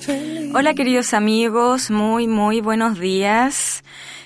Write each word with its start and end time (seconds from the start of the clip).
feliz. 0.00 0.54
Hola 0.54 0.74
queridos 0.74 1.14
amigos, 1.14 1.90
muy 1.90 2.26
muy 2.26 2.60
buenos 2.60 2.98
días. 2.98 3.82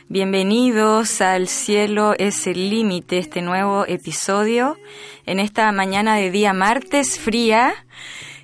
Bienvenidos 0.09 1.23
al 1.23 1.49
Cielo 1.49 2.15
es 2.19 2.47
el 2.47 2.69
Límite, 2.69 3.19
este 3.19 3.41
nuevo 3.41 3.87
episodio. 3.87 4.77
En 5.25 5.41
esta 5.41 5.73
mañana 5.73 6.17
de 6.17 6.31
día 6.31 6.53
martes 6.53 7.19
fría, 7.19 7.73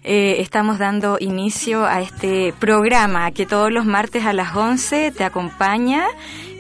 eh, 0.03 0.37
estamos 0.41 0.79
dando 0.79 1.19
inicio 1.21 1.85
a 1.85 2.01
este 2.01 2.55
programa 2.59 3.31
que 3.33 3.45
todos 3.45 3.71
los 3.71 3.85
martes 3.85 4.25
a 4.25 4.33
las 4.33 4.57
11 4.57 5.13
te 5.13 5.25
acompaña 5.25 6.07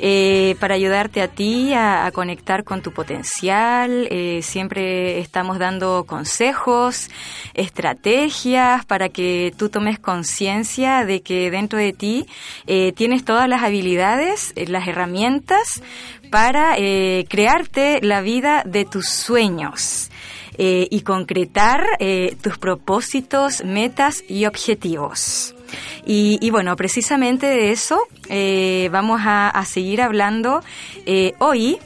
eh, 0.00 0.54
para 0.60 0.74
ayudarte 0.76 1.20
a 1.22 1.28
ti 1.28 1.72
a, 1.74 2.10
conectar 2.12 2.64
con 2.64 2.82
tu 2.82 2.92
potencial. 2.92 4.06
Eh, 4.10 4.40
siempre 4.42 5.18
estamos 5.18 5.58
dando 5.58 6.04
consejos, 6.06 7.10
estrategias 7.54 8.84
para 8.86 9.08
que 9.08 9.52
tú 9.56 9.68
tomes 9.68 9.98
conciencia 9.98 11.04
de 11.04 11.20
que 11.20 11.50
dentro 11.50 11.78
de 11.78 11.92
ti 11.92 12.26
eh, 12.66 12.92
tienes 12.92 13.24
todas 13.24 13.48
las 13.48 13.62
habilidades, 13.62 14.54
las 14.68 14.86
herramientas 14.86 15.82
para 16.30 16.76
crearte 17.28 18.00
la 18.02 18.20
vida 18.20 18.62
de 18.66 18.84
tus 18.84 19.08
sueños. 19.08 20.10
y 20.58 21.02
concretar 21.02 21.86
tus 22.42 22.58
propósitos, 22.58 23.62
metas 23.64 24.24
y 24.28 24.44
objetivos. 24.46 25.54
Y, 26.06 26.50
bueno, 26.50 26.76
precisamente 26.76 27.46
de 27.46 27.70
eso 27.70 28.00
eh, 28.28 28.88
vamos 28.92 29.20
a, 29.24 29.64
seguir 29.66 30.00
hablando 30.00 30.62
eh, 31.06 31.34
hoy. 31.38 31.78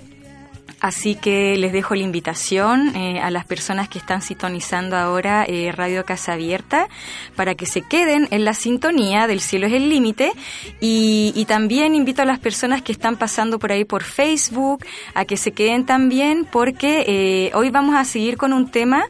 Así 0.83 1.15
que 1.15 1.57
les 1.57 1.73
dejo 1.73 1.95
la 1.95 2.03
invitación 2.03 2.95
eh, 2.95 3.21
a 3.21 3.31
las 3.31 3.47
personas 3.47 3.89
que 3.89 3.99
están 3.99 4.21
sintonizando 4.21 4.97
ahora 4.97 5.47
Radio 5.73 6.05
Casa 6.05 6.35
Abierta 6.35 6.89
para 7.37 7.55
que 7.55 7.65
se 7.65 7.81
queden 7.83 8.29
en 8.31 8.45
la 8.45 8.53
sintonía 8.53 9.27
del 9.27 9.41
cielo 9.41 9.67
es 9.67 9.73
el 9.73 9.89
límite 9.89 10.33
y, 10.81 11.45
también 11.49 11.95
invito 11.95 12.23
a 12.23 12.25
las 12.25 12.39
personas 12.39 12.83
que 12.83 12.93
están 12.93 13.17
pasando 13.17 13.59
por 13.59 13.73
ahí 13.73 13.85
por 13.85 14.03
Facebook 14.03 14.85
a 15.15 15.25
que 15.25 15.37
se 15.37 15.53
queden 15.53 15.85
también 15.85 16.47
porque 16.51 17.51
hoy 17.55 17.71
vamos 17.71 17.95
a 17.95 18.05
seguir 18.05 18.37
con 18.37 18.53
un 18.53 18.71
tema 18.71 19.05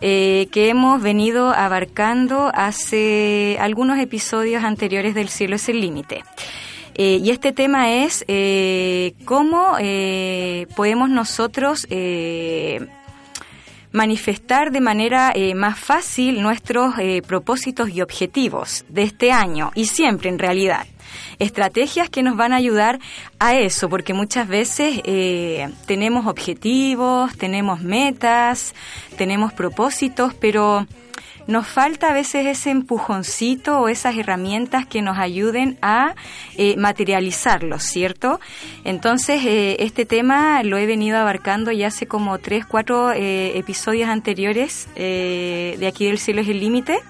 eh, 0.00 0.46
que 0.52 0.68
hemos 0.68 1.02
venido 1.02 1.50
abarcando 1.50 2.52
hace 2.54 3.56
algunos 3.60 3.98
episodios 3.98 4.62
anteriores 4.62 5.14
del 5.14 5.28
Cielo 5.28 5.56
es 5.56 5.68
el 5.68 5.80
Límite. 5.80 6.22
Eh, 6.98 7.20
y 7.22 7.30
este 7.30 7.52
tema 7.52 7.90
es 7.90 8.24
eh, 8.28 9.14
cómo 9.24 9.76
podemos 10.76 11.08
nosotros 11.08 11.86
manifestar 13.92 14.70
de 14.70 14.80
manera 14.80 15.32
más 15.54 15.78
fácil 15.78 16.42
nuestros 16.42 16.94
propósitos 17.26 17.88
y 17.88 18.02
objetivos 18.02 18.84
de 18.88 19.04
este 19.04 19.32
año 19.32 19.70
y 19.74 19.86
siempre 19.86 20.28
en 20.28 20.38
realidad. 20.38 20.86
Estrategias 21.38 22.10
que 22.10 22.22
nos 22.22 22.36
van 22.36 22.52
a 22.52 22.56
ayudar 22.56 22.98
a 23.38 23.54
eso, 23.54 23.88
porque 23.88 24.14
muchas 24.14 24.48
veces 24.48 25.00
eh, 25.04 25.68
tenemos 25.86 26.26
objetivos, 26.26 27.36
tenemos 27.36 27.80
metas, 27.80 28.74
tenemos 29.16 29.52
propósitos, 29.52 30.34
pero 30.34 30.86
nos 31.48 31.66
falta 31.66 32.10
a 32.10 32.12
veces 32.12 32.46
ese 32.46 32.70
empujoncito 32.70 33.80
o 33.80 33.88
esas 33.88 34.16
herramientas 34.16 34.86
que 34.86 35.02
nos 35.02 35.18
ayuden 35.18 35.76
a 35.82 36.14
eh, 36.56 36.76
materializarlos, 36.76 37.82
¿cierto? 37.82 38.38
Entonces, 38.84 39.44
eh, 39.44 39.76
este 39.80 40.06
tema 40.06 40.62
lo 40.62 40.78
he 40.78 40.86
venido 40.86 41.18
abarcando 41.18 41.72
ya 41.72 41.88
hace 41.88 42.06
como 42.06 42.38
tres, 42.38 42.64
cuatro 42.64 43.10
episodios 43.12 44.08
anteriores 44.08 44.86
de 44.94 45.86
aquí 45.88 46.06
del 46.06 46.18
cielo 46.18 46.42
es 46.42 46.48
el 46.48 46.60
límite. 46.60 47.00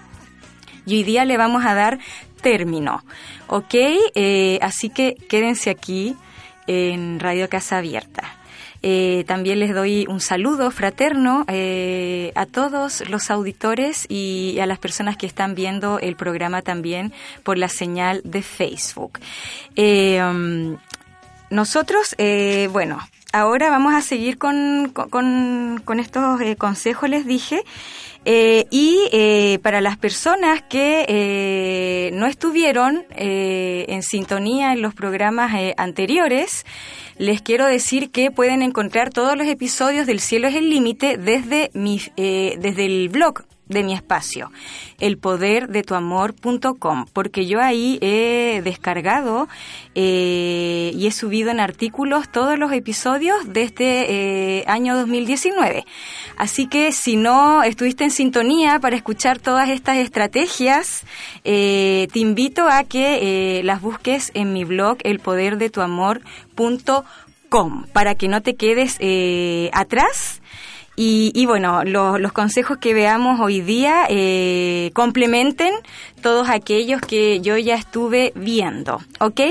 Y 0.86 0.96
hoy 0.96 1.02
día 1.02 1.26
le 1.26 1.36
vamos 1.36 1.66
a 1.66 1.74
dar 1.74 1.98
término. 2.40 3.04
¿Ok? 3.46 3.74
Eh, 3.74 4.58
así 4.62 4.88
que 4.88 5.16
quédense 5.28 5.70
aquí 5.70 6.16
en 6.66 7.20
Radio 7.20 7.48
Casa 7.48 7.78
Abierta. 7.78 8.37
Eh, 8.82 9.24
también 9.26 9.58
les 9.58 9.74
doy 9.74 10.06
un 10.08 10.20
saludo 10.20 10.70
fraterno 10.70 11.44
eh, 11.48 12.32
a 12.34 12.46
todos 12.46 13.08
los 13.08 13.30
auditores 13.30 14.06
y 14.08 14.58
a 14.60 14.66
las 14.66 14.78
personas 14.78 15.16
que 15.16 15.26
están 15.26 15.54
viendo 15.54 15.98
el 15.98 16.16
programa 16.16 16.62
también 16.62 17.12
por 17.42 17.58
la 17.58 17.68
señal 17.68 18.20
de 18.24 18.42
Facebook. 18.42 19.18
Um, 19.76 20.76
nosotros, 21.50 22.14
bueno, 22.70 22.98
ahora 23.32 23.70
vamos 23.70 23.94
a 23.94 24.00
seguir 24.00 24.38
con, 24.38 24.92
con, 24.92 26.00
estos 26.00 26.40
consejos, 26.56 27.08
les 27.08 27.26
dije. 27.26 27.62
Eh, 28.24 28.66
y 28.70 29.08
eh, 29.12 29.58
para 29.62 29.80
las 29.80 29.96
personas 29.96 30.62
que 30.62 31.06
eh, 31.08 32.10
no 32.12 32.26
estuvieron 32.26 33.06
en 33.10 34.02
sintonía 34.02 34.72
en 34.72 34.82
los 34.82 34.94
programas 34.94 35.52
anteriores, 35.76 36.66
les 37.16 37.40
quiero 37.40 37.66
decir 37.66 38.10
que 38.10 38.30
pueden 38.30 38.62
encontrar 38.62 39.10
todos 39.10 39.36
los 39.36 39.46
episodios 39.46 40.06
del 40.06 40.20
Cielo 40.20 40.48
es 40.48 40.56
el 40.56 40.68
Límite 40.68 41.16
desde, 41.16 41.70
mi, 41.74 42.00
desde 42.16 42.84
el 42.84 43.08
blog 43.08 43.44
de 43.68 43.82
mi 43.82 43.94
espacio, 43.94 44.52
elpoderdetuamor.com, 44.98 47.06
porque 47.12 47.46
yo 47.46 47.60
ahí 47.60 47.98
he 48.00 48.62
descargado 48.64 49.48
eh, 49.94 50.90
y 50.94 51.06
he 51.06 51.12
subido 51.12 51.50
en 51.50 51.60
artículos 51.60 52.30
todos 52.30 52.58
los 52.58 52.72
episodios 52.72 53.52
de 53.52 53.62
este 53.62 54.60
eh, 54.60 54.64
año 54.66 54.96
2019. 54.96 55.84
Así 56.36 56.66
que 56.66 56.90
si 56.92 57.16
no 57.16 57.62
estuviste 57.62 58.04
en 58.04 58.10
sintonía 58.10 58.78
para 58.80 58.96
escuchar 58.96 59.38
todas 59.38 59.68
estas 59.68 59.98
estrategias, 59.98 61.04
eh, 61.44 62.08
te 62.12 62.20
invito 62.20 62.66
a 62.68 62.84
que 62.84 63.60
las 63.64 63.82
busques 63.82 64.30
en 64.34 64.52
mi 64.52 64.64
blog 64.64 64.98
elpoderdetuamor.com 65.02 67.84
para 67.92 68.14
que 68.14 68.28
no 68.28 68.42
te 68.42 68.54
quedes 68.56 68.98
atrás 69.72 70.37
y, 71.00 71.46
bueno, 71.46 71.84
los 71.84 72.32
consejos 72.32 72.78
que 72.78 72.92
veamos 72.92 73.38
hoy 73.38 73.60
día 73.60 74.06
eh, 74.08 74.90
complementen 74.94 75.72
todos 76.20 76.48
aquellos 76.48 77.00
que 77.00 77.40
yo 77.40 77.56
ya 77.56 77.76
estuve 77.76 78.32
viendo, 78.34 79.00
¿ok? 79.20 79.42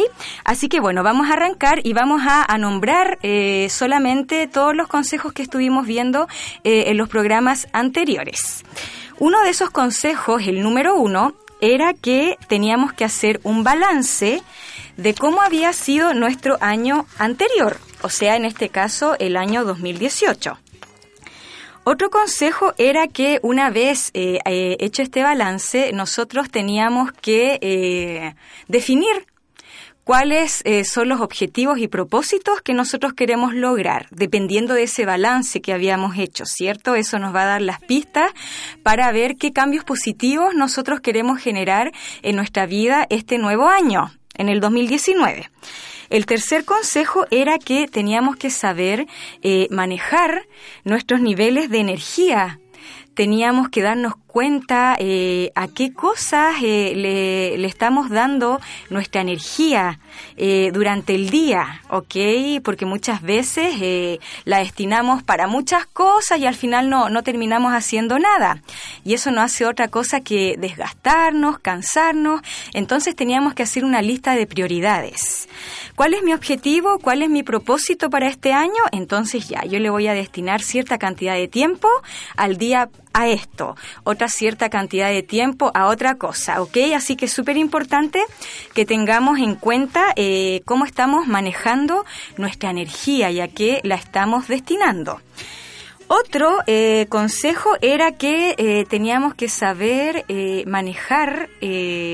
Así 0.44 0.68
que 0.68 0.82
bueno, 0.82 1.04
vamos 1.04 1.30
a 1.30 1.34
arrancar 1.34 1.80
y 1.86 1.94
vamos 1.94 2.22
a, 2.26 2.58
nombrar 2.58 3.18
eh, 3.24 3.68
solamente 3.70 4.48
todos 4.48 4.76
los 4.76 4.90
consejos 4.90 5.32
que 5.32 5.42
estuvimos 5.42 5.88
viendo 5.88 6.28
eh, 6.66 6.86
en 6.88 6.98
los 6.98 7.08
programas 7.08 7.70
anteriores. 7.72 8.66
Uno 9.18 9.42
de 9.44 9.52
esos 9.52 9.70
consejos, 9.70 10.46
el 10.48 10.62
número 10.62 10.96
uno, 10.96 11.34
era 11.62 11.94
que 11.94 12.38
teníamos 12.50 12.92
que 12.92 13.06
hacer 13.06 13.40
un 13.44 13.64
balance 13.64 14.42
de 14.98 15.14
cómo 15.14 15.42
había 15.42 15.72
sido 15.72 16.14
nuestro 16.14 16.58
año 16.60 17.06
anterior, 17.18 17.78
o 18.02 18.10
sea, 18.10 18.36
en 18.36 18.44
este 18.44 18.68
caso, 18.68 19.16
el 19.20 19.38
año 19.38 19.64
2018. 19.64 20.58
Otro 21.90 22.10
consejo 22.10 22.74
era 22.78 23.08
que 23.08 23.40
una 23.44 23.70
vez 23.70 24.12
eh, 24.14 24.40
eh, 24.44 24.76
hecho 24.82 25.02
este 25.02 25.24
balance, 25.24 25.94
nosotros 25.94 26.50
teníamos 26.50 27.14
que 27.14 27.60
eh, 27.62 28.36
definir 28.68 29.26
cuáles 30.04 30.66
son 30.84 31.08
los 31.08 31.22
objetivos 31.22 31.80
y 31.80 31.88
propósitos 31.88 32.62
que 32.62 32.74
nosotros 32.74 33.14
queremos 33.14 33.54
lograr, 33.54 34.08
dependiendo 34.12 34.74
de 34.74 34.84
ese 34.84 35.06
balance 35.06 35.62
que 35.62 35.72
habíamos 35.72 36.18
hecho, 36.18 36.46
¿cierto? 36.46 36.94
Eso 36.96 37.20
nos 37.20 37.34
va 37.34 37.44
a 37.44 37.46
dar 37.46 37.62
las 37.62 37.80
pistas 37.80 38.32
para 38.84 39.10
ver 39.14 39.38
qué 39.38 39.54
cambios 39.54 39.86
positivos 39.86 40.56
nosotros 40.56 41.00
queremos 41.00 41.40
generar 41.40 41.94
en 42.22 42.36
nuestra 42.36 42.66
vida 42.66 43.08
este 43.10 43.38
nuevo 43.38 43.70
año, 43.70 44.12
en 44.34 44.50
el 44.50 44.60
2019. 44.60 45.50
El 46.10 46.26
tercer 46.26 46.66
consejo 46.66 47.26
era 47.32 47.58
que 47.60 47.88
teníamos 47.88 48.36
que 48.38 48.50
saber 48.50 49.08
eh, 49.42 49.68
manejar 49.70 50.48
nuestros 50.84 51.22
niveles 51.22 51.70
de 51.70 51.80
energía. 51.80 52.60
Teníamos 53.14 53.70
que 53.70 53.82
darnos 53.82 54.14
cuenta 54.28 54.96
eh, 55.00 55.52
a 55.56 55.68
qué 55.68 55.94
cosas 55.94 56.56
eh, 56.62 56.94
le, 56.96 57.66
estamos 57.66 58.10
dando 58.10 58.60
nuestra 58.90 59.22
energía 59.22 60.00
eh, 60.36 60.70
durante 60.74 61.16
el 61.16 61.30
día, 61.30 61.82
¿ok? 61.90 62.16
Porque 62.64 62.86
muchas 62.86 63.22
veces 63.22 64.20
la 64.46 64.60
destinamos 64.60 65.24
para 65.24 65.48
muchas 65.48 65.86
cosas 65.86 66.40
y 66.40 66.46
al 66.46 66.56
final 66.56 66.90
no, 66.90 67.10
no 67.10 67.24
terminamos 67.24 67.74
haciendo 67.74 68.20
nada. 68.20 68.62
Y 69.04 69.14
eso 69.14 69.32
no 69.32 69.42
hace 69.42 69.66
otra 69.66 69.88
cosa 69.88 70.22
que 70.22 70.56
desgastarnos, 70.58 71.60
cansarnos. 71.60 72.42
Entonces 72.74 73.16
teníamos 73.16 73.54
que 73.54 73.64
hacer 73.64 73.84
una 73.86 74.02
lista 74.02 74.36
de 74.36 74.46
prioridades. 74.46 75.48
¿Cuál 75.96 76.14
es 76.14 76.22
mi 76.22 76.34
objetivo? 76.34 77.00
¿Cuál 77.00 77.24
es 77.24 77.30
mi 77.30 77.42
propósito 77.42 78.12
para 78.12 78.28
este 78.28 78.54
año? 78.54 78.84
Entonces 78.92 79.48
ya, 79.50 79.66
yo 79.66 79.80
le 79.80 79.90
voy 79.90 80.08
a 80.08 80.14
destinar 80.14 80.62
cierta 80.62 81.00
cantidad 81.00 81.34
de 81.34 81.48
tiempo 81.48 81.88
al 82.36 82.58
día 82.58 82.90
a 83.14 83.28
esto, 83.28 83.76
cierta 84.28 84.70
cantidad 84.70 85.10
de 85.10 85.22
tiempo 85.22 85.72
a 85.74 85.88
otra 85.88 86.16
cosa, 86.16 86.62
¿ok? 86.62 86.78
Así 86.96 87.16
que 87.16 87.26
es 87.26 87.34
súper 87.34 87.58
importante 87.58 88.20
que 88.74 88.86
tengamos 88.86 89.40
en 89.40 89.56
cuenta 89.56 90.14
eh, 90.16 90.62
cómo 90.66 90.86
estamos 90.86 91.28
manejando 91.28 92.06
nuestra 92.38 92.72
energía 92.72 93.30
y 93.30 93.40
a 93.40 93.48
qué 93.48 93.80
la 93.84 93.96
estamos 93.96 94.48
destinando. 94.48 95.22
Otro 96.08 96.60
eh, 96.68 97.06
consejo 97.10 97.72
era 97.82 98.14
que 98.14 98.56
eh, 98.58 98.86
teníamos 98.90 99.36
que 99.36 99.50
saber 99.50 100.26
manejar 100.66 101.50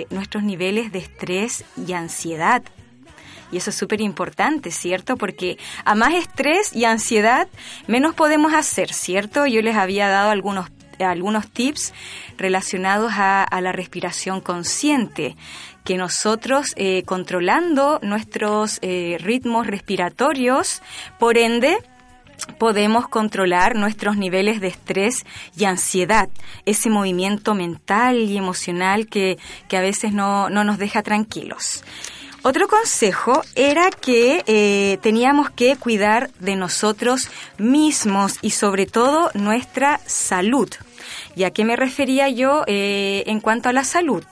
nuestros 0.09 0.43
niveles 0.43 0.91
de 0.91 0.99
estrés 0.99 1.63
y 1.77 1.93
ansiedad. 1.93 2.63
Y 3.51 3.57
eso 3.57 3.69
es 3.69 3.75
súper 3.75 4.01
importante, 4.01 4.71
¿cierto? 4.71 5.15
Porque 5.15 5.59
a 5.85 5.93
más 5.93 6.15
estrés 6.15 6.75
y 6.75 6.85
ansiedad, 6.85 7.47
menos 7.85 8.15
podemos 8.15 8.51
hacer, 8.51 8.91
¿cierto? 8.91 9.45
Yo 9.45 9.61
les 9.61 9.75
había 9.75 10.07
dado 10.07 10.31
algunos 10.31 10.71
algunos 11.11 11.49
tips 11.49 11.93
relacionados 12.37 13.11
a, 13.15 13.47
la 13.61 13.71
respiración 13.71 14.41
consciente, 14.41 15.35
que 15.83 15.97
nosotros 15.97 16.73
controlando 17.05 17.99
nuestros 18.01 18.79
ritmos 18.81 19.67
respiratorios, 19.67 20.81
por 21.19 21.37
ende, 21.37 21.77
podemos 22.57 23.07
controlar 23.07 23.75
nuestros 23.75 24.17
niveles 24.17 24.61
de 24.61 24.67
estrés 24.67 25.25
y 25.57 25.65
ansiedad, 25.65 26.29
ese 26.65 26.89
movimiento 26.89 27.55
mental 27.55 28.17
y 28.17 28.37
emocional 28.37 29.07
que, 29.07 29.37
a 29.71 29.81
veces 29.81 30.13
no, 30.13 30.49
nos 30.49 30.77
deja 30.77 31.01
tranquilos. 31.01 31.83
Otro 32.43 32.67
consejo 32.67 33.41
era 33.55 33.89
que 33.89 34.43
eh, 34.47 34.97
teníamos 35.01 35.49
que 35.49 35.77
cuidar 35.77 36.29
de 36.39 36.57
nosotros 36.57 37.29
mismos 37.57 38.37
y 38.41 38.49
sobre 38.49 38.85
todo 38.85 39.31
nuestra 39.33 40.01
salud. 40.05 40.69
¿Y 41.35 41.43
a 41.43 41.51
qué 41.51 41.65
me 41.65 41.75
refería 41.75 42.29
yo 42.29 42.63
eh, 42.67 43.23
en 43.27 43.39
cuanto 43.39 43.69
a 43.69 43.73
la 43.73 43.83
salud? 43.83 44.23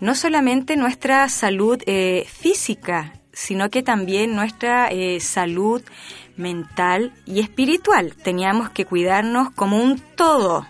No 0.00 0.14
solamente 0.14 0.76
nuestra 0.76 1.28
salud 1.28 1.82
eh, 1.86 2.26
física, 2.28 3.12
sino 3.32 3.70
que 3.70 3.82
también 3.82 4.36
nuestra 4.36 4.90
salud 5.18 5.82
mental 6.36 7.12
y 7.26 7.40
espiritual. 7.40 8.14
Teníamos 8.14 8.70
que 8.70 8.84
cuidarnos 8.84 9.50
como 9.50 9.82
un 9.82 9.98
todo, 9.98 10.66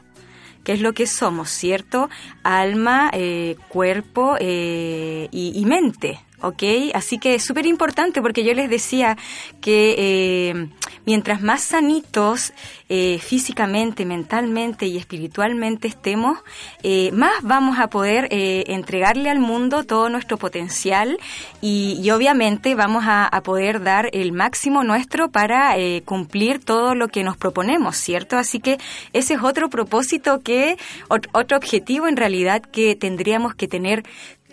que 0.62 0.72
es 0.72 0.80
lo 0.80 0.92
que 0.92 1.06
somos, 1.06 1.50
¿cierto? 1.50 2.08
Alma, 2.42 3.10
eh, 3.12 3.56
cuerpo 3.68 4.36
eh, 4.40 5.28
y, 5.30 5.64
mente. 5.66 6.20
¿Ok? 6.44 6.62
Así 6.92 7.18
que 7.18 7.34
es 7.34 7.44
súper 7.44 7.66
importante 7.66 8.20
porque 8.20 8.44
yo 8.44 8.52
les 8.54 8.68
decía 8.68 9.16
que 9.60 9.94
eh, 9.98 10.68
mientras 11.06 11.40
más 11.40 11.62
sanitos 11.62 12.52
eh, 12.88 13.18
físicamente, 13.18 14.04
mentalmente 14.04 14.86
y 14.86 14.98
espiritualmente 14.98 15.88
estemos, 15.88 16.38
eh, 16.82 17.10
más 17.12 17.32
vamos 17.42 17.78
a 17.78 17.88
poder 17.88 18.28
entregarle 18.30 19.30
al 19.30 19.38
mundo 19.38 19.84
todo 19.84 20.08
nuestro 20.08 20.36
potencial 20.36 21.18
y, 21.60 22.10
obviamente 22.10 22.74
vamos 22.74 23.04
a, 23.06 23.30
poder 23.44 23.82
dar 23.82 24.08
el 24.12 24.32
máximo 24.32 24.84
nuestro 24.84 25.30
para 25.30 25.74
cumplir 26.04 26.64
todo 26.64 26.94
lo 26.94 27.08
que 27.08 27.24
nos 27.24 27.36
proponemos, 27.36 27.96
¿cierto? 27.96 28.36
Así 28.36 28.60
que 28.60 28.78
ese 29.12 29.34
es 29.34 29.42
otro 29.42 29.68
propósito 29.68 30.40
que, 30.42 30.76
otro 31.08 31.56
objetivo 31.56 32.06
en 32.06 32.16
realidad 32.16 32.62
que 32.62 32.94
tendríamos 32.94 33.54
que 33.54 33.66
tener 33.66 34.04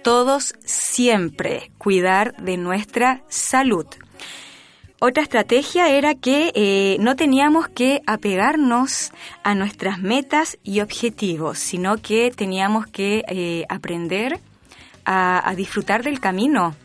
todos 0.03 0.53
siempre 0.65 1.71
cuidar 1.77 2.35
de 2.37 2.57
nuestra 2.57 3.23
salud. 3.27 3.85
Otra 5.03 5.23
estrategia 5.23 5.89
era 5.89 6.13
que 6.13 6.51
eh, 6.53 6.97
no 6.99 7.15
teníamos 7.15 7.67
que 7.67 8.03
apegarnos 8.05 9.11
a 9.41 9.55
nuestras 9.55 9.99
metas 9.99 10.59
y 10.63 10.81
objetivos, 10.81 11.57
sino 11.57 11.97
que 11.97 12.29
teníamos 12.29 12.85
que 12.85 13.23
eh, 13.27 13.65
aprender 13.67 14.39
a, 15.03 15.53
disfrutar 15.55 16.03
del 16.03 16.19
camino. 16.19 16.75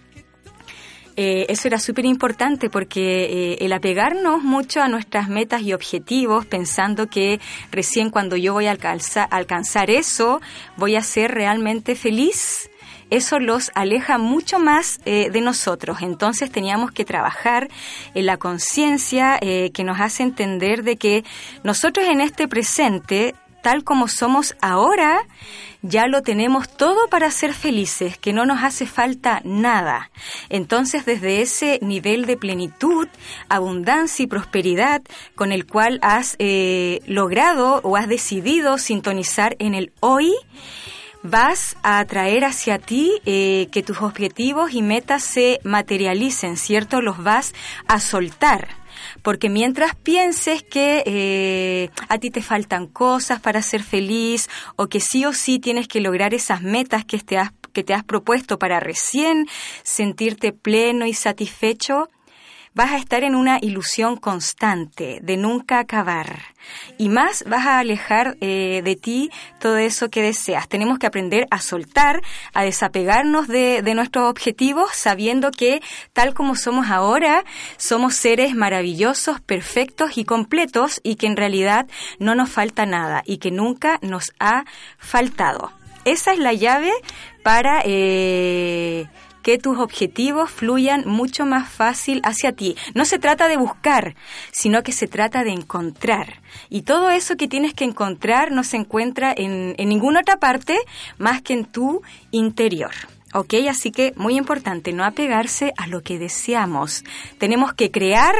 Eh, 1.17 1.45
eso 1.51 1.69
era 1.69 1.79
súper 1.79 2.07
importante 2.07 2.71
porque 2.71 3.59
el 3.61 3.73
apegarnos 3.75 4.43
mucho 4.43 4.81
a 4.81 4.89
nuestras 4.89 5.29
metas 5.29 5.61
y 5.61 5.75
objetivos, 5.75 6.47
pensando 6.47 7.09
que 7.09 7.39
recién 7.71 8.09
cuando 8.09 8.37
yo 8.37 8.55
voy 8.55 8.65
a 8.67 8.79
alcanzar 9.31 9.91
eso, 9.91 10.41
voy 10.79 10.97
a 10.97 11.03
ser 11.03 11.33
realmente 11.33 11.95
feliz, 11.95 12.71
eso 13.11 13.39
los 13.39 13.71
aleja 13.75 14.19
mucho 14.19 14.59
más 14.59 15.01
eh, 15.05 15.31
de 15.31 15.41
nosotros. 15.41 15.99
Entonces 16.03 16.51
teníamos 16.51 16.91
que 16.91 17.05
trabajar 17.05 17.69
en 18.15 18.27
la 18.27 18.37
conciencia 18.37 19.39
eh, 19.41 19.71
que 19.73 19.85
nos 19.85 20.01
hace 20.01 20.23
entender 20.23 20.83
de 20.83 20.97
que 20.97 21.25
nosotros 21.63 22.07
en 22.09 22.21
este 22.21 22.49
presente 22.49 23.35
tal 23.67 23.83
como 23.83 24.07
somos 24.07 24.55
ahora, 24.61 25.27
ya 25.83 26.07
lo 26.07 26.23
tenemos 26.23 26.69
todo 26.69 27.09
para 27.09 27.33
ser 27.33 27.53
felices, 27.53 28.17
que 28.17 28.33
no 28.33 28.47
nos 28.47 28.63
hace 28.63 28.87
falta 28.87 29.41
nada. 29.43 30.13
Entonces, 30.49 31.05
desde 31.05 31.43
ese 31.43 31.81
nivel 31.83 32.27
de 32.27 32.37
plenitud, 32.37 33.09
abundancia 33.49 34.23
y 34.23 34.29
prosperidad 34.29 35.03
con 35.35 35.51
el 35.51 35.67
cual 35.67 35.99
has 36.03 36.37
eh, 36.39 37.01
logrado 37.09 37.81
o 37.83 37.97
has 37.97 38.07
decidido 38.07 38.79
sintonizar 38.79 39.57
en 39.59 39.75
el 39.75 39.93
hoy, 39.99 40.33
vas 41.23 41.77
a 41.83 41.99
atraer 41.99 42.45
hacia 42.45 42.79
ti 42.79 43.21
eh, 43.25 43.69
que 43.73 43.83
tus 43.83 44.03
objetivos 44.03 44.73
y 44.73 44.83
metas 44.83 45.25
se 45.25 45.61
materialicen, 45.65 46.57
¿cierto? 46.57 47.01
Los 47.01 47.23
vas 47.23 47.55
a 47.89 48.01
soltar. 48.01 48.69
Porque 49.23 49.49
mientras 49.51 49.95
pienses 49.95 50.63
que 50.63 51.03
eh, 51.07 51.91
a 52.09 52.19
ti 52.19 52.31
te 52.31 52.43
faltan 52.43 52.87
cosas 52.87 53.41
para 53.41 53.63
ser 53.63 53.83
feliz 53.83 54.49
o 54.77 54.89
que 54.89 55.01
sí 55.01 55.25
o 55.25 55.33
sí 55.33 55.59
tienes 55.59 55.89
que 55.89 56.01
lograr 56.01 56.35
esas 56.35 56.63
metas 56.63 57.05
que 57.05 57.19
te 57.19 57.39
has, 57.39 57.51
que 57.73 57.85
te 57.85 57.95
has 57.95 58.05
propuesto 58.05 58.59
para 58.59 58.81
recién 58.81 59.47
sentirte 59.83 60.53
pleno 60.53 61.07
y 61.07 61.13
satisfecho, 61.13 62.09
vas 62.77 62.93
a 62.93 62.99
estar 62.99 63.25
en 63.25 63.35
una 63.35 63.59
ilusión 63.63 64.17
constante 64.17 65.19
de 65.23 65.39
nunca 65.39 65.79
acabar. 65.79 66.55
Y 66.99 67.09
más 67.09 67.43
vas 67.49 67.67
a 67.67 67.79
alejar 67.79 68.37
eh, 68.43 68.83
de 68.85 68.97
ti 68.97 69.31
todo 69.59 69.79
eso 69.79 70.11
que 70.11 70.21
deseas. 70.21 70.69
Tenemos 70.69 70.99
que 70.99 71.07
aprender 71.07 71.47
a 71.51 71.59
soltar, 71.61 72.21
a 72.53 72.65
desapegarnos 72.65 73.49
de, 73.49 73.81
de 73.81 73.95
nuestros 73.95 74.29
objetivos, 74.29 74.91
sabiendo 74.93 75.53
que 75.53 75.81
tal 76.13 76.35
como 76.35 76.55
somos 76.55 76.91
ahora, 76.91 77.45
somos 77.79 78.15
seres 78.15 78.55
maravillosos, 78.55 79.41
perfectos 79.41 80.19
y 80.19 80.25
completos 80.25 81.01
y 81.03 81.17
que 81.17 81.29
en 81.29 81.37
realidad 81.37 81.87
no 82.19 82.35
nos 82.35 82.51
falta 82.51 82.85
nada 82.85 83.23
y 83.25 83.39
que 83.39 83.51
nunca 83.51 83.99
nos 84.03 84.35
ha 84.39 84.67
faltado. 84.99 85.73
Esa 86.05 86.35
es 86.35 86.39
la 86.39 86.53
llave 86.53 86.93
para 87.43 87.81
eh, 87.85 89.07
que 89.47 89.59
tus 89.59 89.79
objetivos 89.79 90.51
fluyan 90.51 91.05
mucho 91.07 91.47
más 91.47 91.69
fácil 91.69 92.21
hacia 92.25 92.51
ti. 92.51 92.75
No 92.97 93.05
se 93.05 93.21
trata 93.21 93.47
de 93.47 93.57
buscar, 93.57 94.17
sino 94.51 94.83
que 94.83 94.91
se 94.91 95.07
trata 95.07 95.45
de 95.45 95.53
encontrar. 95.53 96.43
Y 96.69 96.83
todo 96.83 97.11
eso 97.11 97.37
que 97.37 97.47
tienes 97.47 97.73
que 97.73 97.85
encontrar 97.85 98.51
no 98.51 98.65
se 98.65 98.77
encuentra 98.77 99.33
en, 99.37 99.77
ninguna 99.79 100.23
otra 100.23 100.39
parte 100.39 100.77
más 101.19 101.43
que 101.43 101.53
en 101.53 101.65
tu 101.65 102.03
interior. 102.33 102.91
¿Ok? 103.35 103.55
Así 103.71 103.93
que 103.93 104.13
muy 104.17 104.37
importante, 104.37 104.93
no 104.93 105.05
apegarse 105.05 105.73
a 105.77 105.87
lo 105.87 106.03
que 106.03 106.19
deseamos. 106.19 107.05
Tenemos 107.39 107.73
que 107.73 107.93
crear 107.93 108.35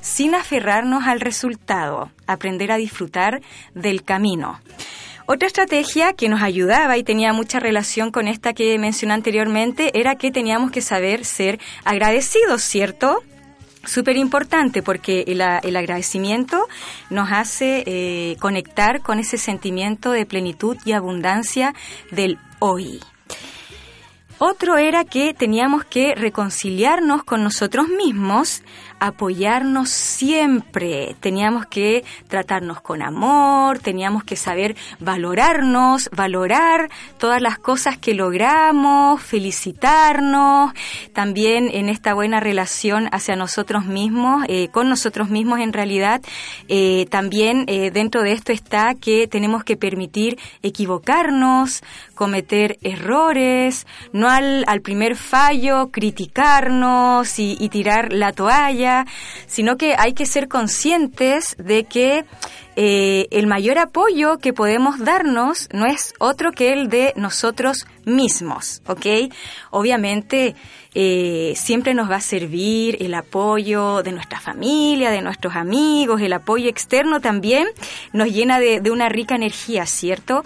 sin 0.00 0.36
aferrarnos 0.36 1.08
al 1.08 1.18
resultado, 1.18 2.12
aprender 2.28 2.70
a 2.70 2.76
disfrutar 2.76 3.40
del 3.74 4.04
camino. 4.04 4.60
Otra 5.30 5.46
estrategia 5.46 6.14
que 6.14 6.30
nos 6.30 6.40
ayudaba 6.40 6.96
y 6.96 7.02
tenía 7.02 7.34
mucha 7.34 7.60
relación 7.60 8.10
con 8.10 8.28
esta 8.28 8.54
que 8.54 8.78
mencioné 8.78 9.12
anteriormente 9.12 9.90
era 9.92 10.14
que 10.14 10.30
teníamos 10.30 10.70
que 10.70 10.80
saber 10.80 11.26
ser 11.26 11.60
agradecidos, 11.84 12.62
¿cierto? 12.62 13.22
Súper 13.84 14.16
importante 14.16 14.82
porque 14.82 15.24
el, 15.26 15.42
agradecimiento 15.42 16.66
nos 17.10 17.30
hace 17.30 17.84
eh, 17.84 18.36
conectar 18.40 19.02
con 19.02 19.18
ese 19.18 19.36
sentimiento 19.36 20.12
de 20.12 20.24
plenitud 20.24 20.78
y 20.86 20.92
abundancia 20.92 21.74
del 22.10 22.38
hoy. 22.58 22.98
Otro 24.38 24.76
era 24.76 25.04
que 25.04 25.34
teníamos 25.34 25.84
que 25.84 26.14
reconciliarnos 26.14 27.24
con 27.24 27.42
nosotros 27.42 27.88
mismos 27.88 28.62
apoyarnos 29.00 29.90
siempre, 29.90 31.16
teníamos 31.20 31.66
que 31.66 32.04
tratarnos 32.28 32.80
con 32.80 33.02
amor, 33.02 33.78
teníamos 33.78 34.24
que 34.24 34.36
saber 34.36 34.76
valorarnos, 34.98 36.08
valorar 36.10 36.90
todas 37.18 37.40
las 37.40 37.58
cosas 37.58 37.98
que 37.98 38.14
logramos, 38.14 39.22
felicitarnos, 39.22 40.72
también 41.12 41.70
en 41.72 41.88
esta 41.88 42.14
buena 42.14 42.40
relación 42.40 43.08
hacia 43.12 43.36
nosotros 43.36 43.84
mismos, 43.84 44.44
eh, 44.48 44.68
con 44.68 44.88
nosotros 44.88 45.30
mismos 45.30 45.60
en 45.60 45.72
realidad, 45.72 46.20
eh, 46.68 47.06
también 47.10 47.64
eh, 47.68 47.90
dentro 47.90 48.22
de 48.22 48.32
esto 48.32 48.52
está 48.52 48.94
que 48.94 49.26
tenemos 49.28 49.64
que 49.64 49.76
permitir 49.76 50.38
equivocarnos, 50.62 51.82
cometer 52.14 52.78
errores, 52.82 53.86
no 54.12 54.27
al, 54.28 54.64
primer 54.82 55.16
fallo 55.16 55.90
criticarnos 55.90 57.38
y 57.38 57.68
tirar 57.68 58.12
la 58.12 58.32
toalla, 58.32 59.06
sino 59.46 59.76
que 59.76 59.94
hay 59.98 60.12
que 60.12 60.26
ser 60.26 60.48
conscientes 60.48 61.56
de 61.58 61.84
que 61.84 62.24
eh, 62.80 63.26
el 63.32 63.48
mayor 63.48 63.76
apoyo 63.76 64.38
que 64.38 64.52
podemos 64.52 65.00
darnos 65.00 65.68
no 65.72 65.86
es 65.86 66.14
otro 66.20 66.52
que 66.52 66.72
el 66.72 66.88
de 66.88 67.12
nosotros 67.16 67.88
mismos, 68.04 68.82
¿ok? 68.86 69.32
Obviamente 69.72 70.54
eh, 70.94 71.54
siempre 71.56 71.92
nos 71.92 72.08
va 72.08 72.16
a 72.16 72.20
servir 72.20 72.98
el 73.00 73.14
apoyo 73.14 74.04
de 74.04 74.12
nuestra 74.12 74.38
familia, 74.38 75.10
de 75.10 75.22
nuestros 75.22 75.56
amigos, 75.56 76.20
el 76.20 76.32
apoyo 76.32 76.68
externo 76.68 77.20
también 77.20 77.66
nos 78.12 78.28
llena 78.28 78.60
de 78.60 78.90
una 78.92 79.08
rica 79.08 79.34
energía, 79.34 79.84
¿cierto? 79.84 80.44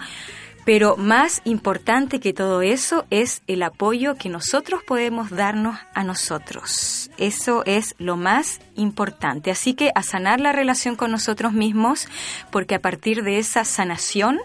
Pero 0.65 0.95
más 0.97 1.41
importante 1.43 2.19
que 2.19 2.33
todo 2.33 2.61
eso 2.61 3.05
es 3.09 3.41
el 3.47 3.63
apoyo 3.63 4.15
que 4.15 4.29
nosotros 4.29 4.81
podemos 4.83 5.29
darnos 5.29 5.77
a 5.93 6.03
nosotros. 6.03 7.09
Eso 7.17 7.63
es 7.65 7.95
lo 7.97 8.17
más 8.17 8.59
importante. 8.75 9.51
Así 9.51 9.73
que 9.73 9.91
a 9.95 10.03
sanar 10.03 10.39
la 10.39 10.51
relación 10.51 10.95
con 10.95 11.11
nosotros 11.11 11.53
mismos, 11.53 12.07
porque 12.51 12.75
a 12.75 12.79
partir 12.79 13.23
de 13.23 13.39
esa 13.39 13.65
sanación 13.65 14.39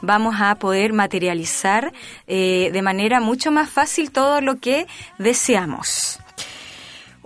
vamos 0.00 0.36
a 0.40 0.54
poder 0.56 0.92
materializar 0.92 1.92
eh, 2.26 2.70
de 2.72 2.82
manera 2.82 3.20
mucho 3.20 3.50
más 3.50 3.68
fácil 3.68 4.10
todo 4.10 4.40
lo 4.40 4.56
que 4.56 4.86
deseamos. 5.18 6.20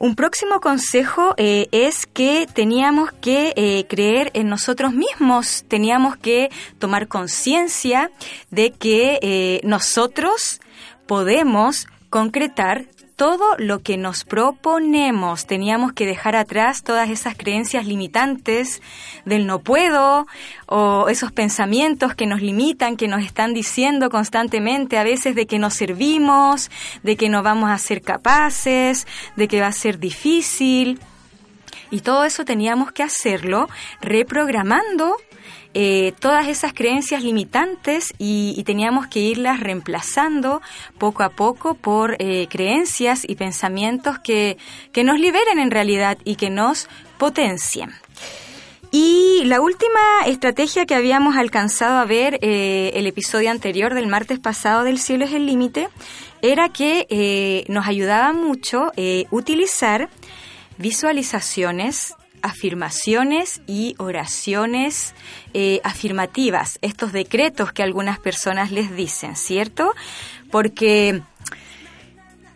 Un 0.00 0.14
próximo 0.14 0.61
consejo 0.61 1.35
eh, 1.38 1.67
es 1.73 2.07
que 2.07 2.47
teníamos 2.47 3.11
que 3.21 3.52
eh, 3.57 3.85
creer 3.88 4.31
en 4.33 4.49
nosotros 4.49 4.95
mismos, 4.95 5.64
teníamos 5.67 6.17
que 6.17 6.50
tomar 6.78 7.09
conciencia 7.09 8.12
de 8.52 8.71
que 8.71 9.19
eh, 9.23 9.61
nosotros 9.64 10.61
podemos 11.09 11.88
concretar 12.11 12.87
todo 13.18 13.56
lo 13.58 13.80
que 13.80 13.96
nos 13.96 14.22
proponemos. 14.22 15.44
Teníamos 15.44 15.92
que 15.92 16.06
dejar 16.06 16.37
atrás 16.37 16.84
todas 16.84 17.10
esas 17.10 17.37
creencias 17.37 17.84
limitantes 17.84 18.80
del 19.25 19.44
no 19.44 19.58
puedo 19.58 20.28
o 20.66 21.08
esos 21.08 21.32
pensamientos 21.32 22.14
que 22.14 22.26
nos 22.26 22.40
limitan, 22.40 22.96
que 22.96 23.08
nos 23.08 23.25
están 23.25 23.54
diciendo 23.54 24.08
constantemente 24.08 24.98
a 24.98 25.02
veces 25.02 25.34
de 25.34 25.48
que 25.48 25.58
no 25.58 25.70
servimos, 25.70 26.70
de 27.02 27.16
que 27.16 27.28
no 27.28 27.42
vamos 27.42 27.70
a 27.70 27.78
ser 27.78 28.02
capaces, 28.02 29.04
de 29.34 29.48
que 29.48 29.60
va 29.60 29.66
a 29.66 29.72
ser 29.72 29.98
difícil. 29.98 31.00
Y 31.90 32.00
todo 32.00 32.25
eso 32.25 32.45
teníamos 32.45 32.92
que 32.92 33.02
hacerlo 33.02 33.68
reprogramando 34.00 35.16
eh, 35.75 36.14
todas 36.18 36.49
esas 36.49 36.73
creencias 36.73 37.23
limitantes 37.23 38.14
y, 38.18 38.62
teníamos 38.64 39.07
que 39.07 39.21
irlas 39.21 39.61
reemplazando 39.61 40.61
poco 40.99 41.23
a 41.23 41.28
poco 41.28 41.75
por 41.75 42.16
eh, 42.18 42.49
creencias 42.50 43.23
y 43.26 43.35
pensamientos 43.37 44.18
que, 44.18 44.57
que 44.92 45.04
nos 45.04 45.21
liberen 45.21 45.59
en 45.59 45.71
realidad 45.71 46.18
y 46.25 46.37
que 46.37 46.50
nos 46.50 46.88
potencien. 47.18 47.92
Y 48.90 49.42
la 49.45 49.61
última 49.61 50.00
estrategia 50.26 50.87
que 50.87 50.95
habíamos 50.95 51.37
alcanzado 51.37 51.99
a 51.99 52.04
ver 52.07 52.38
eh, 52.40 52.90
el 52.95 53.07
episodio 53.07 53.50
anterior 53.50 53.95
del 53.95 54.07
martes 54.07 54.38
pasado 54.38 54.85
del 54.85 54.99
cielo 54.99 55.26
es 55.26 55.33
el 55.33 55.47
límite 55.47 55.88
era 56.40 56.71
que 56.71 57.64
nos 57.68 57.87
ayudaba 57.87 58.33
mucho 58.33 58.92
utilizar 59.30 60.09
visualizaciones 60.78 62.14
afirmaciones 62.42 63.61
y 63.66 63.94
oraciones 63.99 65.14
eh, 65.54 65.80
afirmativas, 65.85 66.78
estos 66.82 67.12
decretos 67.12 67.73
que 67.73 67.82
algunas 67.82 68.18
personas 68.18 68.70
les 68.70 68.94
dicen, 68.94 69.37
¿cierto? 69.37 69.94
Porque 70.50 71.23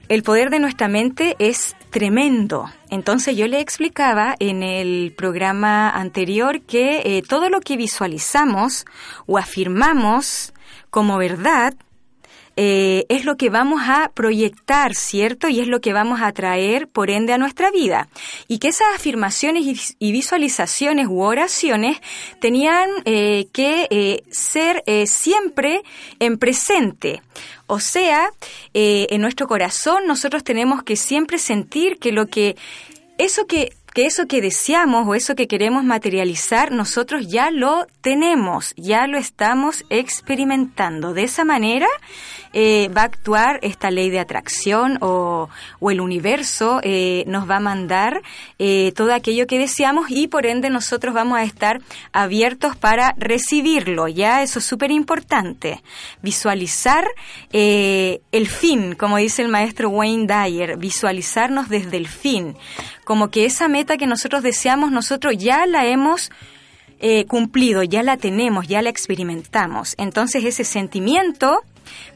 el 0.08 0.22
poder 0.22 0.50
de 0.50 0.60
nuestra 0.60 0.88
mente 0.88 1.36
es 1.38 1.74
tremendo. 1.90 2.70
Entonces 2.90 3.36
yo 3.36 3.46
le 3.46 3.60
explicaba 3.60 4.34
en 4.38 4.62
el 4.62 5.14
programa 5.16 5.90
anterior 5.90 6.60
que 6.62 7.02
eh, 7.04 7.22
todo 7.26 7.48
lo 7.48 7.60
que 7.60 7.76
visualizamos 7.76 8.84
o 9.26 9.38
afirmamos 9.38 10.52
como 10.90 11.16
verdad, 11.16 11.74
eh, 12.56 13.06
es 13.08 13.24
lo 13.24 13.36
que 13.36 13.50
vamos 13.50 13.82
a 13.86 14.10
proyectar, 14.14 14.94
¿cierto? 14.94 15.48
Y 15.48 15.60
es 15.60 15.68
lo 15.68 15.80
que 15.80 15.92
vamos 15.92 16.20
a 16.20 16.32
traer, 16.32 16.88
por 16.88 17.10
ende, 17.10 17.32
a 17.32 17.38
nuestra 17.38 17.70
vida. 17.70 18.08
Y 18.48 18.58
que 18.58 18.68
esas 18.68 18.88
afirmaciones 18.94 19.94
y, 19.98 20.12
visualizaciones 20.12 21.06
u 21.06 21.20
oraciones 21.22 21.98
tenían 22.40 22.88
eh, 23.04 23.46
que 23.52 23.86
eh, 23.90 24.22
ser 24.30 24.82
siempre 25.06 25.82
en 26.18 26.38
presente. 26.38 27.22
O 27.66 27.80
sea, 27.80 28.30
en 28.74 29.20
nuestro 29.20 29.46
corazón 29.46 30.06
nosotros 30.06 30.44
tenemos 30.44 30.82
que 30.82 30.96
siempre 30.96 31.38
sentir 31.38 31.98
que 31.98 32.12
lo 32.12 32.26
que 32.26 32.56
eso 33.16 33.46
que 33.46 33.72
que 33.92 34.06
eso 34.06 34.26
que 34.26 34.40
deseamos 34.40 35.06
o 35.06 35.14
eso 35.14 35.34
que 35.34 35.46
queremos 35.46 35.84
materializar, 35.84 36.72
nosotros 36.72 37.28
ya 37.28 37.50
lo 37.50 37.86
tenemos, 38.00 38.72
ya 38.76 39.06
lo 39.06 39.18
estamos 39.18 39.84
experimentando. 39.90 41.12
De 41.12 41.24
esa 41.24 41.44
manera 41.44 41.88
eh, 42.54 42.90
va 42.96 43.02
a 43.02 43.04
actuar 43.04 43.58
esta 43.62 43.90
ley 43.90 44.10
de 44.10 44.20
atracción 44.20 44.98
o, 45.00 45.48
o 45.80 45.90
el 45.90 46.00
universo 46.00 46.80
eh, 46.82 47.24
nos 47.26 47.48
va 47.48 47.56
a 47.56 47.60
mandar 47.60 48.22
eh, 48.58 48.92
todo 48.94 49.14
aquello 49.14 49.46
que 49.46 49.58
deseamos 49.58 50.10
y 50.10 50.26
por 50.26 50.46
ende 50.46 50.70
nosotros 50.70 51.14
vamos 51.14 51.38
a 51.38 51.44
estar 51.44 51.80
abiertos 52.12 52.76
para 52.76 53.14
recibirlo. 53.18 54.08
Ya 54.08 54.42
eso 54.42 54.58
es 54.58 54.64
súper 54.64 54.90
importante. 54.90 55.82
Visualizar 56.22 57.06
el 57.52 58.48
fin, 58.48 58.94
como 58.94 59.18
dice 59.18 59.42
el 59.42 59.48
maestro 59.48 59.90
Wayne 59.90 60.26
Dyer, 60.26 60.76
visualizarnos 60.76 61.68
desde 61.68 61.96
el 61.96 62.08
fin 62.08 62.56
como 63.04 63.30
que 63.30 63.44
esa 63.44 63.68
meta 63.68 63.96
que 63.96 64.06
nosotros 64.06 64.42
deseamos, 64.42 64.90
nosotros 64.90 65.34
ya 65.36 65.66
la 65.66 65.86
hemos 65.86 66.30
eh, 67.00 67.24
cumplido, 67.26 67.82
ya 67.82 68.02
la 68.02 68.16
tenemos, 68.16 68.68
ya 68.68 68.80
la 68.82 68.90
experimentamos. 68.90 69.94
Entonces 69.98 70.44
ese 70.44 70.64
sentimiento 70.64 71.62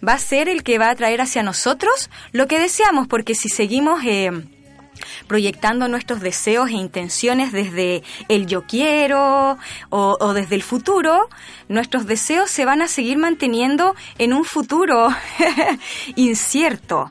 va 0.07 0.13
a 0.13 0.19
ser 0.19 0.49
el 0.49 0.63
que 0.63 0.79
va 0.79 0.91
a 0.91 0.95
traer 0.95 1.21
hacia 1.21 1.43
nosotros 1.43 2.09
lo 2.33 2.47
que 2.47 2.59
deseamos, 2.59 3.09
porque 3.09 3.35
si 3.35 3.49
seguimos... 3.49 4.05
Eh, 4.05 4.31
proyectando 5.27 5.89
nuestros 5.89 6.21
deseos 6.21 6.71
e 6.71 6.75
intenciones 6.75 7.53
desde 7.53 8.03
el 8.29 8.47
yo 8.47 8.63
quiero 8.63 9.59
o, 9.91 10.17
o, 10.19 10.33
desde 10.33 10.55
el 10.55 10.63
futuro, 10.63 11.29
nuestros 11.69 12.07
deseos 12.07 12.51
se 12.51 12.65
van 12.65 12.81
a 12.81 12.89
seguir 12.89 13.19
manteniendo 13.19 13.95
en 14.19 14.33
un 14.33 14.45
futuro 14.45 15.11
incierto 16.17 17.11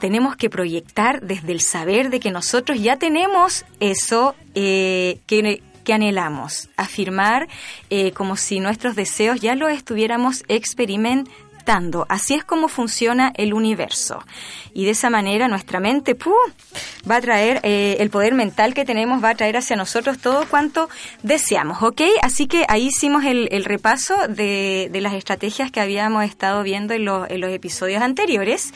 tenemos 0.00 0.36
que 0.36 0.50
proyectar 0.50 1.20
desde 1.20 1.52
el 1.52 1.60
saber 1.60 2.10
de 2.10 2.20
que 2.20 2.30
nosotros 2.30 2.80
ya 2.80 2.96
tenemos 2.96 3.64
eso 3.80 4.34
eh, 4.54 5.20
que, 5.26 5.62
anhelamos, 5.92 6.68
afirmar 6.76 7.48
eh, 7.90 8.12
como 8.12 8.36
si 8.36 8.60
nuestros 8.60 8.96
deseos 8.96 9.40
ya 9.40 9.54
los 9.54 9.70
estuviéramos 9.70 10.42
experimentando. 10.48 12.06
Así 12.08 12.34
es 12.34 12.44
como 12.44 12.68
funciona 12.68 13.32
el 13.36 13.54
universo. 13.54 14.22
Y 14.74 14.84
de 14.84 14.90
esa 14.90 15.08
manera 15.08 15.48
nuestra 15.48 15.80
mente 15.80 16.16
va 17.10 17.16
a 17.16 17.20
traer, 17.20 17.60
eh, 17.62 17.96
el 18.00 18.10
poder 18.10 18.34
mental 18.34 18.74
que 18.74 18.84
tenemos 18.84 19.22
va 19.22 19.30
a 19.30 19.34
traer 19.34 19.56
hacia 19.56 19.76
nosotros 19.76 20.18
todo 20.18 20.46
cuanto 20.48 20.90
deseamos, 21.22 21.82
¿ok? 21.82 22.02
Así 22.22 22.46
que 22.46 22.66
ahí 22.68 22.86
hicimos 22.88 23.24
el, 23.24 23.64
repaso 23.64 24.14
de, 24.28 24.90
las 24.92 25.14
estrategias 25.14 25.70
que 25.70 25.80
habíamos 25.80 26.24
estado 26.24 26.62
viendo 26.62 26.92
en, 26.92 27.02
en 27.02 27.40
los 27.40 27.50
episodios 27.50 28.02
anteriores. 28.02 28.72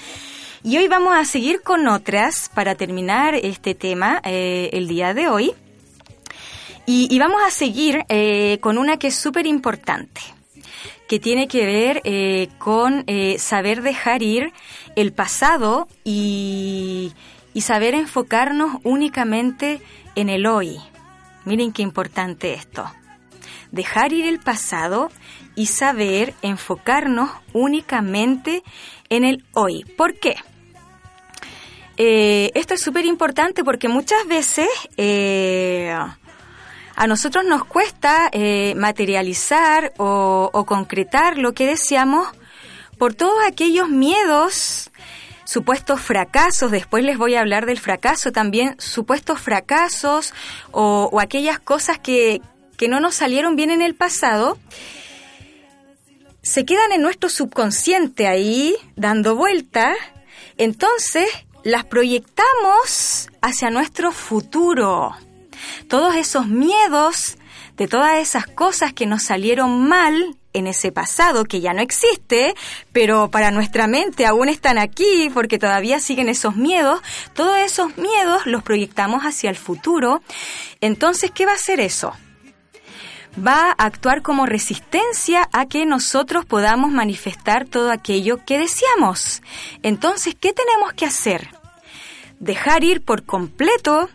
Y 0.64 0.76
hoy 0.76 0.88
vamos 0.88 1.16
a 1.16 1.24
seguir 1.24 1.62
con 1.62 1.86
otras 1.86 2.50
para 2.52 2.74
terminar 2.74 3.36
este 3.36 3.76
tema 3.76 4.20
eh, 4.24 4.70
el 4.72 4.88
día 4.88 5.14
de 5.14 5.28
hoy. 5.28 5.52
Y, 6.84 7.16
vamos 7.18 7.42
a 7.46 7.50
seguir 7.50 8.04
eh, 8.08 8.58
con 8.60 8.78
una 8.78 8.96
que 8.96 9.08
es 9.08 9.14
súper 9.14 9.46
importante, 9.46 10.22
que 11.06 11.20
tiene 11.20 11.46
que 11.46 11.66
ver 11.66 12.00
eh, 12.04 12.48
con 12.58 13.04
saber 13.38 13.82
dejar 13.82 14.22
ir 14.22 14.52
el 14.96 15.12
pasado 15.12 15.86
y, 16.02 17.12
y 17.52 17.60
saber 17.60 17.94
enfocarnos 17.94 18.78
únicamente 18.84 19.82
en 20.14 20.30
el 20.30 20.46
hoy. 20.46 20.78
Miren 21.44 21.72
qué 21.72 21.82
importante 21.82 22.54
esto. 22.54 22.90
Dejar 23.70 24.14
ir 24.14 24.24
el 24.24 24.40
pasado 24.40 25.10
y 25.54 25.66
saber 25.66 26.34
enfocarnos 26.40 27.30
únicamente 27.52 28.62
en 29.10 29.24
el 29.24 29.44
hoy. 29.52 29.84
¿Por 29.84 30.14
qué? 30.14 30.36
Eh, 32.00 32.52
esto 32.54 32.74
es 32.74 32.80
súper 32.80 33.04
importante 33.06 33.64
porque 33.64 33.88
muchas 33.88 34.24
veces 34.28 34.68
eh, 34.96 35.92
a 36.94 37.06
nosotros 37.08 37.44
nos 37.44 37.64
cuesta 37.64 38.28
eh, 38.30 38.74
materializar 38.76 39.92
o, 39.98 40.64
concretar 40.64 41.38
lo 41.38 41.54
que 41.54 41.66
deseamos 41.66 42.28
por 42.98 43.14
todos 43.14 43.34
aquellos 43.44 43.88
miedos, 43.88 44.90
supuestos 45.44 46.00
fracasos, 46.00 46.70
después 46.70 47.02
les 47.02 47.18
voy 47.18 47.34
a 47.34 47.40
hablar 47.40 47.66
del 47.66 47.80
fracaso 47.80 48.30
también, 48.30 48.76
supuestos 48.78 49.40
fracasos 49.40 50.32
o, 50.70 51.08
o 51.12 51.18
aquellas 51.18 51.58
cosas 51.58 51.98
que, 51.98 52.40
que 52.76 52.86
no 52.86 53.00
nos 53.00 53.16
salieron 53.16 53.56
bien 53.56 53.72
en 53.72 53.82
el 53.82 53.96
pasado. 53.96 54.56
Se 56.42 56.64
quedan 56.64 56.92
en 56.92 57.02
nuestro 57.02 57.28
subconsciente 57.28 58.28
ahí 58.28 58.76
dando 58.94 59.34
vueltas 59.34 59.96
entonces, 60.58 61.28
las 61.64 61.84
proyectamos 61.84 63.28
hacia 63.40 63.70
nuestro 63.70 64.12
futuro. 64.12 65.14
Todos 65.88 66.14
esos 66.16 66.46
miedos 66.46 67.36
de 67.76 67.88
todas 67.88 68.18
esas 68.18 68.46
cosas 68.46 68.92
que 68.92 69.06
nos 69.06 69.22
salieron 69.22 69.88
mal 69.88 70.36
en 70.52 70.66
ese 70.66 70.90
pasado 70.92 71.44
que 71.44 71.60
ya 71.60 71.72
no 71.72 71.80
existe, 71.80 72.54
pero 72.92 73.30
para 73.30 73.50
nuestra 73.50 73.86
mente 73.86 74.26
aún 74.26 74.48
están 74.48 74.78
aquí 74.78 75.30
porque 75.32 75.58
todavía 75.58 76.00
siguen 76.00 76.28
esos 76.28 76.56
miedos, 76.56 77.00
todos 77.34 77.58
esos 77.58 77.96
miedos 77.96 78.46
los 78.46 78.62
proyectamos 78.62 79.22
hacia 79.22 79.50
el 79.50 79.56
futuro. 79.56 80.22
Entonces, 80.80 81.30
¿qué 81.30 81.46
va 81.46 81.52
a 81.52 81.56
hacer 81.56 81.80
eso? 81.80 82.12
Va 83.36 83.70
a 83.70 83.84
actuar 83.84 84.22
como 84.22 84.46
resistencia 84.46 85.48
a 85.52 85.66
que 85.66 85.86
nosotros 85.86 86.44
podamos 86.44 86.90
manifestar 86.90 87.66
todo 87.66 87.90
aquello 87.90 88.44
que 88.44 88.58
deseamos. 88.58 89.42
Entonces, 89.82 90.34
¿qué 90.34 90.52
tenemos 90.52 90.92
que 90.94 91.06
hacer? 91.06 91.48
Dejar 92.40 92.84
ir 92.84 93.04
por 93.04 93.24
completo 93.24 94.08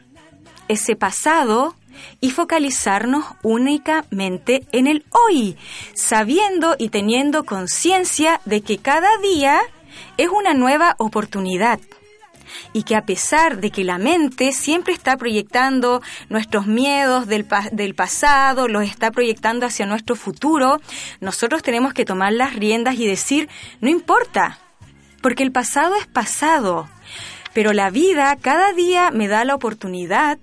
ese 0.67 0.95
pasado 0.95 1.75
y 2.19 2.31
focalizarnos 2.31 3.25
únicamente 3.43 4.65
en 4.71 4.87
el 4.87 5.05
hoy, 5.11 5.57
sabiendo 5.93 6.75
y 6.77 6.89
teniendo 6.89 7.43
conciencia 7.43 8.41
de 8.45 8.61
que 8.61 8.77
cada 8.77 9.09
día 9.21 9.59
es 10.17 10.29
una 10.29 10.53
nueva 10.53 10.95
oportunidad 10.97 11.79
y 12.73 12.83
que 12.83 12.95
a 12.95 13.05
pesar 13.05 13.61
de 13.61 13.71
que 13.71 13.83
la 13.83 13.97
mente 13.97 14.51
siempre 14.51 14.93
está 14.93 15.15
proyectando 15.15 16.01
nuestros 16.29 16.67
miedos 16.67 17.27
del, 17.27 17.47
del, 17.71 17.95
pasado, 17.95 18.67
los 18.67 18.83
está 18.83 19.11
proyectando 19.11 19.65
hacia 19.65 19.85
nuestro 19.85 20.15
futuro, 20.15 20.81
nosotros 21.21 21.61
tenemos 21.61 21.93
que 21.93 22.05
tomar 22.05 22.33
las 22.33 22.55
riendas 22.55 22.95
y 22.95 23.07
decir, 23.07 23.47
no 23.79 23.89
importa, 23.89 24.59
porque 25.21 25.43
el 25.43 25.51
pasado 25.51 25.95
es 25.95 26.07
pasado, 26.07 26.89
pero 27.53 27.71
la 27.71 27.91
vida 27.91 28.35
cada 28.41 28.73
día 28.73 29.11
me 29.11 29.27
da 29.27 29.45
la 29.45 29.55
oportunidad 29.55 30.39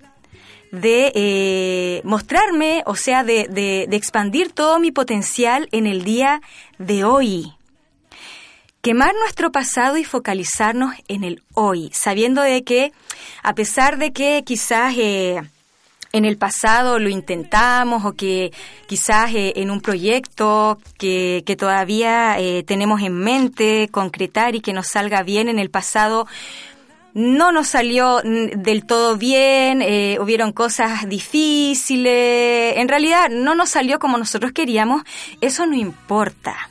de 0.70 1.10
eh, 1.16 2.00
mostrarme, 2.04 2.84
o 2.86 2.94
sea, 2.94 3.24
de, 3.24 3.48
de, 3.48 3.86
de 3.88 3.96
expandir 3.96 4.52
todo 4.52 4.78
mi 4.78 4.92
potencial 4.92 5.68
en 5.72 5.86
el 5.86 6.04
día 6.04 6.40
de 6.78 7.02
hoy. 7.02 7.54
Quemar 8.82 9.14
nuestro 9.14 9.52
pasado 9.52 9.98
y 9.98 10.04
focalizarnos 10.04 10.94
en 11.08 11.22
el 11.22 11.42
hoy, 11.52 11.90
sabiendo 11.92 12.40
de 12.40 12.64
que, 12.64 12.92
a 13.42 13.54
pesar 13.54 13.98
de 13.98 14.12
que 14.12 14.42
quizás 14.44 14.94
eh, 14.96 15.42
en 16.12 16.24
el 16.24 16.38
pasado 16.38 16.98
lo 16.98 17.08
intentamos 17.08 18.04
o 18.04 18.12
que 18.12 18.52
quizás 18.86 19.34
eh, 19.34 19.52
en 19.56 19.70
un 19.70 19.80
proyecto 19.80 20.78
que, 20.98 21.42
que 21.46 21.56
todavía 21.56 22.38
eh, 22.38 22.62
tenemos 22.62 23.02
en 23.02 23.18
mente 23.18 23.88
concretar 23.90 24.54
y 24.54 24.60
que 24.60 24.72
nos 24.72 24.88
salga 24.88 25.22
bien 25.22 25.48
en 25.48 25.58
el 25.58 25.70
pasado, 25.70 26.26
no 27.12 27.52
nos 27.52 27.68
salió 27.68 28.20
del 28.22 28.86
todo 28.86 29.16
bien, 29.16 29.82
eh, 29.82 30.18
hubieron 30.20 30.52
cosas 30.52 31.08
difíciles, 31.08 32.76
en 32.76 32.88
realidad 32.88 33.28
no 33.30 33.54
nos 33.54 33.70
salió 33.70 33.98
como 33.98 34.16
nosotros 34.16 34.52
queríamos, 34.52 35.02
eso 35.40 35.66
no 35.66 35.74
importa. 35.74 36.70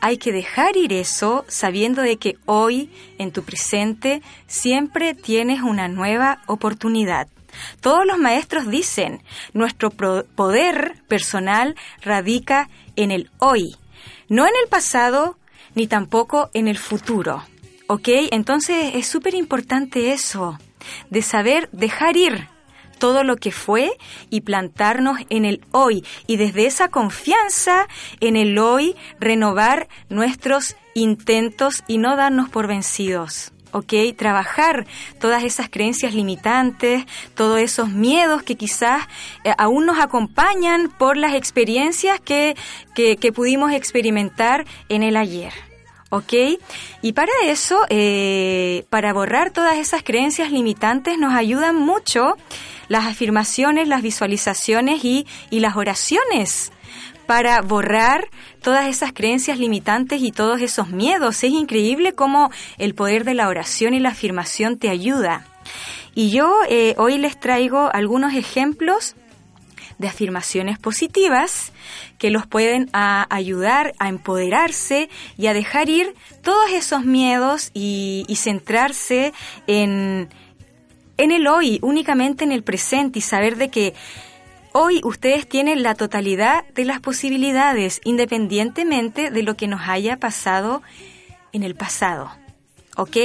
Hay 0.00 0.16
que 0.16 0.32
dejar 0.32 0.76
ir 0.76 0.92
eso 0.92 1.44
sabiendo 1.48 2.02
de 2.02 2.16
que 2.16 2.38
hoy, 2.46 2.90
en 3.18 3.32
tu 3.32 3.42
presente, 3.42 4.22
siempre 4.46 5.14
tienes 5.14 5.60
una 5.62 5.88
nueva 5.88 6.42
oportunidad. 6.46 7.28
Todos 7.80 8.06
los 8.06 8.18
maestros 8.18 8.68
dicen, 8.68 9.22
nuestro 9.52 9.90
poder 9.90 10.96
personal 11.08 11.74
radica 12.00 12.68
en 12.96 13.10
el 13.10 13.30
hoy, 13.38 13.76
no 14.28 14.46
en 14.46 14.52
el 14.62 14.68
pasado 14.68 15.36
ni 15.74 15.86
tampoco 15.86 16.50
en 16.54 16.68
el 16.68 16.78
futuro. 16.78 17.42
¿Ok? 17.86 18.08
Entonces 18.30 18.92
es 18.94 19.06
súper 19.06 19.34
importante 19.34 20.12
eso, 20.12 20.58
de 21.10 21.22
saber 21.22 21.68
dejar 21.72 22.16
ir 22.16 22.48
todo 23.00 23.24
lo 23.24 23.34
que 23.34 23.50
fue 23.50 23.90
y 24.30 24.42
plantarnos 24.42 25.18
en 25.28 25.44
el 25.44 25.64
hoy 25.72 26.04
y 26.28 26.36
desde 26.36 26.66
esa 26.66 26.86
confianza 26.88 27.88
en 28.20 28.36
el 28.36 28.56
hoy 28.58 28.94
renovar 29.18 29.88
nuestros 30.08 30.76
intentos 30.94 31.82
y 31.88 31.98
no 31.98 32.14
darnos 32.14 32.48
por 32.48 32.68
vencidos. 32.68 33.52
¿ok? 33.72 33.92
Trabajar 34.16 34.86
todas 35.20 35.44
esas 35.44 35.68
creencias 35.68 36.14
limitantes, 36.14 37.04
todos 37.34 37.58
esos 37.60 37.88
miedos 37.88 38.42
que 38.42 38.56
quizás 38.56 39.02
eh, 39.44 39.52
aún 39.58 39.86
nos 39.86 39.98
acompañan 39.98 40.90
por 40.98 41.16
las 41.16 41.34
experiencias 41.34 42.20
que, 42.20 42.56
que, 42.94 43.32
pudimos 43.32 43.72
experimentar 43.72 44.66
en 44.88 45.02
el 45.02 45.16
ayer. 45.16 45.52
¿ok? 46.10 46.32
Y 47.02 47.12
para 47.12 47.32
eso, 47.44 47.78
eh, 47.88 48.84
para 48.90 49.12
borrar 49.12 49.52
todas 49.52 49.78
esas 49.78 50.02
creencias 50.02 50.50
limitantes, 50.50 51.16
nos 51.18 51.34
ayudan 51.34 51.76
mucho 51.76 52.36
las 52.90 53.06
afirmaciones, 53.06 53.86
las 53.86 54.02
visualizaciones 54.02 55.04
y, 55.04 55.24
y 55.48 55.60
las 55.60 55.76
oraciones 55.76 56.72
para 57.24 57.62
borrar 57.62 58.28
todas 58.60 58.88
esas 58.88 59.12
creencias 59.12 59.60
limitantes 59.60 60.20
y 60.20 60.32
todos 60.32 60.60
esos 60.60 60.88
miedos. 60.88 61.44
Es 61.44 61.52
increíble 61.52 62.14
cómo 62.14 62.50
el 62.78 62.96
poder 62.96 63.22
de 63.22 63.34
la 63.34 63.46
oración 63.46 63.94
y 63.94 64.00
la 64.00 64.08
afirmación 64.08 64.76
te 64.76 64.90
ayuda. 64.90 65.46
Y 66.16 66.30
yo 66.30 66.52
eh, 66.68 66.96
hoy 66.98 67.18
les 67.18 67.38
traigo 67.38 67.88
algunos 67.92 68.34
ejemplos 68.34 69.14
de 69.98 70.08
afirmaciones 70.08 70.80
positivas 70.80 71.72
que 72.18 72.30
los 72.30 72.46
pueden 72.48 72.90
ayudar 72.92 73.92
a 73.98 74.08
empoderarse 74.08 75.10
y 75.38 75.46
a 75.46 75.54
dejar 75.54 75.88
ir 75.88 76.14
todos 76.42 76.72
esos 76.72 77.04
miedos 77.04 77.70
y, 77.74 78.24
centrarse 78.34 79.32
en, 79.68 80.28
en 81.20 81.32
el 81.32 81.46
hoy, 81.46 81.78
únicamente 81.82 82.44
en 82.44 82.52
el 82.52 82.62
presente 82.62 83.18
y 83.18 83.22
saber 83.22 83.56
de 83.56 83.68
que 83.68 83.94
hoy 84.72 85.02
ustedes 85.04 85.46
tienen 85.46 85.82
la 85.82 85.94
totalidad 85.94 86.64
de 86.74 86.86
las 86.86 87.00
posibilidades, 87.00 88.00
independientemente 88.04 89.30
de 89.30 89.42
lo 89.42 89.54
que 89.54 89.66
nos 89.66 89.82
haya 89.86 90.16
pasado 90.16 90.82
en 91.52 91.62
el 91.62 91.74
pasado. 91.74 92.32
¿Ok? 92.96 93.16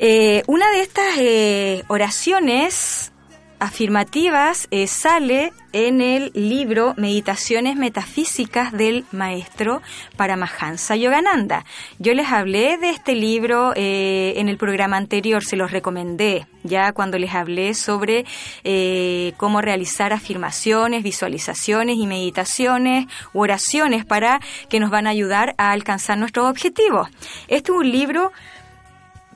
Eh, 0.00 0.42
una 0.48 0.68
de 0.70 0.80
estas 0.80 1.18
eh, 1.18 1.84
oraciones 1.86 3.12
afirmativas 3.60 4.68
eh, 4.70 4.86
sale 4.86 5.52
en 5.72 6.00
el 6.00 6.30
libro 6.34 6.94
Meditaciones 6.96 7.76
Metafísicas 7.76 8.72
del 8.72 9.04
maestro 9.12 9.82
Paramahansa 10.16 10.96
Yogananda. 10.96 11.64
Yo 11.98 12.14
les 12.14 12.28
hablé 12.28 12.78
de 12.78 12.90
este 12.90 13.14
libro 13.14 13.72
eh, 13.76 14.34
en 14.36 14.48
el 14.48 14.56
programa 14.56 14.96
anterior, 14.96 15.44
se 15.44 15.56
los 15.56 15.70
recomendé 15.70 16.46
ya 16.64 16.92
cuando 16.92 17.18
les 17.18 17.34
hablé 17.34 17.74
sobre 17.74 18.24
eh, 18.64 19.32
cómo 19.36 19.60
realizar 19.60 20.12
afirmaciones, 20.12 21.02
visualizaciones 21.02 21.96
y 21.96 22.06
meditaciones 22.06 23.06
u 23.32 23.40
oraciones 23.40 24.04
para 24.04 24.40
que 24.68 24.80
nos 24.80 24.90
van 24.90 25.06
a 25.06 25.10
ayudar 25.10 25.54
a 25.58 25.72
alcanzar 25.72 26.18
nuestros 26.18 26.48
objetivos. 26.50 27.08
Este 27.48 27.72
es 27.72 27.78
un 27.78 27.90
libro 27.90 28.32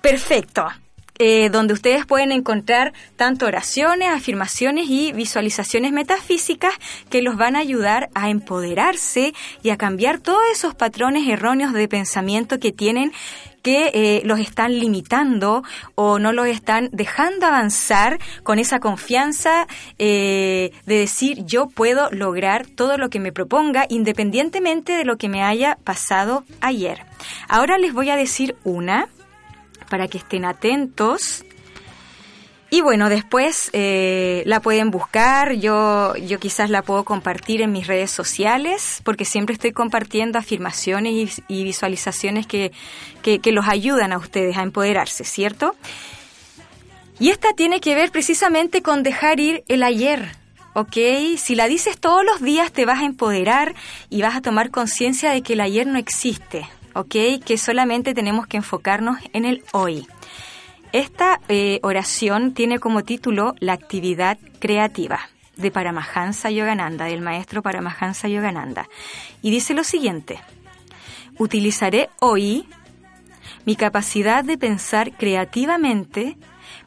perfecto 0.01 0.67
eh, 1.19 1.51
donde 1.51 1.75
ustedes 1.75 2.07
pueden 2.07 2.33
encontrar 2.33 2.93
tanto 3.17 3.47
oraciones, 3.47 4.09
afirmaciones 4.09 4.87
y 4.89 5.13
visualizaciones 5.13 5.93
metafísicas 5.93 6.73
que 7.11 7.23
los 7.23 7.37
van 7.37 7.55
a 7.57 7.61
ayudar 7.61 8.11
a 8.15 8.31
empoderarse 8.31 9.35
y 9.63 9.71
a 9.71 9.77
cambiar 9.77 10.19
todos 10.19 10.43
esos 10.53 10.75
patrones 10.75 11.29
erróneos 11.29 11.73
de 11.73 11.89
pensamiento 11.89 12.59
que 12.59 12.73
tienen 12.73 13.13
que 13.63 13.91
eh, 13.95 14.23
los 14.25 14.41
están 14.41 14.79
limitando 14.79 15.63
o 15.95 16.19
no 16.19 16.33
los 16.33 16.47
están 16.47 16.89
dejando 16.93 17.47
avanzar 17.47 18.19
con 18.43 18.59
esa 18.59 18.81
confianza 18.81 19.67
eh, 19.99 20.73
de 20.85 20.97
decir 20.97 21.45
yo 21.45 21.69
puedo 21.69 22.11
lograr 22.11 22.67
todo 22.67 22.99
lo 22.99 23.09
que 23.09 23.21
me 23.21 23.33
proponga 23.33 23.87
independientemente 23.89 24.93
de 24.93 25.05
lo 25.05 25.17
que 25.17 25.29
me 25.29 25.43
haya 25.43 25.79
pasado 25.85 26.45
ayer. 26.61 27.05
Ahora 27.49 27.79
les 27.79 27.93
voy 27.93 28.11
a 28.11 28.17
decir 28.17 28.57
una 28.65 29.09
para 29.93 30.09
que 30.09 30.17
estén 30.17 30.47
atentos. 30.47 31.45
Y 32.71 32.81
bueno, 32.81 33.11
después 33.11 33.69
eh, 33.75 34.43
la 34.47 34.61
pueden 34.61 34.91
buscar, 34.91 35.53
yo, 35.53 36.17
yo 36.17 36.39
quizás 36.39 36.71
la 36.71 36.81
puedo 36.81 37.05
compartir 37.05 37.61
en 37.61 37.73
mis 37.73 37.87
redes 37.87 38.11
sociales, 38.11 39.03
porque 39.05 39.27
siempre 39.27 39.53
estoy 39.53 39.73
compartiendo 39.73 40.39
afirmaciones 40.39 41.43
y, 41.47 41.65
visualizaciones 41.65 42.47
que, 42.47 42.73
que, 43.21 43.41
que 43.41 43.53
los 43.53 43.69
ayudan 43.69 44.15
a 44.15 44.17
ustedes 44.17 44.57
a 44.57 44.63
empoderarse, 44.63 45.25
¿cierto? 45.25 45.77
Y 47.21 47.29
esta 47.29 47.53
tiene 47.53 47.79
que 47.83 47.95
ver 47.95 48.11
precisamente 48.11 48.81
con 48.81 49.03
dejar 49.03 49.41
ir 49.41 49.63
el 49.69 49.83
ayer, 49.83 50.31
¿ok? 50.73 50.97
Si 51.37 51.55
la 51.55 51.69
dices 51.69 51.99
todos 51.99 52.25
los 52.25 52.41
días 52.41 52.73
te 52.73 52.87
vas 52.87 53.03
a 53.03 53.05
empoderar 53.05 53.75
y 54.09 54.23
vas 54.23 54.37
a 54.37 54.41
tomar 54.41 54.71
conciencia 54.71 55.33
de 55.33 55.43
que 55.43 55.53
el 55.53 55.61
ayer 55.61 55.87
no 55.87 55.99
existe, 55.99 56.67
¿ok? 56.95 57.45
Que 57.45 57.59
solamente 57.59 58.15
tenemos 58.15 58.47
que 58.47 58.59
enfocarnos 58.59 59.19
en 59.33 59.45
el 59.45 59.63
hoy. 59.73 60.07
Esta 60.93 61.41
eh, 61.49 61.81
oración 61.83 62.53
tiene 62.53 62.79
como 62.79 63.03
título 63.03 63.55
La 63.61 63.73
actividad 63.73 64.39
creativa 64.59 65.21
de 65.57 65.71
Paramahansa 65.71 66.51
Yogananda, 66.51 67.07
del 67.07 67.23
maestro 67.23 67.63
Paramahansa 67.63 68.29
Yogananda. 68.29 68.89
Y 69.41 69.51
dice 69.51 69.75
lo 69.75 69.85
siguiente, 69.85 70.41
utilizaré 71.39 72.11
hoy 72.21 72.69
mi 73.65 73.77
capacidad 73.77 74.45
de 74.45 74.59
pensar 74.59 75.13
creativamente 75.13 76.37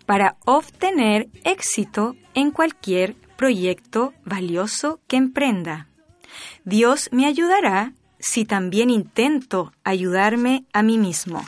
para 0.05 0.37
obtener 0.45 1.27
éxito 1.43 2.15
en 2.33 2.51
cualquier 2.51 3.15
proyecto 3.37 4.13
valioso 4.23 4.99
que 5.07 5.17
emprenda. 5.17 5.87
Dios 6.63 7.09
me 7.11 7.25
ayudará 7.25 7.93
si 8.19 8.45
también 8.45 8.89
intento 8.89 9.73
ayudarme 9.83 10.65
a 10.73 10.81
mí 10.83 10.97
mismo. 10.97 11.45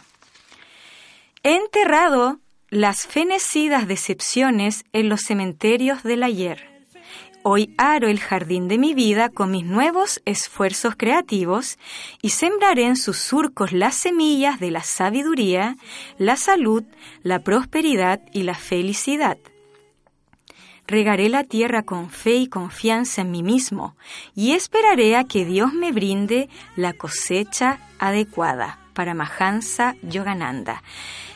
He 1.43 1.55
enterrado 1.55 2.39
las 2.69 3.07
fenecidas 3.07 3.87
decepciones 3.87 4.83
en 4.91 5.09
los 5.09 5.21
cementerios 5.21 6.03
del 6.03 6.23
ayer. 6.23 6.77
Hoy 7.43 7.73
aro 7.77 8.09
el 8.09 8.19
jardín 8.19 8.67
de 8.67 8.77
mi 8.77 8.93
vida 8.93 9.29
con 9.29 9.51
mis 9.51 9.63
nuevos 9.63 10.21
esfuerzos 10.25 10.95
creativos 10.97 11.77
y 12.21 12.31
sembraré 12.31 12.83
en 12.83 12.97
sus 12.97 13.17
surcos 13.17 13.71
las 13.71 13.95
semillas 13.95 14.59
de 14.59 14.71
la 14.71 14.83
sabiduría, 14.83 15.77
la 16.17 16.35
salud, 16.35 16.83
la 17.23 17.39
prosperidad 17.39 18.19
y 18.33 18.43
la 18.43 18.55
felicidad. 18.55 19.37
Regaré 20.87 21.27
la 21.29 21.43
tierra 21.43 21.83
con 21.83 22.09
fe 22.09 22.35
y 22.35 22.47
confianza 22.47 23.21
en 23.21 23.31
mí 23.31 23.43
mismo 23.43 23.95
y 24.35 24.53
esperaré 24.53 25.17
a 25.17 25.25
que 25.25 25.45
Dios 25.45 25.73
me 25.73 25.91
brinde 25.91 26.49
la 26.75 26.93
cosecha 26.93 27.79
adecuada 27.99 28.79
para 28.93 29.13
Mahansa 29.13 29.95
Yogananda. 30.01 30.81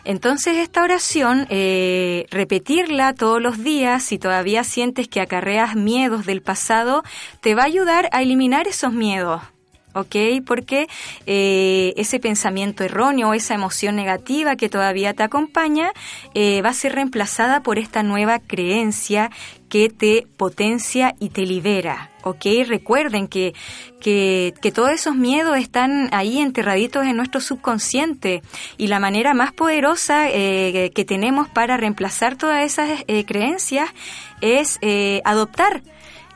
Entonces 0.03 0.57
esta 0.57 0.81
oración, 0.81 1.45
eh, 1.49 2.25
repetirla 2.31 3.13
todos 3.13 3.41
los 3.41 3.63
días, 3.63 4.03
si 4.03 4.17
todavía 4.17 4.63
sientes 4.63 5.07
que 5.07 5.21
acarreas 5.21 5.75
miedos 5.75 6.25
del 6.25 6.41
pasado, 6.41 7.03
te 7.41 7.53
va 7.53 7.63
a 7.63 7.65
ayudar 7.67 8.09
a 8.11 8.23
eliminar 8.23 8.67
esos 8.67 8.93
miedos. 8.93 9.43
¿Ok? 9.93 10.15
Porque 10.45 10.87
eh, 11.25 11.93
ese 11.97 12.19
pensamiento 12.19 12.83
erróneo, 12.83 13.33
esa 13.33 13.53
emoción 13.53 13.95
negativa 13.95 14.55
que 14.55 14.69
todavía 14.69 15.13
te 15.13 15.23
acompaña, 15.23 15.91
eh, 16.33 16.61
va 16.61 16.69
a 16.69 16.73
ser 16.73 16.95
reemplazada 16.95 17.63
por 17.63 17.77
esta 17.77 18.03
nueva 18.03 18.39
creencia 18.39 19.31
que 19.69 19.89
te 19.89 20.27
potencia 20.35 21.15
y 21.19 21.29
te 21.29 21.45
libera, 21.45 22.11
¿ok? 22.23 22.45
Recuerden 22.67 23.29
que, 23.29 23.53
que, 24.01 24.53
todos 24.75 24.91
esos 24.91 25.15
miedos 25.15 25.57
están 25.57 26.09
ahí 26.11 26.39
enterraditos 26.39 27.05
en 27.05 27.15
nuestro 27.15 27.39
subconsciente 27.39 28.41
y 28.77 28.87
la 28.87 28.99
manera 28.99 29.33
más 29.33 29.53
poderosa 29.53 30.29
eh, 30.29 30.91
que 30.93 31.05
tenemos 31.05 31.47
para 31.47 31.77
reemplazar 31.77 32.35
todas 32.35 32.65
esas 32.65 33.05
creencias 33.25 33.89
es 34.41 34.77
adoptar 35.23 35.83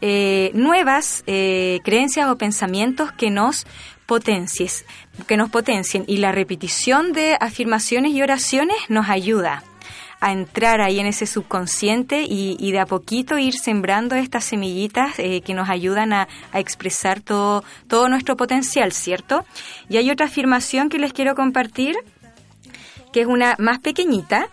eh, 0.07 0.51
nuevas 0.53 1.23
eh, 1.25 1.79
creencias 1.83 2.29
o 2.29 2.37
pensamientos 2.37 3.11
que 3.11 3.31
nos 3.31 3.65
potencies, 4.05 4.85
que 5.25 5.35
nos 5.35 5.49
potencien 5.49 6.03
y 6.05 6.17
la 6.17 6.31
repetición 6.31 7.11
de 7.11 7.35
afirmaciones 7.39 8.11
y 8.11 8.21
oraciones 8.21 8.77
nos 8.87 9.09
ayuda 9.09 9.63
a 10.19 10.31
entrar 10.31 10.79
ahí 10.79 10.99
en 10.99 11.07
ese 11.07 11.25
subconsciente 11.25 12.23
y, 12.29 12.71
de 12.71 12.79
a 12.79 12.85
poquito 12.85 13.39
ir 13.39 13.55
sembrando 13.55 14.13
estas 14.13 14.43
semillitas 14.43 15.17
eh, 15.17 15.41
que 15.41 15.55
nos 15.55 15.69
ayudan 15.69 16.13
a, 16.13 16.27
a, 16.51 16.59
expresar 16.59 17.21
todo, 17.21 17.63
todo 17.87 18.07
nuestro 18.07 18.37
potencial, 18.37 18.91
¿cierto? 18.91 19.43
Y 19.89 19.97
hay 19.97 20.11
otra 20.11 20.27
afirmación 20.27 20.89
que 20.89 20.99
les 20.99 21.13
quiero 21.13 21.33
compartir, 21.33 21.95
que 23.11 23.21
es 23.21 23.27
una 23.27 23.55
más 23.57 23.79
pequeñita. 23.79 24.49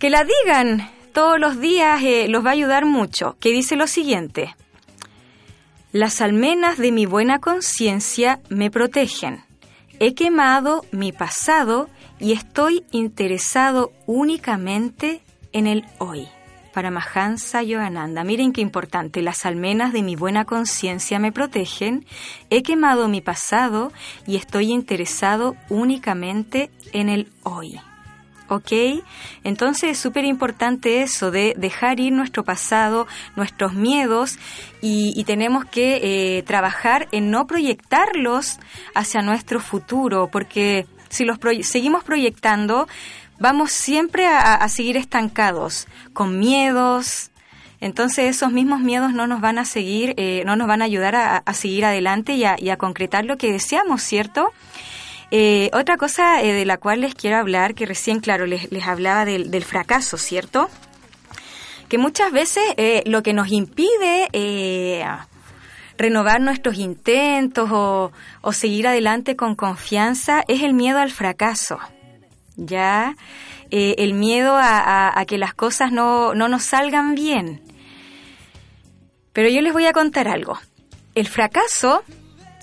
Que 0.00 0.10
la 0.10 0.24
digan 0.24 0.90
todos 1.16 1.40
los 1.40 1.58
días 1.58 2.02
eh, 2.02 2.28
los 2.28 2.44
va 2.44 2.50
a 2.50 2.52
ayudar 2.52 2.84
mucho, 2.84 3.38
que 3.40 3.48
dice 3.48 3.74
lo 3.74 3.86
siguiente. 3.86 4.54
Las 5.90 6.20
almenas 6.20 6.76
de 6.76 6.92
mi 6.92 7.06
buena 7.06 7.38
conciencia 7.38 8.40
me 8.50 8.70
protegen. 8.70 9.42
He 9.98 10.12
quemado 10.12 10.84
mi 10.92 11.12
pasado 11.12 11.88
y 12.20 12.32
estoy 12.32 12.84
interesado 12.90 13.94
únicamente 14.04 15.22
en 15.52 15.66
el 15.66 15.86
hoy. 15.96 16.28
Para 16.74 16.90
Mahansa 16.90 17.62
Yogananda. 17.62 18.22
Miren 18.22 18.52
qué 18.52 18.60
importante. 18.60 19.22
Las 19.22 19.46
almenas 19.46 19.94
de 19.94 20.02
mi 20.02 20.16
buena 20.16 20.44
conciencia 20.44 21.18
me 21.18 21.32
protegen. 21.32 22.04
He 22.50 22.62
quemado 22.62 23.08
mi 23.08 23.22
pasado 23.22 23.90
y 24.26 24.36
estoy 24.36 24.70
interesado 24.70 25.56
únicamente 25.70 26.70
en 26.92 27.08
el 27.08 27.32
hoy. 27.42 27.80
¿Ok? 28.48 29.02
Entonces 29.44 29.90
es 29.90 29.98
súper 29.98 30.24
importante 30.24 31.02
eso 31.02 31.30
de 31.30 31.54
dejar 31.56 32.00
ir 32.00 32.12
nuestro 32.12 32.44
pasado, 32.44 33.06
nuestros 33.34 33.74
miedos 33.74 34.38
y, 34.80 35.24
tenemos 35.24 35.64
que 35.64 36.00
eh, 36.38 36.42
trabajar 36.44 37.08
en 37.10 37.30
no 37.32 37.48
proyectarlos 37.48 38.60
hacia 38.94 39.22
nuestro 39.22 39.58
futuro, 39.58 40.28
porque 40.30 40.86
si 41.08 41.24
los 41.24 41.38
seguimos 41.62 42.04
proyectando, 42.04 42.86
vamos 43.40 43.72
siempre 43.72 44.26
a, 44.26 44.68
seguir 44.68 44.96
estancados, 44.96 45.88
con 46.12 46.38
miedos. 46.38 47.30
Entonces 47.80 48.36
esos 48.36 48.52
mismos 48.52 48.80
miedos 48.80 49.12
no 49.12 49.26
nos 49.26 49.40
van 49.40 49.58
a 49.58 49.64
seguir, 49.64 50.14
eh, 50.16 50.42
no 50.46 50.54
nos 50.54 50.68
van 50.68 50.80
a 50.80 50.84
ayudar 50.84 51.16
a, 51.16 51.42
seguir 51.52 51.84
adelante 51.84 52.34
y 52.34 52.44
y 52.58 52.70
a 52.70 52.76
concretar 52.76 53.24
lo 53.24 53.36
que 53.36 53.52
deseamos, 53.52 54.02
¿cierto? 54.02 54.52
Eh, 55.30 55.70
otra 55.72 55.96
cosa 55.96 56.40
eh, 56.42 56.52
de 56.52 56.64
la 56.64 56.76
cual 56.76 57.00
les 57.00 57.14
quiero 57.14 57.36
hablar, 57.36 57.74
que 57.74 57.86
recién, 57.86 58.20
claro, 58.20 58.46
les, 58.46 58.68
hablaba 58.86 59.24
del, 59.24 59.64
fracaso, 59.64 60.18
¿cierto? 60.18 60.68
Que 61.88 61.98
muchas 61.98 62.30
veces 62.32 62.62
eh, 62.76 63.02
lo 63.06 63.22
que 63.22 63.32
nos 63.32 63.50
impide 63.50 64.28
renovar 65.98 66.40
nuestros 66.40 66.76
intentos 66.76 67.70
o, 67.72 68.12
seguir 68.52 68.86
adelante 68.86 69.34
con 69.34 69.56
confianza 69.56 70.44
es 70.46 70.62
el 70.62 70.74
miedo 70.74 70.98
al 70.98 71.10
fracaso, 71.10 71.78
¿ya? 72.56 73.16
el 73.70 74.14
miedo 74.14 74.54
a, 74.54 75.18
a, 75.18 75.24
que 75.24 75.38
las 75.38 75.52
cosas 75.52 75.90
no, 75.90 76.34
no 76.34 76.46
nos 76.48 76.62
salgan 76.62 77.16
bien. 77.16 77.60
Pero 79.32 79.48
yo 79.48 79.60
les 79.60 79.72
voy 79.72 79.86
a 79.86 79.92
contar 79.92 80.28
algo. 80.28 80.56
El 81.16 81.26
fracaso 81.26 82.04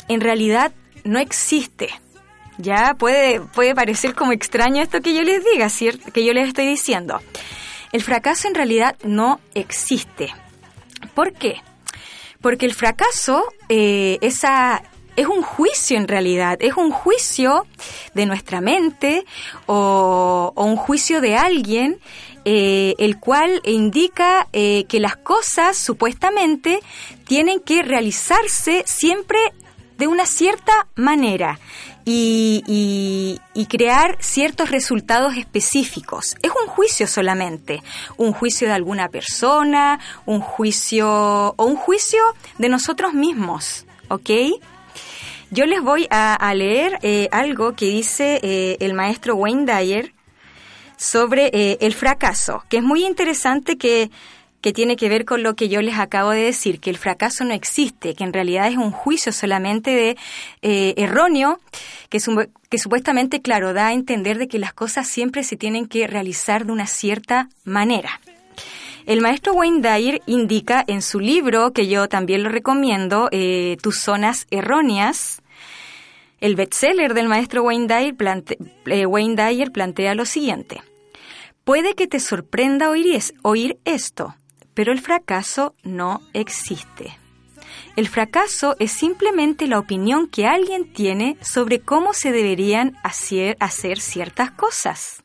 en 0.08 0.21
realidad 0.21 0.71
no 1.04 1.19
existe. 1.19 1.89
Ya 2.58 2.96
puede, 2.98 3.42
puede 3.42 3.74
parecer 3.74 4.13
como 4.13 4.32
extraño 4.32 4.82
esto 4.82 5.02
que 5.02 5.13
yo 5.13 5.24
les 5.24 5.44
diga, 5.44 5.70
¿cierto? 5.70 6.12
Que 6.12 6.24
yo 6.24 6.34
les 6.34 6.48
estoy 6.48 6.68
diciendo. 6.68 7.20
El 7.92 8.02
fracaso 8.02 8.48
en 8.48 8.56
realidad 8.56 8.96
no 9.04 9.39
existe. 9.54 10.34
¿Por 11.13 11.34
qué? 11.34 11.62
Porque 12.42 12.66
el 12.66 12.74
fracaso 12.74 13.44
eh, 13.70 14.18
esa, 14.22 14.84
es 15.16 15.28
un 15.28 15.42
juicio 15.42 15.98
en 15.98 16.08
realidad, 16.08 16.58
es 16.60 16.76
un 16.76 16.92
juicio 16.92 17.66
de 18.13 18.26
nuestra 18.26 18.62
mente 18.62 19.26
o, 19.66 20.54
un 20.56 20.76
juicio 20.76 21.22
de 21.22 21.36
alguien 21.36 22.00
eh, 22.46 22.96
el 22.98 23.20
cual 23.20 23.62
indica 23.63 24.48
eh, 24.52 24.86
que 24.89 25.00
las 25.00 25.16
cosas 25.16 25.78
supuestamente 25.78 26.80
tienen 27.26 27.60
que 27.60 27.84
realizarse 27.84 28.84
siempre 28.86 29.39
de 29.98 30.08
una 30.08 30.26
cierta 30.26 30.88
manera 30.96 31.60
y, 32.06 33.39
crear 33.70 34.18
ciertos 34.20 34.70
resultados 34.70 35.36
específicos. 35.36 36.36
Es 36.42 36.52
un 36.52 36.68
juicio 36.68 37.08
solamente, 37.08 37.82
un 38.18 38.34
juicio 38.34 38.68
de 38.68 38.74
alguna 38.74 39.10
persona, 39.10 40.00
un 40.26 40.42
juicio 40.42 41.56
o 41.58 41.66
un 41.66 41.76
juicio 41.76 42.20
de 42.60 42.70
nosotros 42.70 43.13
mismos, 43.13 43.86
¿ok? 44.10 44.30
Yo 45.50 45.66
les 45.66 45.82
voy 45.82 46.08
a, 46.10 46.54
leer 46.56 47.00
eh, 47.04 47.30
algo 47.32 47.74
que 47.74 47.86
dice 47.86 48.39
eh, 48.44 48.78
el 48.80 48.94
maestro 48.94 49.36
Wayne 49.36 49.72
Dyer 49.72 50.13
sobre 50.98 51.52
eh, 51.54 51.78
el 51.82 51.94
fracaso, 51.94 52.63
que 52.70 52.78
es 52.78 52.84
muy 52.84 53.06
interesante 53.06 53.78
que 53.78 54.10
que 54.63 54.71
tiene 54.71 54.95
que 54.95 55.10
ver 55.10 55.26
con 55.26 55.43
lo 55.43 55.56
que 55.56 55.67
yo 55.67 55.82
les 55.82 55.99
acabo 55.99 56.32
de 56.32 56.43
decir, 56.43 56.80
que 56.80 56.89
el 56.89 56.97
fracaso 56.97 57.43
no 57.43 57.54
existe, 57.54 58.15
que 58.15 58.23
en 58.23 58.32
realidad 58.32 58.69
es 58.69 58.78
un 58.78 58.91
juicio 58.91 59.34
solamente 59.34 59.91
de 59.91 60.17
eh, 60.62 60.93
erróneo, 60.95 61.60
que, 62.10 62.19
que 62.69 62.78
supuestamente, 62.78 63.41
claro, 63.41 63.73
da 63.73 63.88
a 63.88 63.93
entender 63.93 64.38
de 64.38 64.47
que 64.47 64.60
las 64.60 64.73
cosas 64.73 65.06
siempre 65.06 65.43
se 65.43 65.58
tienen 65.58 65.86
que 65.86 66.08
realizar 66.08 66.65
de 66.65 66.71
una 66.71 66.88
cierta 66.88 67.49
manera. 67.65 68.21
El 69.06 69.19
maestro 69.19 69.54
Wayne 69.54 69.82
Dyer 69.82 70.21
indica 70.28 70.82
en 70.88 71.02
su 71.02 71.19
libro, 71.19 71.73
que 71.73 71.89
yo 71.89 72.08
también 72.08 72.41
lo 72.41 72.47
recomiendo, 72.47 73.28
eh, 73.34 73.76
Tus 73.82 73.99
zonas 73.99 74.47
erróneas, 74.49 75.41
el 76.39 76.56
bestseller 76.56 77.13
del 77.13 77.28
maestro 77.28 77.63
Wayne 77.63 77.88
Dyer, 77.88 78.15
eh, 78.86 79.06
Wayne 79.06 79.36
Dyer 79.36 79.73
plantea 79.73 80.15
lo 80.15 80.23
siguiente. 80.23 80.82
Puede 81.65 81.95
que 81.95 82.08
te 82.08 82.21
sorprenda 82.21 82.89
oír, 82.89 83.21
oír 83.41 83.78
esto, 83.84 84.36
pero 84.73 84.91
el 84.91 85.01
fracaso 85.01 85.75
no 85.83 86.21
existe. 86.33 87.17
El 87.95 88.07
fracaso 88.07 88.75
es 88.79 88.91
simplemente 88.91 89.67
la 89.67 89.79
opinión 89.79 90.27
que 90.27 90.47
alguien 90.47 90.91
tiene 90.91 91.38
sobre 91.41 91.79
cómo 91.79 92.13
se 92.13 92.31
deberían 92.31 92.97
hacer, 93.03 93.99
ciertas 93.99 94.51
cosas. 94.51 95.23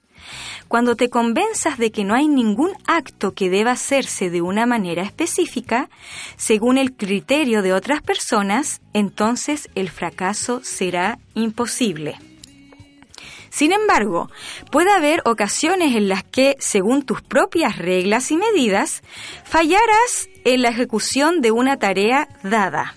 Cuando 0.69 0.95
te 0.95 1.09
convenzas 1.09 1.79
de 1.79 1.91
que 1.91 2.05
no 2.05 2.15
hay 2.15 2.29
ningún 2.29 2.73
acto 2.87 3.33
que 3.33 3.49
deba 3.49 3.71
hacerse 3.71 4.29
de 4.29 4.43
una 4.43 4.67
manera 4.67 5.03
específica, 5.03 5.89
según 6.37 6.77
el 6.77 6.95
criterio 6.95 7.63
de 7.63 7.73
otras 7.73 8.03
personas, 8.03 8.83
entonces 8.93 9.71
el 9.75 9.89
fracaso 9.89 10.61
será 10.63 11.19
imposible. 11.35 12.19
Sin 13.59 13.73
embargo, 13.73 14.31
puede 14.71 14.93
haber 14.93 15.21
ocasiones 15.25 15.97
en 15.97 16.09
las 16.09 16.23
que, 16.23 16.55
según 16.61 17.03
tus 17.03 17.23
propias 17.23 17.77
reglas 17.77 18.31
y 18.31 18.37
medidas, 18.37 19.03
fallaras 19.43 20.29
en 20.45 20.63
la 20.63 20.69
ejecución 20.69 21.41
de 21.41 21.51
una 21.51 21.77
tarea 21.77 22.29
dada. 22.45 22.95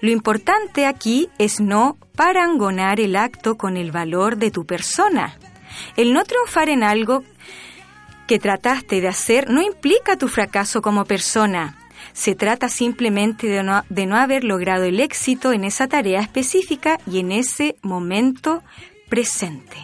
Lo 0.00 0.10
importante 0.10 0.86
aquí 0.86 1.28
es 1.38 1.60
no 1.60 1.98
parangonar 2.16 2.98
el 2.98 3.14
acto 3.14 3.54
con 3.54 3.76
el 3.76 3.92
valor 3.92 4.38
de 4.38 4.50
tu 4.50 4.66
persona. 4.66 5.38
El 5.96 6.12
no 6.12 6.24
triunfar 6.24 6.68
en 6.68 6.82
algo 6.82 7.22
que 8.26 8.40
trataste 8.40 9.00
de 9.00 9.06
hacer 9.06 9.48
no 9.50 9.62
implica 9.62 10.16
tu 10.16 10.26
fracaso 10.26 10.82
como 10.82 11.04
persona. 11.04 11.78
Se 12.12 12.34
trata 12.34 12.68
simplemente 12.68 13.46
de 13.46 13.62
no, 13.62 13.84
de 13.88 14.06
no 14.06 14.16
haber 14.16 14.42
logrado 14.42 14.82
el 14.82 14.98
éxito 14.98 15.52
en 15.52 15.62
esa 15.62 15.86
tarea 15.86 16.22
específica 16.22 16.98
y 17.06 17.20
en 17.20 17.30
ese 17.30 17.76
momento 17.82 18.64
presente. 19.08 19.76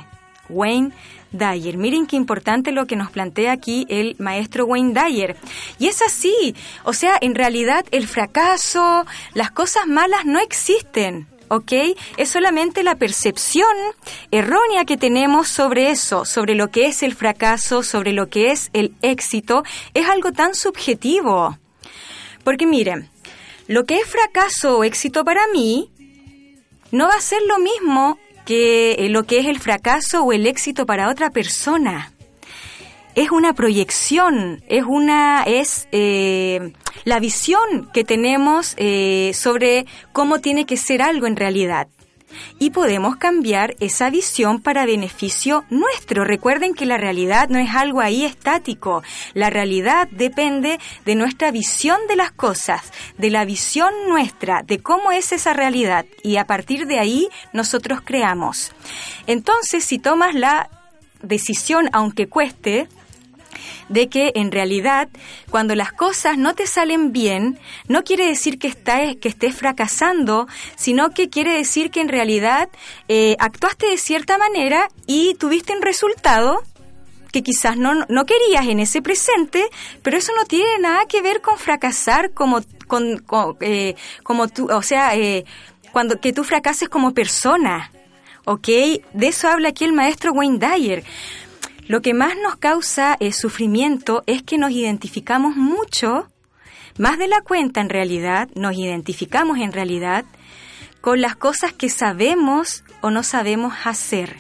Wayne 0.49 0.93
Dyer. 1.33 1.77
Miren 1.77 2.07
qué 2.07 2.17
importante 2.17 2.73
lo 2.73 2.87
que 2.87 2.97
nos 2.97 3.11
plantea 3.11 3.53
aquí 3.53 3.87
el 3.89 4.17
maestro 4.19 4.67
Wayne 4.67 4.93
Dyer. 4.93 5.37
Y 5.79 5.89
es 5.89 6.03
así, 6.03 6.55
o 6.85 6.93
sea, 6.93 7.17
en 7.21 7.35
realidad 7.35 7.85
el 7.91 8.07
fracaso, 8.07 9.07
las 9.35 9.51
cosas 9.51 9.87
malas 9.87 10.25
no 10.25 10.39
existen. 10.39 11.27
¿ok? 11.49 11.73
Es 12.17 12.31
solamente 12.31 12.83
la 12.83 12.97
percepción 12.97 13.77
errónea 14.31 14.87
que 14.87 14.97
tenemos 14.97 15.49
sobre 15.49 15.91
eso, 15.91 16.25
sobre 16.25 16.55
lo 16.55 16.69
que 16.69 16.87
es 16.87 17.03
el 17.03 17.15
fracaso, 17.15 17.83
sobre 17.83 18.13
lo 18.13 18.31
que 18.31 18.53
es 18.53 18.71
el 18.73 18.95
éxito, 19.03 19.63
es 19.93 20.09
algo 20.09 20.33
tan 20.33 20.55
subjetivo. 20.55 21.59
Porque 22.43 22.67
miren, 22.67 23.11
lo 23.69 23.85
que 23.85 23.99
es 23.99 24.07
fracaso 24.07 24.79
o 24.79 24.85
éxito 24.85 25.27
para 25.27 25.47
mí 25.53 25.91
no 26.91 27.07
va 27.07 27.17
a 27.17 27.21
ser 27.21 27.41
lo 27.47 27.59
mismo 27.59 28.19
que 28.53 28.93
eh, 28.99 29.09
lo 29.09 29.25
que 29.25 29.38
es 29.38 29.47
el 29.47 29.59
fracaso 29.61 30.25
o 30.25 30.33
el 30.35 30.47
éxito 30.47 30.85
para 30.85 31.09
otra 31.09 31.31
persona. 31.31 32.12
Es 33.15 33.31
una 33.31 33.55
proyección, 33.55 34.62
es 34.69 34.85
una, 34.87 35.43
es 35.45 35.88
eh, 35.91 36.75
la 37.05 37.19
visión 37.19 37.88
que 37.95 38.05
tenemos 38.05 38.75
eh, 38.77 39.33
sobre 39.33 39.87
cómo 40.12 40.41
tiene 40.41 40.67
que 40.67 40.77
ser 40.77 41.01
algo 41.01 41.27
en 41.27 41.37
realidad 41.37 41.88
y 42.59 42.71
podemos 42.71 43.16
cambiar 43.16 43.75
esa 43.81 44.11
visión 44.11 44.61
para 44.61 44.87
beneficio 44.87 45.64
nuestro. 45.71 46.25
Recuerden 46.25 46.75
que 46.75 46.87
la 46.87 46.99
realidad 46.99 47.49
no 47.49 47.59
es 47.59 47.71
algo 47.75 48.01
ahí 48.01 48.25
estático. 48.25 49.03
La 49.35 49.51
realidad 49.51 50.09
depende 50.11 50.79
de 51.05 51.14
nuestra 51.14 51.51
visión 51.51 51.99
de 52.09 52.16
las 52.16 52.33
cosas, 52.33 52.92
de 53.18 53.31
la 53.31 53.45
visión 53.45 53.92
nuestra, 54.09 54.62
de 54.62 54.79
cómo 54.81 55.12
es 55.12 55.33
esa 55.33 55.53
realidad 55.53 56.07
y 56.23 56.37
a 56.37 56.47
partir 56.47 56.87
de 56.87 56.99
ahí 56.99 57.29
nosotros 57.53 58.01
creamos. 58.05 58.73
Entonces, 59.27 59.85
si 59.85 59.99
tomas 59.99 60.35
la 60.35 60.68
decisión, 61.23 61.88
aunque 61.92 62.29
cueste, 62.29 62.88
de 63.88 64.09
que 64.09 64.33
en 64.35 64.53
realidad 64.53 65.09
cuando 65.51 65.75
las 65.75 65.93
cosas 65.93 66.38
no 66.38 66.55
te 66.55 66.67
salen 66.67 67.12
bien, 67.12 67.59
no 67.88 68.05
quiere 68.05 68.27
decir 68.27 68.59
que, 68.59 68.73
que 69.21 69.29
estés 69.29 69.55
fracasando, 69.55 70.47
sino 70.77 71.11
que 71.11 71.29
quiere 71.29 71.53
decir 71.57 71.91
que 71.91 72.01
en 72.01 72.09
realidad 72.09 72.69
eh, 73.09 73.37
actuaste 73.38 73.87
de 73.87 73.99
cierta 73.99 74.38
manera 74.38 74.88
y 75.07 75.35
tuviste 75.35 75.73
un 75.75 75.83
resultado 75.83 76.62
que 77.33 77.43
quizás 77.43 77.77
no, 77.77 77.95
no 78.09 78.27
querías 78.27 78.67
en 78.67 78.79
ese 78.79 79.03
presente, 79.03 79.65
pero 80.03 80.19
eso 80.19 80.33
no 80.37 80.45
tiene 80.45 80.79
nada 80.81 81.07
que 81.07 81.23
ver 81.23 81.41
con 81.41 81.59
fracasar 81.59 82.33
como, 82.33 82.61
con, 82.87 83.25
eh, 83.61 83.97
como 84.23 84.49
tú, 84.49 84.71
o 84.71 84.83
sea, 84.83 85.17
eh, 85.17 85.45
cuando 85.93 86.21
que 86.21 86.33
tú 86.33 86.45
fracases 86.45 86.88
como 86.88 87.15
persona. 87.15 87.91
¿Ok? 88.45 88.67
De 89.12 89.29
eso 89.29 89.47
habla 89.47 89.69
aquí 89.69 89.85
el 89.85 89.93
maestro 89.93 90.33
Wayne 90.33 90.59
Dyer. 90.59 91.05
Lo 91.87 92.01
que 92.01 92.14
más 92.14 92.35
nos 92.42 92.57
causa 92.57 93.16
el 93.18 93.33
sufrimiento 93.33 94.23
es 94.27 94.42
que 94.42 94.57
nos 94.57 94.71
identificamos 94.71 95.57
mucho, 95.57 96.29
más 96.99 97.18
de 97.18 97.27
la 97.27 97.40
cuenta 97.40 97.81
en 97.81 97.88
realidad, 97.88 98.49
nos 98.55 98.77
identificamos 98.77 99.59
en 99.59 99.73
realidad 99.73 100.25
con 101.01 101.21
las 101.21 101.35
cosas 101.35 101.73
que 101.73 101.88
sabemos 101.88 102.85
o 103.01 103.11
no 103.11 103.23
sabemos 103.25 103.75
hacer, 103.85 104.37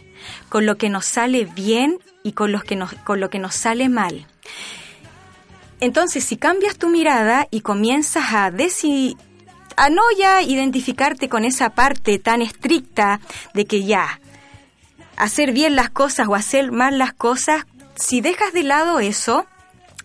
con 0.48 0.66
lo 0.66 0.76
que 0.76 0.88
nos 0.88 1.04
sale 1.04 1.44
bien 1.44 1.98
y 2.22 2.32
con, 2.32 2.58
que 2.60 2.76
nos, 2.76 2.92
con 2.94 3.18
lo 3.18 3.30
que 3.30 3.40
nos 3.40 3.56
sale 3.56 3.88
mal. 3.88 4.26
Entonces, 5.80 6.22
si 6.22 6.36
cambias 6.36 6.78
tu 6.78 6.88
mirada 6.88 7.48
y 7.50 7.62
comienzas 7.62 8.32
a 8.32 8.52
decir 8.52 9.16
a 9.76 9.88
no 9.88 10.02
ya 10.16 10.42
identificarte 10.42 11.28
con 11.28 11.44
esa 11.44 11.70
parte 11.70 12.20
tan 12.20 12.40
estricta 12.40 13.20
de 13.54 13.64
que 13.64 13.82
ya, 13.84 14.20
hacer 15.22 15.52
bien 15.52 15.76
las 15.76 15.88
cosas 15.88 16.26
o 16.26 16.34
hacer 16.34 16.72
mal 16.72 16.98
las 16.98 17.12
cosas, 17.12 17.64
si 17.94 18.20
dejas 18.20 18.52
de 18.52 18.64
lado 18.64 18.98
eso, 18.98 19.46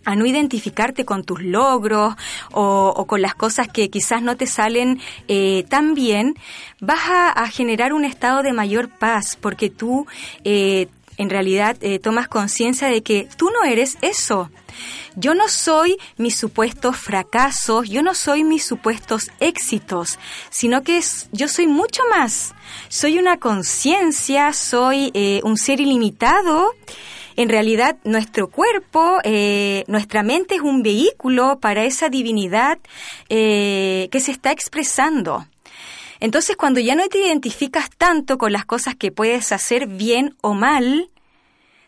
a 0.06 0.16
no 0.16 0.28
identificarte 0.28 1.06
con 1.06 1.24
tus 1.24 1.42
logros 1.42 2.16
o, 2.52 3.06
con 3.08 3.22
las 3.22 3.34
cosas 3.34 3.68
que 3.68 3.90
quizás 3.90 4.22
no 4.22 4.38
te 4.38 4.46
salen 4.46 5.02
eh, 5.28 5.66
tan 5.70 5.96
bien, 5.96 6.36
vas 6.80 7.02
a, 7.10 7.48
generar 7.48 7.94
un 7.94 8.06
estado 8.06 8.44
de 8.44 8.54
mayor 8.54 8.90
paz 8.90 9.38
porque 9.42 9.70
tú 9.72 10.06
eh, 10.44 10.88
en 11.18 11.30
realidad 11.32 11.76
eh, 11.82 11.98
tomas 11.98 12.28
conciencia 12.28 12.88
de 12.88 13.02
que 13.02 13.28
tú 13.38 13.50
no 13.50 13.68
eres 13.70 13.98
eso. 14.02 14.52
Yo 15.16 15.34
no 15.34 15.48
soy 15.48 15.98
mis 16.18 16.36
supuestos 16.36 16.98
fracasos, 16.98 17.90
yo 17.90 18.02
no 18.02 18.14
soy 18.14 18.44
mis 18.44 18.66
supuestos 18.66 19.32
éxitos, 19.40 20.20
sino 20.50 20.84
que 20.84 21.02
yo 21.32 21.48
soy 21.48 21.68
mucho 21.68 22.04
más. 22.10 22.54
Soy 22.90 23.18
una 23.18 23.38
conciencia, 23.38 24.54
soy 24.54 25.12
eh, 25.14 25.42
un 25.44 25.58
ser 25.58 25.80
ilimitado. 25.80 26.74
En 27.36 27.50
realidad, 27.50 27.98
nuestro 28.04 28.50
cuerpo, 28.50 29.20
eh, 29.24 29.84
nuestra 29.88 30.24
mente 30.24 30.56
es 30.56 30.62
un 30.62 30.82
vehículo 30.82 31.60
para 31.60 31.84
esa 31.84 32.10
divinidad 32.10 32.80
que 33.30 34.20
se 34.20 34.32
está 34.32 34.52
expresando. 34.52 35.46
Entonces, 36.20 36.58
cuando 36.58 36.80
ya 36.80 36.96
no 36.96 37.08
te 37.08 37.20
identificas 37.20 37.90
tanto 37.96 38.38
con 38.38 38.52
las 38.52 38.66
cosas 38.66 38.96
que 38.96 39.12
puedes 39.12 39.52
hacer 39.52 39.88
bien 39.88 40.36
o 40.42 40.54
mal, 40.54 41.10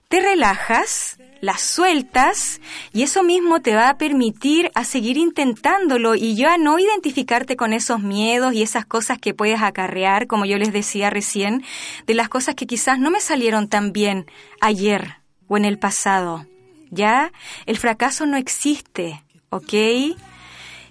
te 0.07 0.21
relajas, 0.21 1.17
las 1.41 1.61
sueltas 1.61 2.59
y 2.93 3.03
eso 3.03 3.23
mismo 3.23 3.61
te 3.61 3.75
va 3.75 3.89
a 3.89 3.97
permitir 3.97 4.71
a 4.75 4.83
seguir 4.83 5.17
intentándolo 5.17 6.15
y 6.15 6.35
ya 6.35 6.57
no 6.57 6.79
identificarte 6.79 7.55
con 7.55 7.73
esos 7.73 8.01
miedos 8.01 8.53
y 8.53 8.61
esas 8.61 8.85
cosas 8.85 9.17
que 9.19 9.33
puedes 9.33 9.61
acarrear, 9.61 10.27
como 10.27 10.45
yo 10.45 10.57
les 10.57 10.73
decía 10.73 11.09
recién, 11.09 11.63
de 12.05 12.13
las 12.13 12.29
cosas 12.29 12.55
que 12.55 12.67
quizás 12.67 12.99
no 12.99 13.11
me 13.11 13.21
salieron 13.21 13.67
tan 13.67 13.91
bien 13.91 14.25
ayer 14.61 15.15
o 15.47 15.57
en 15.57 15.65
el 15.65 15.79
pasado. 15.79 16.45
Ya, 16.91 17.31
el 17.65 17.77
fracaso 17.77 18.25
no 18.25 18.37
existe, 18.37 19.23
¿ok? 19.49 19.73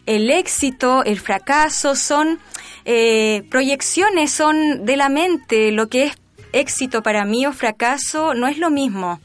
El 0.07 0.31
éxito, 0.31 1.05
el 1.05 1.19
fracaso 1.19 1.95
son 1.95 2.39
eh, 2.85 3.43
proyecciones 3.51 4.31
son 4.31 4.87
de 4.87 4.97
la 4.97 5.11
mente, 5.11 5.73
lo 5.73 5.89
que 5.89 6.05
es 6.05 6.19
éxito 6.53 7.03
para 7.03 7.27
mí 7.27 7.45
o 7.45 7.53
fracaso 7.53 8.33
no 8.33 8.49
es 8.49 8.57
lo 8.57 8.71
mismo 8.71 9.21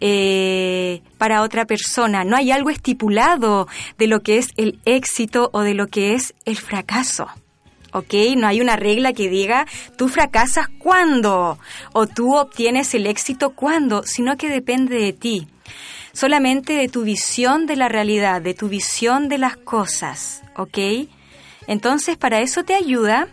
eh, 0.00 1.02
para 1.18 1.42
otra 1.42 1.64
persona. 1.64 2.24
No 2.24 2.36
hay 2.36 2.50
algo 2.50 2.70
estipulado 2.70 3.68
de 3.98 4.06
lo 4.06 4.20
que 4.20 4.38
es 4.38 4.48
el 4.56 4.78
éxito 4.84 5.50
o 5.52 5.60
de 5.60 5.74
lo 5.74 5.86
que 5.86 6.14
es 6.14 6.34
el 6.44 6.56
fracaso. 6.56 7.28
¿ok? 7.92 8.14
No 8.36 8.46
hay 8.46 8.60
una 8.60 8.76
regla 8.76 9.12
que 9.12 9.28
diga 9.28 9.66
tú 9.96 10.08
fracasas 10.08 10.66
cuando 10.78 11.58
o 11.92 12.06
tú 12.06 12.36
obtienes 12.36 12.94
el 12.94 13.06
éxito 13.06 13.50
cuando, 13.50 14.02
sino 14.04 14.36
que 14.36 14.48
depende 14.48 14.98
de 14.98 15.12
ti. 15.12 15.48
Solamente 16.12 16.74
de 16.74 16.88
tu 16.88 17.02
visión 17.02 17.66
de 17.66 17.76
la 17.76 17.88
realidad, 17.88 18.40
de 18.40 18.54
tu 18.54 18.68
visión 18.68 19.28
de 19.28 19.38
las 19.38 19.56
cosas, 19.56 20.42
¿ok? 20.56 20.78
Entonces, 21.66 22.16
para 22.16 22.40
eso 22.40 22.64
te 22.64 22.74
ayuda, 22.74 23.28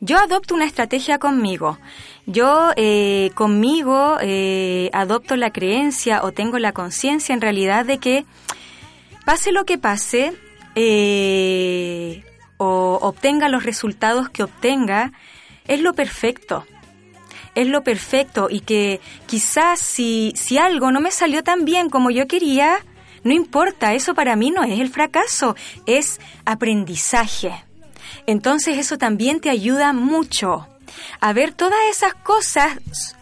yo 0.00 0.18
adopto 0.18 0.54
una 0.54 0.64
estrategia 0.64 1.18
conmigo. 1.18 1.78
Yo 2.28 2.72
eh, 2.76 3.30
conmigo 3.34 4.18
eh, 4.20 4.90
adopto 4.92 5.34
la 5.34 5.50
creencia 5.50 6.22
o 6.22 6.30
tengo 6.30 6.58
la 6.58 6.72
conciencia 6.72 7.32
en 7.32 7.40
realidad 7.40 7.86
de 7.86 7.96
que 7.96 8.26
pase 9.24 9.50
lo 9.50 9.64
que 9.64 9.78
pase 9.78 10.34
eh, 10.74 12.22
o 12.58 12.98
obtenga 13.00 13.48
los 13.48 13.64
resultados 13.64 14.28
que 14.28 14.42
obtenga, 14.42 15.12
es 15.66 15.80
lo 15.80 15.94
perfecto. 15.94 16.66
Es 17.54 17.66
lo 17.66 17.82
perfecto 17.82 18.48
y 18.50 18.60
que 18.60 19.00
quizás 19.24 19.80
si, 19.80 20.34
si 20.36 20.58
algo 20.58 20.92
no 20.92 21.00
me 21.00 21.10
salió 21.10 21.42
tan 21.42 21.64
bien 21.64 21.88
como 21.88 22.10
yo 22.10 22.26
quería, 22.26 22.84
no 23.24 23.32
importa, 23.32 23.94
eso 23.94 24.14
para 24.14 24.36
mí 24.36 24.50
no 24.50 24.64
es 24.64 24.78
el 24.80 24.90
fracaso, 24.90 25.56
es 25.86 26.20
aprendizaje. 26.44 27.64
Entonces 28.26 28.76
eso 28.76 28.98
también 28.98 29.40
te 29.40 29.48
ayuda 29.48 29.94
mucho 29.94 30.68
a 31.20 31.32
ver 31.32 31.52
todas 31.52 31.78
esas 31.90 32.14
cosas 32.14 32.78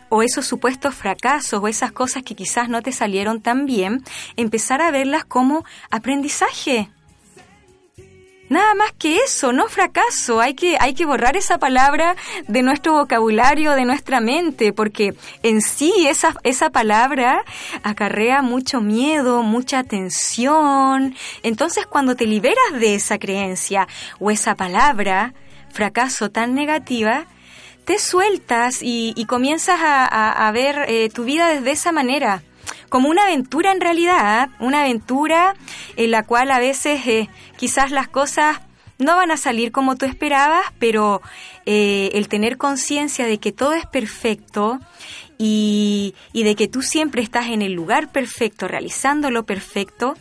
o 0.09 0.23
esos 0.23 0.47
supuestos 0.47 0.95
fracasos 0.95 1.61
o 1.63 1.69
esas 1.69 1.93
cosas 1.93 2.23
que 2.23 2.35
quizás 2.35 2.69
no 2.69 2.83
te 2.83 2.93
salieron 2.93 3.41
tan 3.41 3.67
bien, 3.67 4.05
empezar 4.37 4.81
a 4.83 4.91
verlas 4.91 5.25
como 5.25 5.65
aprendizaje. 5.91 6.91
Nada 8.49 8.77
más 8.77 8.93
que 8.93 9.17
eso, 9.19 9.53
no 9.53 9.67
fracaso. 9.67 10.41
Hay 10.41 10.55
que, 10.55 10.77
hay 10.79 10.95
que 10.95 11.05
borrar 11.05 11.37
esa 11.37 11.59
palabra 11.59 12.15
de 12.47 12.63
nuestro 12.63 12.93
vocabulario, 12.93 13.73
de 13.73 13.85
nuestra 13.85 14.21
mente, 14.21 14.73
porque 14.73 15.17
en 15.43 15.61
sí 15.61 16.07
esa, 16.07 16.37
esa 16.45 16.71
palabra 16.71 17.45
acarrea 17.83 18.43
mucho 18.43 18.81
miedo, 18.81 19.43
mucha 19.43 19.83
tensión. 19.83 21.17
Entonces 21.43 21.87
cuando 21.87 22.15
te 22.15 22.27
liberas 22.27 22.79
de 22.79 22.95
esa 22.95 23.19
creencia 23.19 23.89
o 24.21 24.31
esa 24.31 24.55
palabra, 24.55 25.35
fracaso 25.73 26.31
tan 26.31 26.55
negativa, 26.55 27.27
te 27.87 28.01
sueltas 28.01 28.81
y, 28.83 29.25
comienzas 29.27 29.79
a, 29.81 30.51
ver 30.53 30.85
eh, 30.89 31.09
tu 31.09 31.25
vida 31.25 31.49
desde 31.49 31.71
esa 31.71 31.93
manera 31.93 32.43
como 32.89 33.09
una 33.09 33.23
aventura 33.23 33.73
en 33.73 33.81
realidad, 33.81 34.51
una 34.59 34.83
aventura 34.83 35.55
en 35.97 36.11
la 36.11 36.25
cual 36.25 36.51
a 36.51 36.59
veces 36.59 37.07
eh, 37.07 37.29
quizás 37.57 37.91
las 37.93 38.09
cosas 38.09 38.59
no 38.99 39.17
van 39.17 39.31
a 39.31 39.37
salir 39.37 39.71
como 39.71 39.97
tú 39.97 40.05
esperabas, 40.05 40.65
pero 40.79 41.23
eh, 41.65 42.11
el 42.15 42.29
tener 42.29 42.57
conciencia 42.57 43.27
de 43.27 43.39
que 43.39 43.53
todo 43.53 43.75
es 43.75 43.87
perfecto 43.87 44.81
y, 45.39 46.15
y, 46.33 46.43
de 46.43 46.55
que 46.57 46.67
tú 46.67 46.83
siempre 46.83 47.23
estás 47.23 47.47
en 47.47 47.63
el 47.63 47.73
lugar 47.73 48.11
perfecto, 48.11 48.67
realizando 48.67 49.31
lo 49.31 49.45
perfecto, 49.45 50.15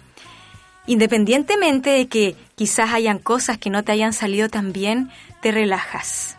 independientemente 0.86 1.90
de 1.92 2.08
que 2.08 2.36
quizás 2.56 2.92
hayan 2.94 3.18
cosas 3.18 3.58
que 3.58 3.70
no 3.70 3.84
te 3.84 3.92
hayan 3.92 4.14
salido 4.14 4.50
tan 4.50 4.72
bien, 4.72 5.10
te 5.42 5.52
relajas. 5.52 6.35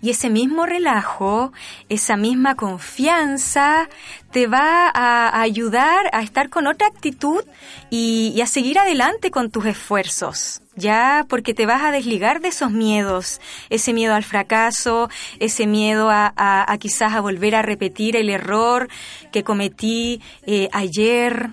Y 0.00 0.10
ese 0.10 0.30
mismo 0.30 0.66
relajo, 0.66 1.52
esa 1.88 2.16
misma 2.16 2.54
confianza, 2.54 3.88
te 4.30 4.46
va 4.46 4.90
a, 4.94 5.40
ayudar 5.40 6.10
a 6.12 6.22
estar 6.22 6.50
con 6.50 6.66
otra 6.66 6.86
actitud 6.86 7.44
y, 7.90 8.40
a 8.40 8.46
seguir 8.46 8.78
adelante 8.78 9.30
con 9.30 9.50
tus 9.50 9.66
esfuerzos, 9.66 10.62
ya 10.76 11.26
porque 11.28 11.54
te 11.54 11.66
vas 11.66 11.82
a 11.82 11.90
desligar 11.90 12.40
de 12.40 12.48
esos 12.48 12.70
miedos, 12.70 13.40
ese 13.70 13.92
miedo 13.92 14.14
al 14.14 14.24
fracaso, 14.24 15.08
ese 15.40 15.66
miedo 15.66 16.08
a, 16.10 16.76
quizás 16.78 17.14
a 17.14 17.20
volver 17.20 17.54
a 17.56 17.62
repetir 17.62 18.16
el 18.16 18.30
error 18.30 18.88
que 19.32 19.42
cometí 19.42 20.20
eh, 20.46 20.68
ayer, 20.72 21.50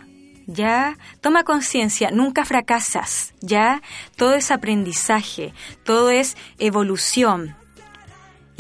¿ya? 0.48 0.98
Toma 1.22 1.44
conciencia, 1.44 2.12
nunca 2.12 2.46
fracasas, 2.46 3.34
¿ya? 3.42 3.82
Todo 4.16 4.36
es 4.36 4.52
aprendizaje, 4.52 5.54
todo 5.84 6.10
es 6.10 6.38
evolución, 6.60 7.56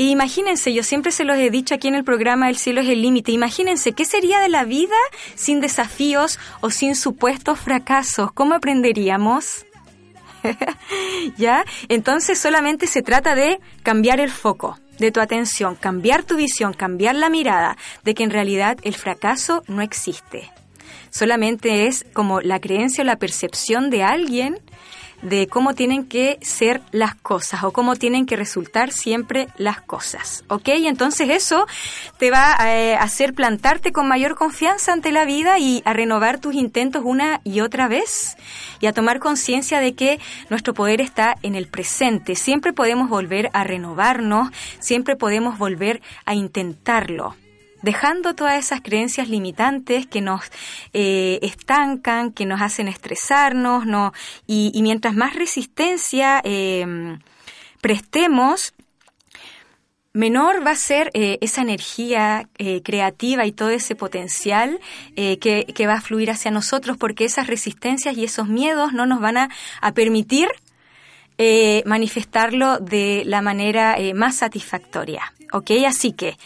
imagínense, 0.03 0.73
yo 0.73 0.83
siempre 0.83 1.11
se 1.11 1.23
los 1.23 1.37
he 1.37 1.49
dicho 1.49 1.75
aquí 1.75 1.87
en 1.87 1.95
el 1.95 2.03
programa 2.03 2.49
El 2.49 2.57
cielo 2.57 2.81
es 2.81 2.89
el 2.89 3.01
límite, 3.01 3.31
imagínense 3.31 3.93
qué 3.93 4.05
sería 4.05 4.39
de 4.39 4.49
la 4.49 4.65
vida 4.65 4.95
sin 5.35 5.61
desafíos 5.61 6.39
o 6.61 6.69
sin 6.69 6.95
supuestos 6.95 7.59
fracasos, 7.59 8.31
¿cómo 8.33 8.55
aprenderíamos? 8.55 9.65
¿Ya? 11.37 11.65
Entonces 11.87 12.39
solamente 12.39 12.87
se 12.87 13.01
trata 13.01 13.35
de 13.35 13.59
cambiar 13.83 14.19
el 14.19 14.31
foco 14.31 14.77
de 14.99 15.11
tu 15.11 15.19
atención, 15.19 15.75
cambiar 15.75 16.23
tu 16.23 16.35
visión, 16.35 16.73
cambiar 16.73 17.15
la 17.15 17.29
mirada 17.29 17.77
de 18.03 18.13
que 18.13 18.23
en 18.23 18.31
realidad 18.31 18.77
el 18.83 18.95
fracaso 18.95 19.63
no 19.67 19.81
existe. 19.81 20.51
Solamente 21.09 21.87
es 21.87 22.05
como 22.13 22.41
la 22.41 22.59
creencia 22.59 23.01
o 23.03 23.05
la 23.05 23.17
percepción 23.17 23.89
de 23.89 24.03
alguien 24.03 24.59
de 25.25 25.47
cómo 25.47 25.73
tienen 25.73 26.05
que 26.05 26.37
ser 26.41 26.81
las 26.91 27.15
cosas 27.15 27.63
o 27.63 27.71
cómo 27.71 27.95
tienen 27.95 28.25
que 28.25 28.35
resultar 28.35 28.91
siempre 28.91 29.47
las 29.57 29.81
cosas. 29.81 30.43
¿Ok? 30.47 30.69
Entonces 30.69 31.29
eso 31.29 31.65
te 32.17 32.31
va 32.31 32.53
a 32.53 33.01
hacer 33.01 33.33
plantarte 33.33 33.91
con 33.91 34.07
mayor 34.07 34.35
confianza 34.35 34.93
ante 34.93 35.11
la 35.11 35.25
vida 35.25 35.57
y 35.59 35.81
a 35.85 35.93
renovar 35.93 36.39
tus 36.39 36.55
intentos 36.55 37.03
una 37.03 37.41
y 37.43 37.61
otra 37.61 37.87
vez 37.87 38.37
y 38.79 38.85
a 38.85 38.93
tomar 38.93 39.19
conciencia 39.19 39.79
de 39.79 39.95
que 39.95 40.19
nuestro 40.49 40.73
poder 40.73 41.01
está 41.01 41.35
en 41.41 41.55
el 41.55 41.67
presente. 41.67 42.35
Siempre 42.35 42.73
podemos 42.73 43.09
volver 43.09 43.49
a 43.53 43.63
renovarnos, 43.63 44.49
siempre 44.79 45.15
podemos 45.15 45.57
volver 45.57 46.01
a 46.25 46.35
intentarlo 46.35 47.35
dejando 47.85 48.33
todas 48.33 48.57
esas 48.57 48.81
creencias 48.81 49.29
limitantes 49.29 50.07
que 50.07 50.19
nos 50.19 50.41
eh, 50.91 51.37
estancan, 51.43 52.31
que 52.31 52.47
nos 52.47 52.59
hacen 52.61 52.87
estresarnos, 52.87 53.85
no, 53.85 54.11
y, 54.47 54.81
mientras 54.81 55.13
más 55.13 55.35
resistencia 55.35 56.41
em, 56.43 57.19
prestemos, 57.81 58.73
menor 60.13 60.65
va 60.65 60.71
a 60.71 60.75
ser 60.75 61.11
eh, 61.13 61.37
esa 61.41 61.61
energía 61.61 62.49
eh, 62.57 62.81
creativa 62.81 63.45
y 63.45 63.51
todo 63.51 63.69
ese 63.69 63.95
potencial 63.95 64.79
que, 65.15 65.85
va 65.87 65.93
a 65.93 66.01
fluir 66.01 66.31
hacia 66.31 66.49
nosotros 66.49 66.97
porque 66.97 67.25
esas 67.25 67.45
resistencias 67.45 68.17
y 68.17 68.23
esos 68.23 68.47
miedos 68.47 68.93
no 68.93 69.05
nos 69.05 69.21
van 69.21 69.37
a, 69.37 69.49
a 69.81 69.91
permitir 69.91 70.47
manifestarlo 71.85 72.79
de 72.79 73.23
la 73.25 73.41
manera 73.41 73.97
más 74.15 74.37
satisfactoria. 74.37 75.33
¿Ok? 75.51 75.71
Así 75.85 76.13
que 76.13 76.37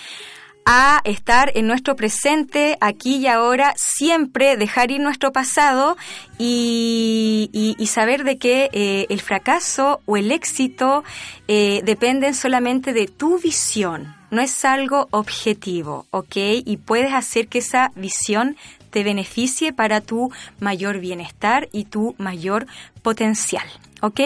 a 0.72 1.02
estar 1.04 1.52
en 1.56 1.66
nuestro 1.66 1.96
presente, 1.96 2.78
aquí 2.80 3.16
y 3.16 3.26
ahora, 3.26 3.74
siempre 3.76 4.56
dejar 4.56 4.92
ir 4.92 5.02
nuestro 5.02 5.32
pasado 5.32 5.98
y, 6.38 7.76
saber 7.88 8.24
de 8.24 8.38
que 8.38 8.70
eh, 8.72 9.08
el 9.10 9.20
fracaso 9.20 10.00
o 10.06 10.16
el 10.16 10.32
éxito 10.32 11.04
eh, 11.48 11.82
dependen 11.86 12.36
solamente 12.36 12.94
de 12.94 13.08
tu 13.08 13.40
visión, 13.40 14.16
no 14.30 14.42
es 14.42 14.64
algo 14.64 15.08
objetivo, 15.10 16.06
¿ok? 16.12 16.36
Y 16.64 16.78
puedes 16.78 17.14
hacer 17.14 17.48
que 17.48 17.58
esa 17.58 17.92
visión 17.96 18.56
te 18.92 19.04
beneficie 19.04 19.74
para 19.74 20.02
tu 20.02 20.32
mayor 20.60 21.00
bienestar 21.00 21.68
y 21.72 21.86
tu 21.86 22.14
mayor 22.20 22.68
potencial, 23.02 23.66
¿ok? 24.02 24.20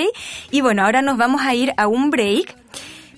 Y 0.51 0.59
bueno, 0.59 0.83
ahora 0.83 1.01
nos 1.01 1.15
vamos 1.15 1.41
a 1.41 1.55
ir 1.55 1.73
a 1.77 1.87
un 1.87 2.09
break 2.09 2.62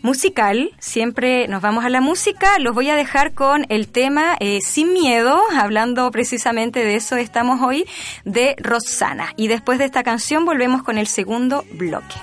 musical. 0.05 0.71
Siempre 0.79 1.49
nos 1.49 1.61
vamos 1.61 1.83
a 1.83 1.89
la 1.89 1.99
música. 1.99 2.59
Los 2.59 2.73
voy 2.75 2.89
a 2.89 2.95
dejar 2.95 3.33
con 3.33 3.65
el 3.69 3.87
tema 3.87 4.37
eh, 4.39 4.59
Sin 4.61 4.93
Miedo, 4.93 5.41
hablando 5.57 6.09
precisamente 6.11 6.85
de 6.85 6.95
eso 6.95 7.17
estamos 7.17 7.61
hoy, 7.61 7.85
de 8.23 8.55
Rosana. 8.59 9.33
Y 9.35 9.47
después 9.47 9.79
de 9.79 9.85
esta 9.85 10.03
canción 10.03 10.45
volvemos 10.45 10.83
con 10.83 10.97
el 10.97 11.07
segundo 11.07 11.65
bloque. 11.73 12.15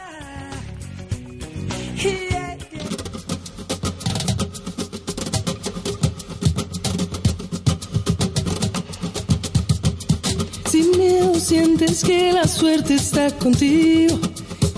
Sin 10.66 10.90
miedo 10.97 11.35
sientes 11.35 12.05
que 12.05 12.33
la 12.33 12.47
suerte 12.47 12.95
está 12.95 13.31
contigo 13.37 14.32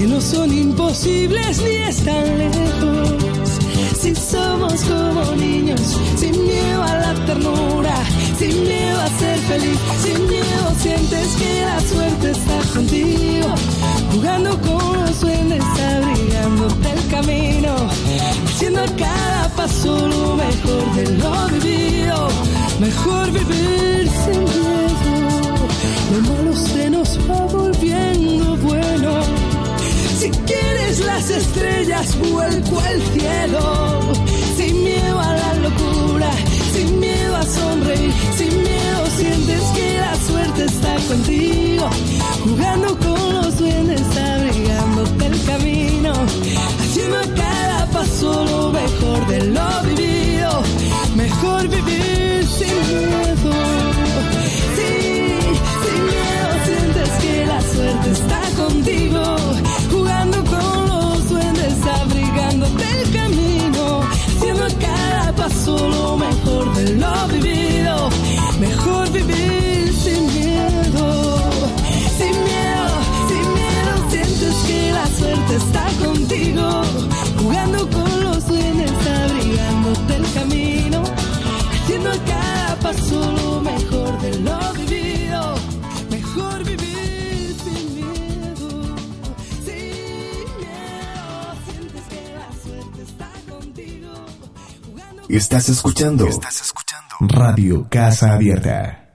que 0.00 0.06
no 0.06 0.18
son 0.18 0.50
imposibles 0.50 1.62
ni 1.62 1.76
están 1.76 2.38
lejos. 2.38 3.50
si 4.00 4.14
somos 4.14 4.80
como 4.84 5.36
niños, 5.36 5.98
sin 6.16 6.32
miedo 6.46 6.82
a 6.82 6.94
la 7.04 7.14
ternura, 7.26 7.94
sin 8.38 8.62
miedo 8.62 8.98
a 8.98 9.08
ser 9.20 9.38
feliz, 9.40 9.78
sin 10.02 10.26
miedo 10.26 10.64
sientes 10.78 11.26
que 11.40 11.64
la 11.66 11.80
suerte 11.80 12.30
está 12.30 12.58
contigo, 12.72 13.48
jugando 14.12 14.58
con 14.62 15.04
los 15.04 15.20
duendes, 15.20 15.62
abrigándote 15.94 16.90
el 16.92 17.08
camino, 17.10 17.76
haciendo 18.46 18.80
cada 18.96 19.48
paso 19.54 19.69
estrellas, 32.00 32.30
vuelco 32.30 32.80
al 32.80 33.02
cielo. 33.12 34.12
Sin 34.56 34.84
miedo 34.84 35.20
a 35.20 35.34
la 35.34 35.54
locura, 35.54 36.30
sin 36.72 37.00
miedo 37.00 37.36
a 37.36 37.42
sonreír, 37.42 38.12
sin 38.36 38.62
miedo 38.62 39.06
sientes 39.16 39.62
que 39.74 39.98
la 39.98 40.14
suerte 40.16 40.64
está 40.64 40.96
contigo. 41.08 41.88
Jugando 42.44 42.98
con 42.98 43.09
Estás 95.32 95.68
escuchando. 95.68 96.26
Estás 96.26 96.60
escuchando. 96.60 97.14
Radio 97.20 97.86
Casa 97.88 98.32
Abierta. 98.32 99.06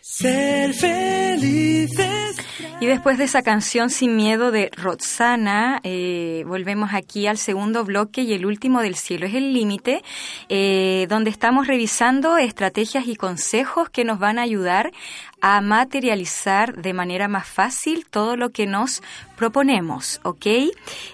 Ser 0.00 0.74
felices. 0.74 2.36
Y 2.80 2.86
después 2.86 3.16
de 3.16 3.24
esa 3.24 3.42
canción 3.42 3.88
Sin 3.88 4.16
Miedo 4.16 4.50
de 4.50 4.70
Roxana, 4.76 5.80
eh, 5.84 6.42
volvemos 6.46 6.90
aquí 6.92 7.28
al 7.28 7.38
segundo 7.38 7.84
bloque 7.84 8.22
y 8.22 8.32
el 8.32 8.44
último 8.44 8.82
del 8.82 8.96
cielo 8.96 9.26
es 9.26 9.34
el 9.34 9.54
límite, 9.54 10.02
eh, 10.48 11.06
donde 11.08 11.30
estamos 11.30 11.68
revisando 11.68 12.38
estrategias 12.38 13.06
y 13.06 13.14
consejos 13.14 13.88
que 13.88 14.04
nos 14.04 14.18
van 14.18 14.38
a 14.38 14.42
ayudar 14.42 14.92
a 15.48 15.60
materializar 15.60 16.74
de 16.74 16.92
manera 16.92 17.28
más 17.28 17.46
fácil 17.46 18.04
todo 18.10 18.36
lo 18.36 18.50
que 18.50 18.66
nos 18.66 19.00
proponemos, 19.36 20.18
¿ok? 20.24 20.46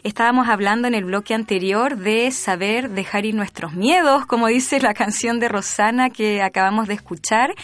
Estábamos 0.05 0.49
hablando 0.49 0.89
en 0.89 0.95
el 0.95 1.05
bloque 1.05 1.35
anterior 1.35 1.99
de 1.99 2.30
saber 2.30 2.89
dejar 2.89 3.26
ir 3.26 3.35
nuestros 3.35 3.74
miedos, 3.74 4.24
como 4.24 4.47
dice 4.47 4.80
la 4.80 4.95
canción 4.95 5.39
de 5.39 5.49
Rosana 5.49 6.09
que 6.09 6.41
acabamos 6.41 6.89
de 6.89 6.95
escuchar, 6.95 7.55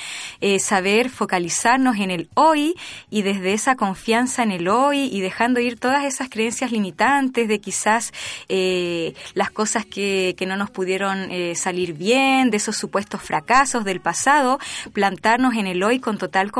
eh, 0.42 0.58
saber 0.58 1.08
focalizarnos 1.08 1.96
en 1.96 2.10
el 2.10 2.28
hoy 2.34 2.74
y 3.08 3.22
desde 3.22 3.54
esa 3.54 3.76
confianza 3.76 4.42
en 4.42 4.50
el 4.50 4.68
hoy 4.68 5.08
y 5.10 5.22
dejando 5.22 5.60
ir 5.60 5.78
todas 5.78 6.04
esas 6.04 6.28
creencias 6.28 6.70
limitantes 6.70 7.48
de 7.48 7.60
quizás 7.60 8.12
eh, 8.50 9.14
las 9.32 9.50
cosas 9.50 9.86
que, 9.86 10.34
que, 10.36 10.44
no 10.44 10.56
nos 10.56 10.70
pudieron 10.70 11.30
eh, 11.30 11.54
salir 11.54 11.94
bien, 11.94 12.50
de 12.50 12.58
esos 12.58 12.76
supuestos 12.76 13.22
fracasos 13.22 13.84
del 13.84 14.00
pasado, 14.00 14.58
plantarnos 14.92 15.54
en 15.54 15.66
el 15.66 15.82
hoy 15.82 15.98
con 15.98 16.18
total 16.18 16.50
confianza 16.50 16.57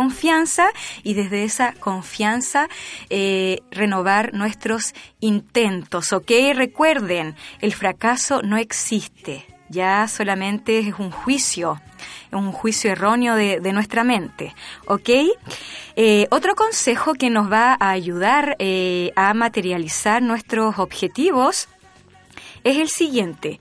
y 1.03 1.15
desde 1.15 1.45
esa 1.45 1.73
confianza 1.73 2.69
eh, 3.11 3.61
renovar 3.71 4.33
nuestros 4.33 4.95
intentos, 5.21 6.13
¿ok? 6.13 6.31
Recuerden, 6.55 7.35
el 7.61 7.75
fracaso 7.75 8.43
no 8.43 8.57
existe, 8.57 9.45
ya 9.69 10.07
solamente 10.07 10.79
es 10.79 10.99
un 10.99 11.11
juicio, 11.11 11.81
un 12.31 12.53
juicio 12.53 12.93
erróneo 12.93 13.35
de, 13.35 13.73
nuestra 13.73 14.05
mente, 14.05 14.55
¿ok? 14.87 15.11
Eh, 15.97 16.27
otro 16.31 16.55
consejo 16.55 17.15
que 17.15 17.31
nos 17.31 17.51
va 17.51 17.77
a 17.81 17.91
ayudar 17.91 18.57
eh, 18.61 19.11
a 19.17 19.35
materializar 19.35 20.23
nuestros 20.23 20.79
objetivos 20.79 21.69
es 22.63 22.77
el 22.77 22.89
siguiente, 22.89 23.61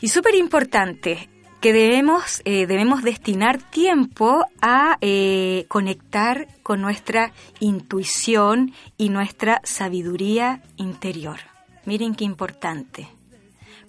y 0.00 0.08
súper 0.08 0.34
importante, 0.34 1.28
que 1.60 1.72
debemos, 1.74 2.40
eh, 2.44 2.66
debemos 2.66 3.02
destinar 3.02 3.58
tiempo 3.58 4.46
a 4.62 4.96
eh, 5.02 5.66
conectar 5.68 6.48
con 6.62 6.80
nuestra 6.80 7.32
intuición 7.60 8.72
y 8.96 9.10
nuestra 9.10 9.60
sabiduría 9.64 10.62
interior. 10.76 11.38
Miren 11.84 12.14
qué 12.14 12.24
importante, 12.24 13.08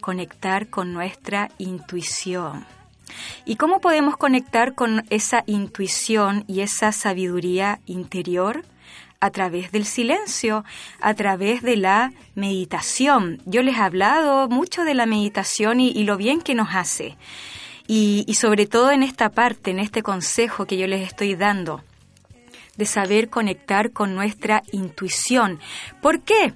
conectar 0.02 0.70
con 0.70 0.94
nuestra 0.94 1.50
intuición. 1.58 2.66
¿Y 3.46 3.56
cómo 3.56 3.80
podemos 3.80 4.18
conectar 4.18 4.76
con 4.76 5.06
esa 5.10 5.44
intuición 5.46 6.44
y 6.48 6.62
esa 6.62 6.92
sabiduría 6.92 7.80
interior? 7.86 8.66
a 9.24 9.30
través 9.30 9.72
del 9.72 9.86
silencio, 9.86 10.66
a 11.00 11.14
través 11.14 11.62
de 11.62 11.78
la 11.78 12.12
meditación. 12.34 13.40
Yo 13.46 13.62
les 13.62 13.78
he 13.78 13.80
hablado 13.80 14.50
mucho 14.50 14.84
de 14.84 14.96
la 14.96 15.06
meditación 15.06 15.80
y, 15.80 15.90
y, 15.90 16.06
lo 16.06 16.18
bien 16.18 16.42
que 16.42 16.56
nos 16.56 16.70
hace. 16.74 17.18
Y, 17.94 18.36
sobre 18.36 18.68
todo 18.68 18.90
en 18.92 19.04
esta 19.04 19.28
parte, 19.28 19.70
en 19.70 19.78
este 19.78 20.02
consejo 20.02 20.66
que 20.66 20.78
yo 20.78 20.88
les 20.88 21.06
estoy 21.06 21.36
dando, 21.36 21.84
de 22.78 22.86
saber 22.86 23.30
conectar 23.30 23.92
con 23.92 24.16
nuestra 24.16 24.64
intuición. 24.72 25.60
¿Por 26.02 26.22
qué? 26.22 26.54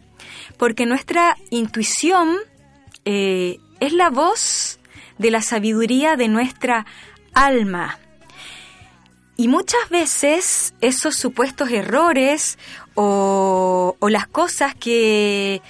Porque 0.55 0.85
nuestra 0.85 1.35
intuición 1.49 2.37
eh, 3.03 3.59
es 3.81 3.91
la 3.91 4.09
voz 4.11 4.79
de 5.17 5.29
la 5.29 5.41
sabiduría 5.41 6.15
de 6.15 6.29
nuestra 6.29 6.85
alma. 7.33 7.99
Y 9.35 9.49
muchas 9.49 9.89
veces 9.89 10.73
esos 10.79 11.17
supuestos 11.17 11.69
errores 11.69 12.57
o 12.93 13.97
las 14.09 14.25
cosas 14.27 14.73
que, 14.73 15.61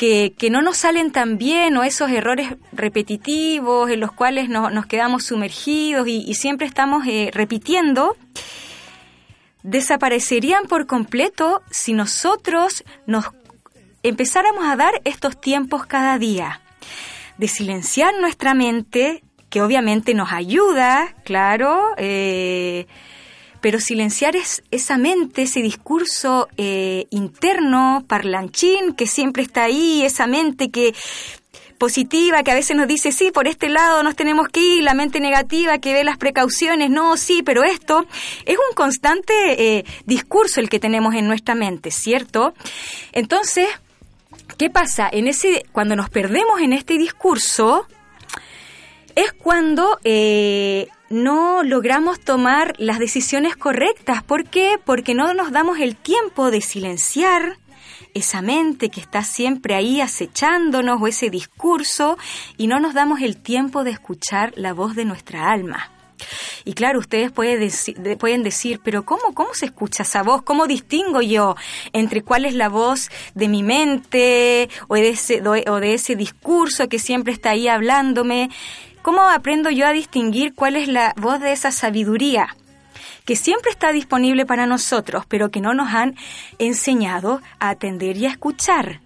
que, 0.00 0.48
no 0.50 0.62
nos 0.62 0.78
salen 0.78 1.10
tan 1.10 1.36
bien 1.36 1.76
o 1.76 1.82
esos 1.82 2.10
errores 2.10 2.54
repetitivos 2.72 3.90
en 3.90 4.00
los 4.00 4.10
cuales 4.10 4.48
nos 4.48 4.86
quedamos 4.86 5.24
sumergidos 5.24 6.08
y, 6.08 6.32
siempre 6.32 6.66
estamos 6.66 7.06
eh, 7.06 7.30
repitiendo, 7.34 8.16
desaparecerían 9.62 10.64
por 10.68 10.86
completo 10.86 11.60
si 11.70 11.92
nosotros 11.92 12.82
nos 13.06 13.26
empezáramos 14.02 14.64
a 14.64 14.76
dar 14.76 15.02
estos 15.04 15.38
tiempos 15.38 15.84
cada 15.84 16.16
día 16.16 16.62
de 17.36 17.46
silenciar 17.46 18.14
nuestra 18.18 18.54
mente, 18.54 19.22
que 19.50 19.60
obviamente 19.60 20.14
nos 20.14 20.32
ayuda, 20.32 21.14
claro, 21.24 21.78
eh, 21.98 22.86
pero 23.60 23.80
silenciar 23.80 24.36
es 24.36 24.62
esa 24.70 24.96
mente, 24.96 25.42
ese 25.42 25.62
discurso 25.62 26.48
eh, 26.56 27.06
interno, 27.10 28.04
parlanchín, 28.06 28.94
que 28.94 29.06
siempre 29.06 29.42
está 29.42 29.64
ahí, 29.64 30.02
esa 30.02 30.26
mente 30.26 30.70
que 30.70 30.94
positiva 31.80 32.42
que 32.42 32.50
a 32.50 32.54
veces 32.54 32.76
nos 32.76 32.86
dice, 32.86 33.10
sí, 33.10 33.30
por 33.32 33.48
este 33.48 33.70
lado 33.70 34.02
nos 34.02 34.14
tenemos 34.14 34.48
que 34.48 34.60
ir, 34.60 34.82
la 34.82 34.92
mente 34.92 35.18
negativa 35.18 35.78
que 35.78 35.94
ve 35.94 36.04
las 36.04 36.18
precauciones, 36.18 36.90
no, 36.90 37.16
sí, 37.16 37.42
pero 37.42 37.64
esto 37.64 38.06
es 38.44 38.56
un 38.56 38.74
constante 38.74 39.32
eh, 39.78 39.84
discurso 40.04 40.60
el 40.60 40.68
que 40.68 40.78
tenemos 40.78 41.14
en 41.14 41.26
nuestra 41.26 41.54
mente, 41.54 41.90
¿cierto? 41.90 42.52
Entonces, 43.12 43.66
¿qué 44.58 44.68
pasa? 44.68 45.08
En 45.10 45.26
ese, 45.26 45.64
cuando 45.72 45.96
nos 45.96 46.10
perdemos 46.10 46.60
en 46.60 46.74
este 46.74 46.98
discurso, 46.98 47.86
es 49.14 49.32
cuando 49.32 49.98
eh, 50.04 50.86
no 51.10 51.64
logramos 51.64 52.20
tomar 52.20 52.74
las 52.78 53.00
decisiones 53.00 53.56
correctas. 53.56 54.22
¿Por 54.22 54.48
qué? 54.48 54.78
Porque 54.82 55.14
no 55.14 55.34
nos 55.34 55.50
damos 55.50 55.80
el 55.80 55.96
tiempo 55.96 56.52
de 56.52 56.60
silenciar 56.60 57.58
esa 58.14 58.42
mente 58.42 58.90
que 58.90 59.00
está 59.00 59.22
siempre 59.24 59.74
ahí 59.74 60.00
acechándonos 60.00 61.02
o 61.02 61.06
ese 61.08 61.28
discurso 61.28 62.16
y 62.56 62.68
no 62.68 62.80
nos 62.80 62.94
damos 62.94 63.20
el 63.20 63.36
tiempo 63.36 63.84
de 63.84 63.90
escuchar 63.90 64.52
la 64.56 64.72
voz 64.72 64.94
de 64.94 65.04
nuestra 65.04 65.50
alma. 65.50 65.90
Y 66.64 66.74
claro, 66.74 66.98
ustedes 66.98 67.32
pueden 67.32 67.60
decir, 67.60 67.96
pueden 68.18 68.42
decir, 68.42 68.80
pero 68.84 69.04
¿cómo, 69.04 69.34
¿cómo 69.34 69.54
se 69.54 69.66
escucha 69.66 70.02
esa 70.02 70.22
voz? 70.22 70.42
¿Cómo 70.42 70.66
distingo 70.66 71.22
yo 71.22 71.56
entre 71.92 72.22
cuál 72.22 72.44
es 72.44 72.54
la 72.54 72.68
voz 72.68 73.10
de 73.34 73.48
mi 73.48 73.62
mente 73.62 74.68
o 74.88 74.94
de 74.94 75.08
ese, 75.08 75.42
o 75.46 75.80
de 75.80 75.94
ese 75.94 76.16
discurso 76.16 76.88
que 76.88 76.98
siempre 76.98 77.32
está 77.32 77.50
ahí 77.50 77.68
hablándome? 77.68 78.50
¿Cómo 79.02 79.22
aprendo 79.22 79.70
yo 79.70 79.86
a 79.86 79.92
distinguir 79.92 80.54
cuál 80.54 80.76
es 80.76 80.88
la 80.88 81.14
voz 81.16 81.40
de 81.40 81.52
esa 81.52 81.70
sabiduría? 81.70 82.56
que 83.24 83.36
siempre 83.36 83.70
está 83.70 83.92
disponible 83.92 84.44
para 84.44 84.66
nosotros, 84.66 85.24
pero 85.28 85.50
que 85.50 85.60
no 85.60 85.72
nos 85.72 85.94
han 85.94 86.16
enseñado 86.58 87.40
a 87.60 87.70
atender 87.70 88.16
y 88.16 88.26
a 88.26 88.30
escuchar. 88.30 89.00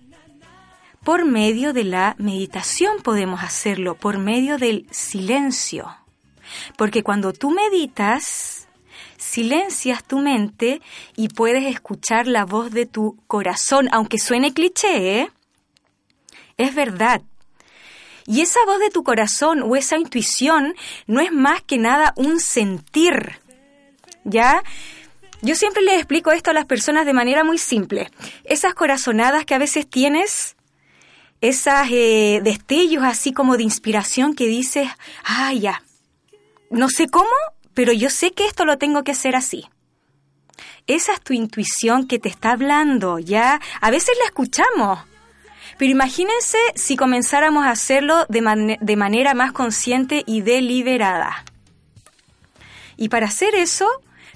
Por 1.04 1.26
medio 1.26 1.74
de 1.74 1.84
la 1.84 2.14
meditación 2.18 3.02
podemos 3.02 3.42
hacerlo, 3.42 3.96
por 3.96 4.16
medio 4.16 4.56
del 4.56 4.86
silencio. 4.90 5.94
Porque 6.78 7.02
cuando 7.02 7.34
tú 7.34 7.50
meditas, 7.50 8.66
silencias 9.18 10.04
tu 10.04 10.20
mente 10.20 10.80
y 11.16 11.28
puedes 11.28 11.66
escuchar 11.66 12.26
la 12.26 12.46
voz 12.46 12.70
de 12.70 12.86
tu 12.86 13.18
corazón, 13.26 13.88
aunque 13.92 14.18
suene 14.18 14.54
cliché, 14.54 15.20
¿eh? 15.20 15.32
Es 16.56 16.74
verdad. 16.74 17.20
Y 18.26 18.40
esa 18.40 18.60
voz 18.66 18.78
de 18.78 18.90
tu 18.90 19.02
corazón 19.02 19.62
o 19.62 19.76
esa 19.76 19.98
intuición 19.98 20.74
no 21.06 21.20
es 21.20 21.32
más 21.32 21.62
que 21.62 21.78
nada 21.78 22.12
un 22.16 22.40
sentir. 22.40 23.40
¿Ya? 24.24 24.62
Yo 25.42 25.54
siempre 25.54 25.82
les 25.82 25.96
explico 25.96 26.32
esto 26.32 26.50
a 26.50 26.54
las 26.54 26.64
personas 26.64 27.04
de 27.04 27.12
manera 27.12 27.44
muy 27.44 27.58
simple. 27.58 28.10
Esas 28.44 28.74
corazonadas 28.74 29.44
que 29.44 29.54
a 29.54 29.58
veces 29.58 29.86
tienes 29.86 30.56
esos 31.42 31.74
eh, 31.90 32.40
destellos 32.42 33.04
así 33.04 33.34
como 33.34 33.58
de 33.58 33.64
inspiración 33.64 34.34
que 34.34 34.46
dices, 34.46 34.88
ah, 35.24 35.52
ya, 35.52 35.82
no 36.70 36.88
sé 36.88 37.08
cómo, 37.08 37.28
pero 37.74 37.92
yo 37.92 38.08
sé 38.08 38.32
que 38.32 38.46
esto 38.46 38.64
lo 38.64 38.78
tengo 38.78 39.04
que 39.04 39.12
hacer 39.12 39.36
así. 39.36 39.66
Esa 40.86 41.12
es 41.12 41.20
tu 41.20 41.34
intuición 41.34 42.06
que 42.06 42.18
te 42.18 42.30
está 42.30 42.52
hablando, 42.52 43.18
¿ya? 43.18 43.60
A 43.82 43.90
veces 43.90 44.16
la 44.18 44.26
escuchamos, 44.26 45.00
pero 45.78 45.90
imagínense 45.90 46.58
si 46.74 46.96
comenzáramos 46.96 47.64
a 47.64 47.70
hacerlo 47.70 48.26
de, 48.28 48.78
de 48.80 48.96
manera 48.96 49.34
más 49.34 49.52
consciente 49.52 50.22
y 50.26 50.40
deliberada. 50.40 51.44
Y 52.96 53.08
para 53.08 53.26
hacer 53.26 53.54
eso, 53.54 53.88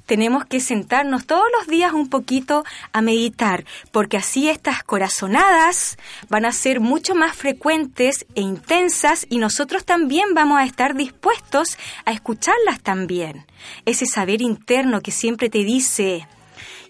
tenemos 0.08 0.46
que 0.46 0.58
sentarnos 0.58 1.26
todos 1.26 1.44
los 1.58 1.66
días 1.68 1.92
un 1.92 2.08
poquito 2.08 2.64
a 2.92 3.02
meditar, 3.02 3.66
porque 3.92 4.16
así 4.16 4.48
estas 4.48 4.82
corazonadas 4.82 5.98
van 6.30 6.46
a 6.46 6.52
ser 6.52 6.80
mucho 6.80 7.14
más 7.14 7.36
frecuentes 7.36 8.24
e 8.34 8.40
intensas 8.40 9.26
y 9.28 9.36
nosotros 9.36 9.84
también 9.84 10.32
vamos 10.32 10.58
a 10.58 10.64
estar 10.64 10.96
dispuestos 10.96 11.76
a 12.06 12.12
escucharlas 12.12 12.80
también. 12.82 13.44
Ese 13.84 14.06
saber 14.06 14.40
interno 14.40 15.02
que 15.02 15.10
siempre 15.10 15.50
te 15.50 15.58
dice, 15.58 16.26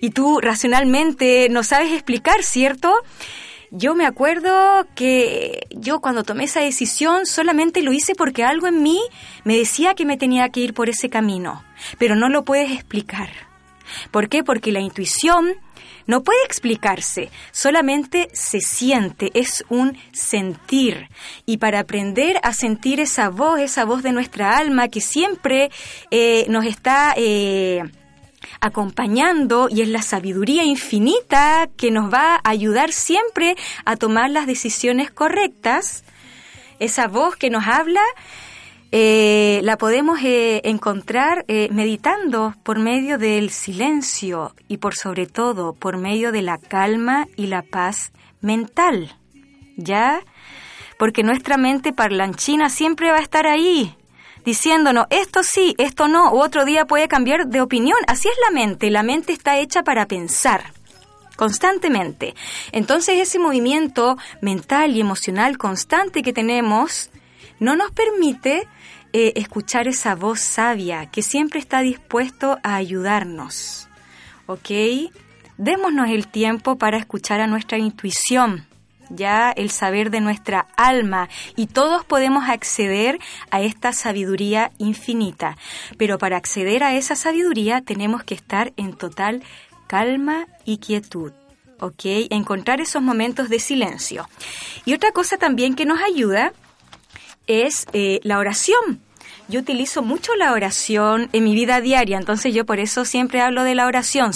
y 0.00 0.10
tú 0.10 0.40
racionalmente 0.40 1.48
no 1.50 1.64
sabes 1.64 1.92
explicar, 1.92 2.44
¿cierto? 2.44 2.94
Yo 3.70 3.94
me 3.94 4.06
acuerdo 4.06 4.86
que 4.94 5.66
yo 5.70 6.00
cuando 6.00 6.24
tomé 6.24 6.44
esa 6.44 6.60
decisión 6.60 7.26
solamente 7.26 7.82
lo 7.82 7.92
hice 7.92 8.14
porque 8.14 8.42
algo 8.42 8.66
en 8.66 8.82
mí 8.82 9.00
me 9.44 9.58
decía 9.58 9.94
que 9.94 10.06
me 10.06 10.16
tenía 10.16 10.48
que 10.48 10.60
ir 10.60 10.72
por 10.72 10.88
ese 10.88 11.10
camino, 11.10 11.62
pero 11.98 12.16
no 12.16 12.28
lo 12.28 12.44
puedes 12.44 12.72
explicar. 12.72 13.28
¿Por 14.10 14.28
qué? 14.28 14.42
Porque 14.42 14.72
la 14.72 14.80
intuición 14.80 15.54
no 16.06 16.22
puede 16.22 16.42
explicarse, 16.46 17.30
solamente 17.52 18.30
se 18.32 18.60
siente, 18.60 19.30
es 19.34 19.62
un 19.68 19.98
sentir. 20.12 21.08
Y 21.44 21.58
para 21.58 21.80
aprender 21.80 22.40
a 22.42 22.54
sentir 22.54 22.98
esa 22.98 23.28
voz, 23.28 23.60
esa 23.60 23.84
voz 23.84 24.02
de 24.02 24.12
nuestra 24.12 24.56
alma 24.56 24.88
que 24.88 25.02
siempre 25.02 25.70
eh, 26.10 26.46
nos 26.48 26.64
está... 26.64 27.14
Eh, 27.16 27.82
acompañando 28.60 29.68
y 29.70 29.82
es 29.82 29.88
la 29.88 30.02
sabiduría 30.02 30.64
infinita 30.64 31.68
que 31.76 31.90
nos 31.90 32.12
va 32.12 32.36
a 32.36 32.50
ayudar 32.50 32.92
siempre 32.92 33.56
a 33.84 33.96
tomar 33.96 34.30
las 34.30 34.46
decisiones 34.46 35.10
correctas. 35.10 36.04
Esa 36.78 37.08
voz 37.08 37.36
que 37.36 37.50
nos 37.50 37.66
habla 37.66 38.02
eh, 38.90 39.60
la 39.64 39.76
podemos 39.76 40.18
eh, 40.22 40.62
encontrar 40.64 41.44
eh, 41.48 41.68
meditando 41.70 42.54
por 42.62 42.78
medio 42.78 43.18
del 43.18 43.50
silencio 43.50 44.54
y 44.66 44.78
por 44.78 44.94
sobre 44.94 45.26
todo 45.26 45.74
por 45.74 45.98
medio 45.98 46.32
de 46.32 46.40
la 46.40 46.56
calma 46.56 47.26
y 47.36 47.48
la 47.48 47.62
paz 47.62 48.12
mental. 48.40 49.14
¿Ya? 49.76 50.20
Porque 50.98 51.22
nuestra 51.22 51.58
mente 51.58 51.92
parlanchina 51.92 52.70
siempre 52.70 53.10
va 53.10 53.18
a 53.18 53.22
estar 53.22 53.46
ahí, 53.46 53.94
diciéndonos 54.48 55.08
esto 55.10 55.42
sí, 55.42 55.74
esto 55.76 56.08
no, 56.08 56.32
u 56.32 56.40
otro 56.40 56.64
día 56.64 56.86
puede 56.86 57.06
cambiar 57.06 57.48
de 57.48 57.60
opinión. 57.60 57.98
Así 58.06 58.28
es 58.28 58.34
la 58.46 58.50
mente, 58.50 58.90
la 58.90 59.02
mente 59.02 59.34
está 59.34 59.58
hecha 59.58 59.82
para 59.82 60.06
pensar 60.06 60.72
constantemente. 61.36 62.34
Entonces 62.72 63.16
ese 63.20 63.38
movimiento 63.38 64.16
mental 64.40 64.96
y 64.96 65.00
emocional 65.02 65.58
constante 65.58 66.22
que 66.22 66.32
tenemos 66.32 67.10
no 67.60 67.76
nos 67.76 67.90
permite 67.90 68.66
eh, 69.12 69.34
escuchar 69.36 69.86
esa 69.86 70.14
voz 70.14 70.40
sabia 70.40 71.10
que 71.10 71.20
siempre 71.20 71.60
está 71.60 71.80
dispuesto 71.82 72.58
a 72.62 72.76
ayudarnos. 72.76 73.86
¿Ok? 74.46 74.70
Démonos 75.58 76.08
el 76.08 76.26
tiempo 76.26 76.78
para 76.78 76.96
escuchar 76.96 77.42
a 77.42 77.46
nuestra 77.46 77.76
intuición 77.76 78.67
ya 79.10 79.50
el 79.50 79.70
saber 79.70 80.10
de 80.10 80.20
nuestra 80.20 80.66
alma 80.76 81.28
y 81.56 81.66
todos 81.66 82.04
podemos 82.04 82.48
acceder 82.48 83.18
a 83.50 83.60
esta 83.60 83.92
sabiduría 83.92 84.70
infinita. 84.78 85.56
Pero 85.96 86.18
para 86.18 86.36
acceder 86.36 86.82
a 86.82 86.94
esa 86.94 87.16
sabiduría 87.16 87.80
tenemos 87.80 88.24
que 88.24 88.34
estar 88.34 88.72
en 88.76 88.94
total 88.94 89.42
calma 89.86 90.46
y 90.64 90.78
quietud. 90.78 91.32
¿Ok? 91.80 92.02
Encontrar 92.30 92.80
esos 92.80 93.02
momentos 93.02 93.48
de 93.48 93.60
silencio. 93.60 94.28
Y 94.84 94.94
otra 94.94 95.12
cosa 95.12 95.36
también 95.36 95.74
que 95.74 95.86
nos 95.86 96.00
ayuda 96.00 96.52
es 97.46 97.86
eh, 97.92 98.20
la 98.24 98.38
oración. 98.38 99.00
Yo 99.48 99.60
utilizo 99.60 100.02
mucho 100.02 100.34
la 100.34 100.52
oración 100.52 101.30
en 101.32 101.44
mi 101.44 101.54
vida 101.54 101.80
diaria, 101.80 102.18
entonces 102.18 102.54
yo 102.54 102.66
por 102.66 102.80
eso 102.80 103.06
siempre 103.06 103.40
hablo 103.40 103.64
de 103.64 103.74
la 103.74 103.86
oración. 103.86 104.34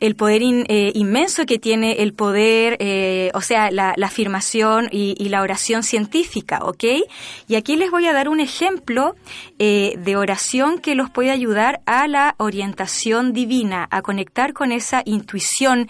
El 0.00 0.16
poder 0.16 0.42
eh, 0.42 0.92
inmenso 0.94 1.46
que 1.46 1.58
tiene 1.58 2.02
el 2.02 2.12
poder, 2.12 2.76
eh, 2.80 3.30
o 3.34 3.40
sea, 3.40 3.70
la, 3.70 3.94
afirmación 4.02 4.88
y, 4.90 5.28
la 5.28 5.42
oración 5.42 5.82
científica, 5.82 6.60
¿ok? 6.62 6.84
Y 7.46 7.56
aquí 7.56 7.76
les 7.76 7.90
voy 7.90 8.06
a 8.06 8.12
dar 8.12 8.28
un 8.28 8.40
ejemplo 8.40 9.14
eh, 9.58 9.94
de 9.98 10.16
oración 10.16 10.78
que 10.78 10.94
los 10.94 11.10
puede 11.10 11.30
ayudar 11.30 11.80
a 11.86 12.08
la 12.08 12.34
orientación 12.38 13.32
divina, 13.32 13.86
a 13.90 14.02
conectar 14.02 14.52
con 14.52 14.72
esa 14.72 15.02
intuición 15.04 15.88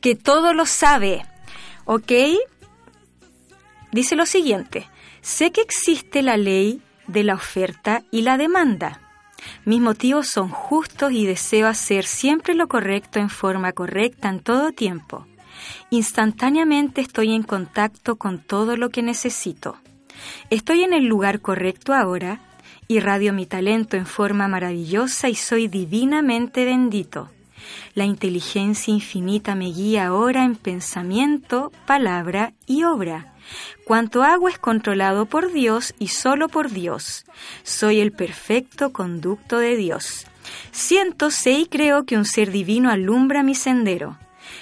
que 0.00 0.14
todo 0.14 0.52
lo 0.52 0.66
sabe, 0.66 1.24
¿ok? 1.84 2.12
Dice 3.92 4.16
lo 4.16 4.26
siguiente, 4.26 4.88
sé 5.20 5.52
que 5.52 5.60
existe 5.60 6.22
la 6.22 6.36
ley 6.36 6.82
de 7.06 7.22
la 7.22 7.34
oferta 7.34 8.02
y 8.10 8.22
la 8.22 8.36
demanda 8.36 9.03
mis 9.64 9.80
motivos 9.80 10.28
son 10.28 10.48
justos 10.48 11.12
y 11.12 11.26
deseo 11.26 11.68
hacer 11.68 12.04
siempre 12.04 12.54
lo 12.54 12.68
correcto 12.68 13.18
en 13.18 13.30
forma 13.30 13.72
correcta 13.72 14.28
en 14.28 14.40
todo 14.40 14.72
tiempo. 14.72 15.26
Instantáneamente 15.90 17.00
estoy 17.00 17.34
en 17.34 17.42
contacto 17.42 18.16
con 18.16 18.38
todo 18.38 18.76
lo 18.76 18.90
que 18.90 19.02
necesito. 19.02 19.76
Estoy 20.50 20.82
en 20.82 20.92
el 20.92 21.04
lugar 21.04 21.40
correcto 21.40 21.94
ahora, 21.94 22.40
irradio 22.88 23.32
mi 23.32 23.46
talento 23.46 23.96
en 23.96 24.06
forma 24.06 24.48
maravillosa 24.48 25.28
y 25.28 25.34
soy 25.34 25.68
divinamente 25.68 26.64
bendito. 26.64 27.30
La 27.94 28.04
inteligencia 28.04 28.92
infinita 28.92 29.54
me 29.54 29.66
guía 29.66 30.08
ahora 30.08 30.44
en 30.44 30.56
pensamiento, 30.56 31.72
palabra 31.86 32.52
y 32.66 32.84
obra. 32.84 33.33
Cuanto 33.84 34.22
hago 34.22 34.48
es 34.48 34.58
controlado 34.58 35.26
por 35.26 35.52
Dios 35.52 35.94
y 35.98 36.08
solo 36.08 36.48
por 36.48 36.70
Dios. 36.70 37.24
Soy 37.62 38.00
el 38.00 38.12
perfecto 38.12 38.92
conducto 38.92 39.58
de 39.58 39.76
Dios. 39.76 40.26
Siento, 40.72 41.30
sé 41.30 41.52
y 41.52 41.66
creo 41.66 42.04
que 42.04 42.16
un 42.16 42.24
ser 42.24 42.50
divino 42.50 42.90
alumbra 42.90 43.42
mi 43.42 43.54
sendero. 43.54 44.18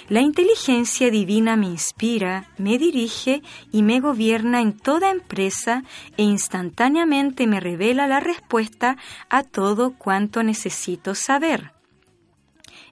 La 0.09 0.21
inteligencia 0.21 1.09
divina 1.09 1.55
me 1.55 1.67
inspira, 1.67 2.45
me 2.57 2.77
dirige 2.77 3.41
y 3.71 3.83
me 3.83 3.99
gobierna 3.99 4.61
en 4.61 4.73
toda 4.73 5.11
empresa 5.11 5.83
e 6.17 6.23
instantáneamente 6.23 7.47
me 7.47 7.59
revela 7.59 8.07
la 8.07 8.19
respuesta 8.19 8.97
a 9.29 9.43
todo 9.43 9.93
cuanto 9.97 10.43
necesito 10.43 11.15
saber. 11.15 11.71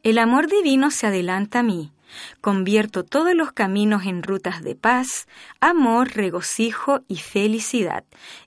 El 0.04 0.18
amor 0.18 0.47
divino 0.47 0.89
se 0.89 1.08
adelanta 1.08 1.60
a 1.60 1.64
mí. 1.64 1.91
Convierto 2.41 3.04
todos 3.04 3.36
los 3.36 3.52
caminos 3.52 4.06
en 4.06 4.24
rutas 4.24 4.64
de 4.64 4.76
paz, 4.76 5.28
amor, 5.60 6.14
regocijo 6.16 7.02
y 7.08 7.18
felicidad. 7.18 8.04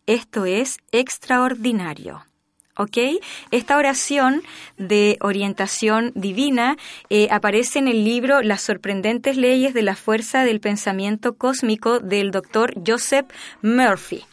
Esto 0.06 0.46
es 0.46 0.78
extraordinario. 0.90 2.24
¿Ok? 2.76 2.98
Esta 3.52 3.76
oración 3.76 4.42
de 4.78 5.16
orientación 5.20 6.10
divina 6.16 6.76
eh, 7.08 7.28
aparece 7.30 7.78
en 7.78 7.86
el 7.86 8.04
libro 8.04 8.42
Las 8.42 8.62
sorprendentes 8.62 9.36
leyes 9.36 9.74
de 9.74 9.82
la 9.82 9.94
fuerza 9.94 10.42
del 10.42 10.58
pensamiento 10.58 11.36
cósmico 11.36 12.00
del 12.00 12.32
doctor 12.32 12.74
Joseph 12.84 13.26
Murphy. 13.62 14.24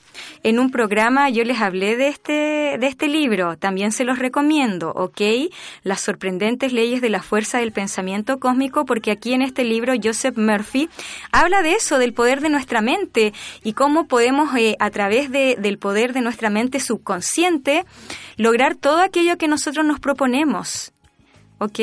En 0.43 0.59
un 0.59 0.72
programa 0.72 1.30
yo 1.30 1.43
les 1.43 1.59
hablé 1.61 1.97
de 1.97 2.07
este, 2.07 2.78
de 2.80 2.88
este 2.88 3.07
libro, 3.07 3.57
también 3.57 3.91
se 3.91 4.03
los 4.03 4.19
recomiendo, 4.19 4.91
¿ok? 4.91 5.22
Las 5.84 6.01
sorprendentes 6.01 6.74
leyes 6.74 7.01
de 7.01 7.09
la 7.09 7.22
fuerza 7.22 7.59
del 7.59 7.72
pensamiento 7.72 8.39
cósmico, 8.39 8.86
porque 8.86 9.11
aquí 9.11 9.34
en 9.34 9.41
este 9.41 9.63
libro 9.63 9.93
Joseph 10.01 10.38
Murphy 10.38 10.89
habla 11.32 11.61
de 11.61 11.74
eso, 11.74 11.97
del 11.97 12.13
poder 12.13 12.41
de 12.41 12.49
nuestra 12.49 12.82
mente 12.82 13.34
y 13.63 13.74
cómo 13.74 14.07
podemos 14.07 14.55
eh, 14.57 14.76
a 14.80 14.89
través 14.89 15.32
de, 15.32 15.55
del 15.59 15.78
poder 15.78 16.13
de 16.13 16.22
nuestra 16.22 16.49
mente 16.49 16.80
subconsciente 16.80 17.86
lograr 18.38 18.76
todo 18.76 18.99
aquello 19.01 19.38
que 19.38 19.47
nosotros 19.47 19.86
nos 19.86 19.99
proponemos, 19.99 20.91
¿ok? 21.59 21.80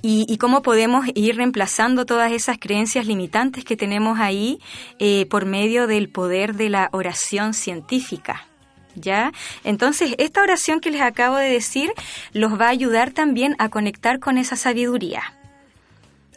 Y, 0.00 0.38
cómo 0.38 0.62
podemos 0.62 1.06
ir 1.14 1.36
reemplazando 1.36 2.06
todas 2.06 2.32
esas 2.32 2.58
creencias 2.58 3.06
limitantes 3.06 3.64
que 3.64 3.76
tenemos 3.76 4.18
ahí 4.20 4.60
eh, 4.98 5.26
por 5.26 5.44
medio 5.44 5.86
del 5.86 6.08
poder 6.08 6.54
de 6.54 6.68
la 6.68 6.88
oración 6.92 7.54
científica. 7.54 8.46
¿Ya? 8.94 9.32
Entonces, 9.62 10.14
esta 10.18 10.42
oración 10.42 10.80
que 10.80 10.90
les 10.90 11.02
acabo 11.02 11.36
de 11.36 11.48
decir 11.48 11.92
los 12.32 12.60
va 12.60 12.66
a 12.66 12.70
ayudar 12.70 13.12
también 13.12 13.54
a 13.58 13.68
conectar 13.68 14.18
con 14.18 14.38
esa 14.38 14.56
sabiduría 14.56 15.37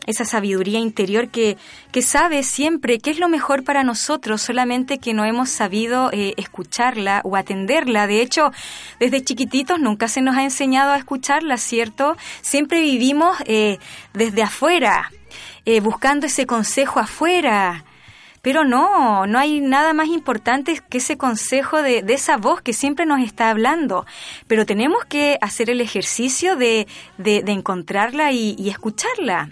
esa 0.07 0.25
sabiduría 0.25 0.79
interior 0.79 1.29
que, 1.29 1.57
que 1.91 2.01
sabe 2.01 2.43
siempre 2.43 2.99
qué 2.99 3.11
es 3.11 3.19
lo 3.19 3.29
mejor 3.29 3.63
para 3.63 3.83
nosotros, 3.83 4.41
solamente 4.41 4.97
que 4.97 5.13
no 5.13 5.25
hemos 5.25 5.49
sabido 5.49 6.09
eh, 6.11 6.33
escucharla 6.37 7.21
o 7.23 7.35
atenderla. 7.35 8.07
De 8.07 8.21
hecho, 8.21 8.51
desde 8.99 9.23
chiquititos 9.23 9.79
nunca 9.79 10.07
se 10.07 10.21
nos 10.21 10.35
ha 10.35 10.43
enseñado 10.43 10.91
a 10.91 10.97
escucharla, 10.97 11.57
¿cierto? 11.57 12.17
Siempre 12.41 12.81
vivimos 12.81 13.37
eh, 13.45 13.77
desde 14.13 14.43
afuera, 14.43 15.11
eh, 15.65 15.79
buscando 15.79 16.25
ese 16.25 16.45
consejo 16.45 16.99
afuera. 16.99 17.85
Pero 18.41 18.65
no, 18.65 19.27
no 19.27 19.37
hay 19.37 19.61
nada 19.61 19.93
más 19.93 20.07
importante 20.07 20.81
que 20.89 20.97
ese 20.97 21.15
consejo 21.15 21.83
de, 21.83 22.01
de, 22.01 22.15
esa 22.15 22.37
voz 22.37 22.59
que 22.59 22.73
siempre 22.73 23.05
nos 23.05 23.19
está 23.19 23.51
hablando. 23.51 24.07
Pero 24.47 24.65
tenemos 24.65 25.05
que 25.05 25.37
hacer 25.41 25.69
el 25.69 25.79
ejercicio 25.79 26.55
de, 26.55 26.87
de, 27.19 27.43
encontrarla 27.45 28.31
y 28.31 28.67
escucharla. 28.67 29.49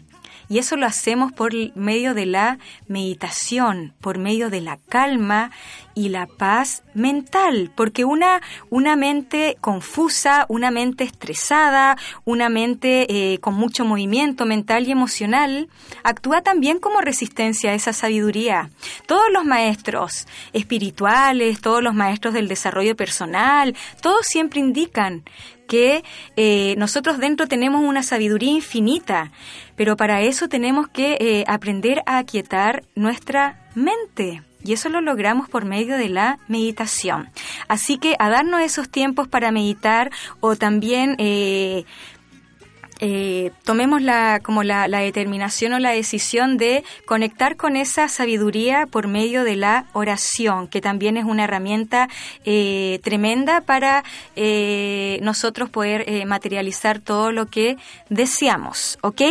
Y 0.50 0.58
eso 0.58 0.76
lo 0.76 0.88
hacemos 0.88 1.32
por 1.32 1.54
medio 1.76 2.16
de 2.16 2.26
la 2.26 2.58
meditación, 2.88 3.93
por 4.02 4.18
medio 4.18 4.50
de 4.50 4.62
la 4.62 4.78
calma 4.78 5.52
y 6.00 6.08
la 6.08 6.28
paz 6.28 6.82
mental, 6.93 7.74
porque 7.76 8.06
una, 8.06 8.41
una 8.70 8.95
mente 8.95 9.58
confusa, 9.60 10.45
una 10.47 10.72
mente 10.72 11.04
estresada, 11.04 11.97
una 12.24 12.47
mente 12.47 13.34
eh, 13.34 13.39
con 13.39 13.56
mucho 13.56 13.84
movimiento 13.84 14.45
mental 14.45 14.88
y 14.88 14.91
emocional, 14.91 15.68
actúa 16.06 16.41
también 16.41 16.80
como 16.80 17.02
resistencia 17.02 17.72
a 17.72 17.74
esa 17.74 17.91
sabiduría. 17.91 18.70
Todos 19.08 19.30
los 19.34 19.43
maestros 19.43 20.26
espirituales, 20.54 21.60
todos 21.60 21.84
los 21.84 21.93
maestros 21.93 22.34
del 22.34 22.47
desarrollo 22.47 22.95
personal, 22.95 23.76
todos 24.02 24.26
siempre 24.26 24.62
indican 24.62 25.26
que 25.68 26.06
eh, 26.38 26.76
nosotros 26.78 27.20
dentro 27.20 27.47
tenemos 27.47 27.82
una 27.82 28.04
sabiduría 28.04 28.52
infinita, 28.52 29.34
pero 29.76 29.97
para 29.97 30.22
eso 30.22 30.47
tenemos 30.47 30.88
que 30.88 31.18
eh, 31.20 31.43
aprender 31.45 32.04
a 32.06 32.20
aquietar 32.20 32.86
nuestra 32.95 33.68
mente. 33.76 34.43
Y 34.64 34.74
eso 34.74 34.89
lo 34.89 35.01
logramos 35.01 35.49
por 35.49 35.66
medio 35.66 35.97
de 35.97 36.10
la 36.10 36.39
meditación. 36.47 37.30
Así 37.68 37.97
que 37.97 38.16
a 38.20 38.30
darnos 38.30 38.62
esos 38.62 38.89
tiempos 38.89 39.28
para 39.28 39.51
meditar 39.51 40.12
o 40.41 40.55
también 40.55 41.16
eh, 41.18 41.86
eh, 43.01 43.51
tomemos 43.64 44.01
la, 44.01 44.41
como 44.43 44.64
la, 44.64 44.88
determinación 44.88 45.74
o 45.74 45.80
la 45.80 45.91
decisión 45.91 46.57
de 46.57 46.84
conectar 47.05 47.55
con 47.55 47.78
esa 47.78 48.10
sabiduría 48.10 48.88
por 48.88 49.07
medio 49.07 49.45
de 49.45 49.55
la 49.55 49.86
oración, 49.93 50.68
que 50.68 50.82
también 50.82 51.16
es 51.16 51.24
una 51.24 51.45
herramienta 51.45 52.10
eh, 52.43 52.99
tremenda 53.01 53.62
para 53.62 54.03
eh, 54.36 55.20
nosotros 55.22 55.70
poder 55.70 56.26
materializar 56.26 56.99
todo 56.99 57.32
lo 57.32 57.45
que 57.45 57.78
deseamos, 58.10 58.99
¿ok? 59.01 59.22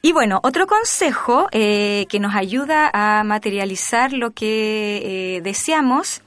Y 0.00 0.12
bueno, 0.12 0.40
otro 0.42 0.66
consejo 0.66 1.48
que 1.50 2.18
nos 2.20 2.34
ayuda 2.34 2.90
a 2.92 3.24
materializar 3.24 4.12
lo 4.12 4.30
que 4.30 5.40
deseamos 5.42 6.22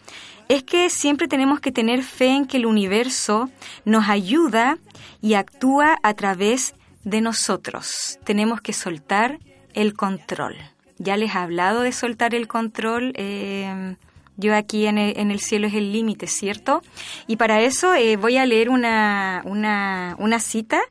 es 0.49 0.63
que 0.63 0.89
siempre 0.89 1.29
tenemos 1.29 1.61
que 1.61 1.71
tener 1.71 2.03
fe 2.03 2.27
en 2.27 2.45
que 2.45 2.57
el 2.57 2.65
universo 2.65 3.49
nos 3.85 4.09
ayuda 4.09 4.77
y 5.21 5.35
actúa 5.35 5.97
a 6.03 6.13
través 6.13 6.73
de 7.05 7.21
nosotros. 7.21 8.19
Tenemos 8.25 8.59
que 8.59 8.73
soltar 8.73 9.39
el 9.73 9.93
control. 9.93 10.57
Ya 10.97 11.15
les 11.15 11.33
he 11.33 11.37
hablado 11.37 11.81
de 11.81 11.93
soltar 11.93 12.35
el 12.35 12.49
control. 12.49 13.13
Eh, 13.15 13.95
yo 14.35 14.55
aquí 14.55 14.87
en 14.87 14.97
el, 14.97 15.39
cielo 15.39 15.67
es 15.67 15.73
el 15.73 15.93
límite, 15.93 16.27
¿cierto? 16.27 16.81
Y 17.27 17.37
para 17.37 17.61
eso 17.61 17.93
eh, 17.93 18.17
voy 18.17 18.37
a 18.37 18.45
leer 18.45 18.69
una, 18.69 19.41
una, 19.45 20.15
una 20.19 20.39
cita 20.39 20.81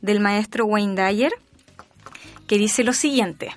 del 0.00 0.20
maestro 0.20 0.64
Wayne 0.64 0.94
Dyer 0.94 1.32
que 2.52 2.58
dice 2.58 2.84
lo 2.84 2.92
siguiente. 2.92 3.56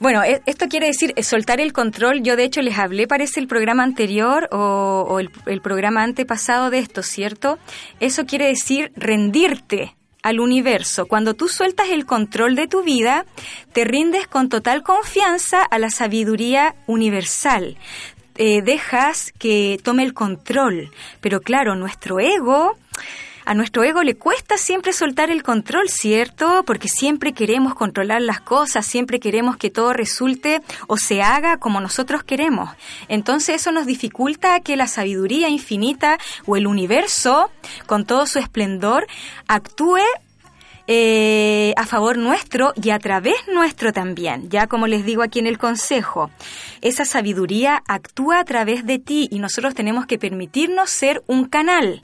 Bueno, 0.00 0.24
e, 0.24 0.42
esto 0.46 0.66
quiere 0.66 0.88
decir 0.88 1.12
eh, 1.14 1.22
soltar 1.22 1.60
el 1.60 1.72
control. 1.72 2.24
Yo 2.24 2.34
de 2.34 2.42
hecho 2.42 2.60
les 2.60 2.76
hablé, 2.76 3.06
parece, 3.06 3.38
el 3.38 3.46
programa 3.46 3.84
anterior 3.84 4.48
o, 4.50 5.20
el, 5.20 5.60
programa 5.60 6.02
antepasado 6.02 6.70
de 6.70 6.80
esto, 6.80 7.04
¿cierto? 7.04 7.60
Eso 8.00 8.26
quiere 8.26 8.48
decir 8.48 8.90
rendirte 8.96 9.94
al 10.24 10.40
universo. 10.40 11.06
Cuando 11.06 11.34
tú 11.34 11.46
sueltas 11.46 11.90
el 11.90 12.04
control 12.04 12.56
de 12.56 12.66
tu 12.66 12.82
vida, 12.82 13.26
te 13.72 13.84
rindes 13.84 14.26
con 14.26 14.48
total 14.48 14.82
confianza 14.82 15.62
a 15.62 15.78
la 15.78 15.90
sabiduría 15.90 16.74
universal. 16.88 17.76
Eh, 18.34 18.62
dejas 18.62 19.32
que 19.38 19.78
tome 19.84 20.02
el 20.02 20.14
control. 20.14 20.90
Pero 21.20 21.40
claro, 21.42 21.76
nuestro 21.76 22.18
ego 22.18 22.76
a 23.44 23.54
nuestro 23.54 23.82
ego 23.82 24.02
le 24.02 24.16
cuesta 24.16 24.56
siempre 24.56 24.92
soltar 24.92 25.30
el 25.30 25.42
control, 25.42 25.88
¿cierto? 25.88 26.62
Porque 26.64 26.88
siempre 26.88 27.32
queremos 27.32 27.74
controlar 27.74 28.22
las 28.22 28.40
cosas, 28.40 28.86
siempre 28.86 29.20
queremos 29.20 29.56
que 29.56 29.70
todo 29.70 29.92
resulte 29.92 30.62
o 30.86 30.96
se 30.96 31.22
haga 31.22 31.56
como 31.56 31.80
nosotros 31.80 32.22
queremos. 32.22 32.70
Entonces 33.08 33.56
eso 33.56 33.72
nos 33.72 33.86
dificulta 33.86 34.60
que 34.60 34.76
la 34.76 34.86
sabiduría 34.86 35.48
infinita 35.48 36.18
o 36.46 36.56
el 36.56 36.66
universo, 36.66 37.50
con 37.86 38.04
todo 38.04 38.26
su 38.26 38.38
esplendor, 38.38 39.06
actúe 39.48 39.98
eh, 40.94 41.72
a 41.78 41.86
favor 41.86 42.18
nuestro 42.18 42.74
y 42.76 42.90
a 42.90 42.98
través 42.98 43.36
nuestro 43.50 43.94
también. 43.94 44.50
Ya 44.50 44.66
como 44.66 44.86
les 44.86 45.06
digo 45.06 45.22
aquí 45.22 45.38
en 45.38 45.46
el 45.46 45.56
consejo, 45.56 46.30
esa 46.82 47.06
sabiduría 47.06 47.82
actúa 47.88 48.40
a 48.40 48.44
través 48.44 48.84
de 48.84 48.98
ti 48.98 49.26
y 49.30 49.38
nosotros 49.38 49.74
tenemos 49.74 50.04
que 50.04 50.18
permitirnos 50.18 50.90
ser 50.90 51.22
un 51.26 51.46
canal. 51.46 52.02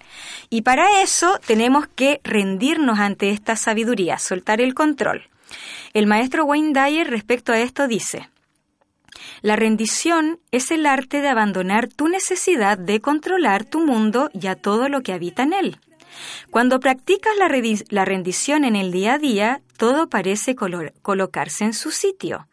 Y 0.48 0.62
para 0.62 1.02
eso 1.02 1.38
tenemos 1.46 1.86
que 1.86 2.22
rendirnos 2.24 2.98
ante 2.98 3.28
esta 3.28 3.56
sabiduría, 3.56 4.18
soltar 4.18 4.62
el 4.62 4.72
control. 4.72 5.28
El 5.92 6.06
maestro 6.06 6.46
Wayne 6.46 6.72
Dyer 6.72 7.10
respecto 7.10 7.52
a 7.52 7.58
esto 7.58 7.88
dice, 7.88 8.30
la 9.42 9.56
rendición 9.56 10.40
es 10.50 10.70
el 10.70 10.86
arte 10.86 11.20
de 11.20 11.28
abandonar 11.28 11.88
tu 11.88 12.08
necesidad 12.08 12.78
de 12.78 13.00
controlar 13.00 13.64
tu 13.64 13.84
mundo 13.84 14.30
y 14.32 14.46
a 14.46 14.54
todo 14.54 14.88
lo 14.88 15.02
que 15.02 15.12
habita 15.12 15.42
en 15.42 15.52
él. 15.52 15.76
Cuando 16.50 16.80
practicas 16.80 17.32
la, 17.36 18.04
rendición 18.04 18.64
en 18.64 18.76
el 18.76 18.92
día 18.92 19.14
a 19.14 19.18
día, 19.18 19.60
todo 19.76 20.08
parece 20.08 20.54
colocarse 20.54 21.64
en 21.64 21.74
su 21.74 21.90
sitio. 21.90 22.46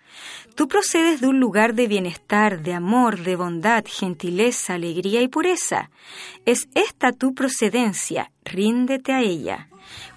Tú 0.56 0.68
procedes 0.68 1.20
de 1.20 1.28
un 1.28 1.40
lugar 1.40 1.74
de 1.74 1.88
bienestar, 1.88 2.62
de 2.62 2.74
amor, 2.74 3.20
de 3.20 3.36
bondad, 3.36 3.84
gentileza, 3.86 4.76
alegría 4.76 5.22
y 5.22 5.28
pureza. 5.28 5.90
Es 6.46 6.70
esta 6.76 7.12
tu 7.12 7.34
procedencia, 7.34 8.32
ríndete 8.46 9.12
a 9.12 9.22
ella. 9.22 9.68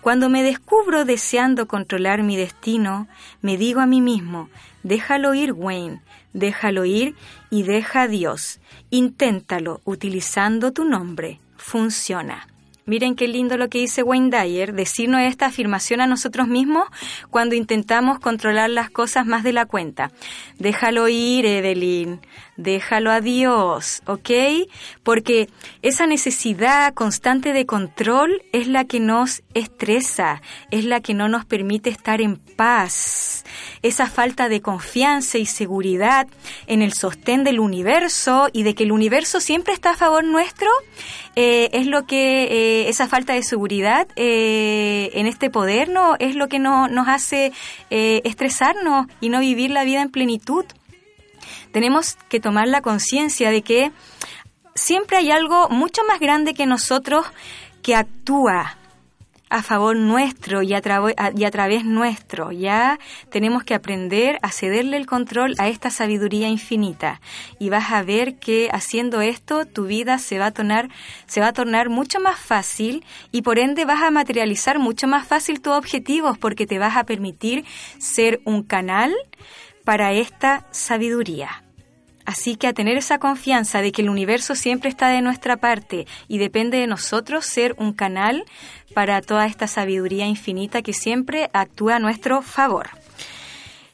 Cuando 0.01 0.29
me 0.29 0.43
descubro 0.43 1.05
deseando 1.05 1.67
controlar 1.67 2.23
mi 2.23 2.37
destino, 2.37 3.09
me 3.43 3.57
digo 3.57 3.81
a 3.81 3.87
mí 3.87 4.01
mismo, 4.01 4.49
déjalo 4.83 5.35
ir, 5.35 5.53
Wayne, 5.53 6.01
déjalo 6.33 6.85
ir 6.85 7.17
y 7.51 7.65
deja 7.65 8.03
a 8.03 8.09
Dios. 8.09 8.61
Inténtalo 8.91 9.81
utilizando 9.85 10.73
tu 10.73 10.85
nombre. 10.85 11.41
Funciona. 11.57 12.47
Miren 12.89 13.17
qué 13.17 13.29
lindo 13.29 13.59
lo 13.59 13.69
que 13.69 13.81
dice 13.81 14.03
Wayne 14.03 14.31
Dyer, 14.31 14.73
decirnos 14.73 15.21
esta 15.21 15.45
afirmación 15.45 16.01
a 16.01 16.07
nosotros 16.07 16.49
mismos 16.49 16.85
cuando 17.29 17.55
intentamos 17.55 18.19
controlar 18.19 18.71
las 18.71 18.89
cosas 18.89 19.27
más 19.27 19.45
de 19.45 19.53
la 19.53 19.67
cuenta. 19.67 20.11
Déjalo 20.59 21.07
ir, 21.07 21.45
Evelyn, 21.45 22.23
déjalo 22.59 23.11
a 23.11 23.23
Dios, 23.23 24.03
¿ok? 24.05 24.31
Porque 25.03 25.49
esa 25.81 26.07
necesidad 26.07 26.93
constante 26.93 27.55
de 27.55 27.65
control 27.65 28.43
es 28.53 28.67
la 28.67 28.85
que 28.85 29.01
nos 29.01 29.43
estresa, 29.55 30.43
es 30.71 30.85
la 30.85 31.01
que 31.01 31.15
no 31.15 31.29
nos 31.29 31.47
permite 31.47 31.89
estar 31.89 32.21
en 32.21 32.37
paz. 32.37 33.45
Esa 33.83 34.07
falta 34.11 34.49
de 34.49 34.61
confianza 34.61 35.39
y 35.39 35.47
seguridad 35.47 36.27
en 36.67 36.83
el 36.83 36.93
sostén 36.93 37.45
del 37.45 37.61
universo 37.61 38.49
y 38.53 38.65
de 38.65 38.75
que 38.75 38.83
el 38.83 38.93
universo 38.93 39.41
siempre 39.41 39.73
está 39.73 39.91
a 39.91 39.97
favor 39.97 40.25
nuestro, 40.25 40.69
eh, 41.37 41.71
es 41.73 41.87
lo 41.87 42.07
que 42.07 42.45
eh, 42.45 42.89
esa 42.89 43.07
falta 43.07 43.35
de 43.35 43.45
seguridad 43.45 44.09
eh, 44.17 45.11
en 45.15 45.27
este 45.27 45.49
poder 45.49 45.89
no 45.89 46.17
es 46.19 46.35
lo 46.35 46.49
que 46.49 46.59
no, 46.59 46.89
nos 46.89 47.07
hace 47.07 47.53
estresarnos 47.91 49.07
y 49.21 49.29
no 49.29 49.39
vivir 49.39 49.71
la 49.71 49.85
vida 49.85 50.03
en 50.03 50.11
plenitud. 50.11 50.65
Tenemos 51.73 52.17
que 52.29 52.41
tomar 52.41 52.69
la 52.69 52.83
conciencia 52.83 53.51
de 53.51 53.63
que 53.63 53.93
siempre 54.75 55.19
hay 55.19 55.31
algo 55.31 55.69
mucho 55.69 56.03
más 56.07 56.21
grande 56.21 56.55
que 56.55 56.67
nosotros 56.67 57.27
que 57.83 57.95
actúa 57.95 58.79
a 59.51 59.63
favor 59.63 59.97
nuestro 59.97 60.63
y 60.63 60.75
a, 60.75 60.83
y 61.35 61.45
a, 61.45 61.51
través 61.51 61.85
nuestro. 61.85 62.53
Ya 62.53 62.99
tenemos 63.31 63.65
que 63.65 63.75
aprender 63.75 64.39
a 64.43 64.51
cederle 64.51 64.97
el 64.97 65.07
control 65.07 65.55
a 65.59 65.69
esta 65.69 65.91
sabiduría 65.91 66.49
infinita. 66.49 67.21
Y 67.59 67.71
vas 67.71 67.93
a 67.93 68.03
ver 68.03 68.37
que 68.37 68.69
haciendo 68.73 69.21
esto 69.21 69.65
tu 69.65 69.87
vida 69.87 70.19
se 70.19 70.39
va 70.39 70.47
a 70.47 70.51
tornar, 70.53 70.91
se 71.27 71.41
va 71.41 71.49
a 71.49 71.53
tornar 71.53 71.89
mucho 71.89 72.21
más 72.21 72.39
fácil 72.39 73.05
y 73.33 73.43
por 73.43 73.59
ende 73.59 73.85
vas 73.85 74.03
a 74.03 74.11
materializar 74.11 74.79
mucho 74.79 75.07
más 75.07 75.27
fácil 75.27 75.61
tus 75.61 75.73
objetivos 75.73 76.39
porque 76.39 76.67
te 76.67 76.79
vas 76.79 76.97
a 76.97 77.05
permitir 77.05 77.65
ser 77.99 78.41
un 78.45 78.63
canal 78.63 79.15
para 79.89 80.13
esta 80.13 80.67
sabiduría. 80.71 81.65
Así 82.27 82.57
que 82.57 82.67
a 82.67 82.75
tener 82.75 82.99
esa 82.99 83.19
confianza 83.19 83.81
de 83.81 83.91
que 83.91 84.03
el 84.03 84.11
universo 84.11 84.55
siempre 84.55 84.91
está 84.91 85.09
de 85.09 85.23
nuestra 85.23 85.57
parte 85.57 86.07
y 86.29 86.37
depende 86.37 86.77
de 86.77 86.87
nosotros 86.87 87.47
ser 87.47 87.75
un 87.79 87.95
canal 87.95 88.45
para 88.93 89.23
toda 89.23 89.47
esta 89.47 89.67
sabiduría 89.67 90.27
infinita 90.27 90.83
que 90.83 90.93
siempre 90.93 91.49
actúa 91.55 91.97
a 91.97 92.01
nuestro 92.01 92.43
favor. 92.43 92.91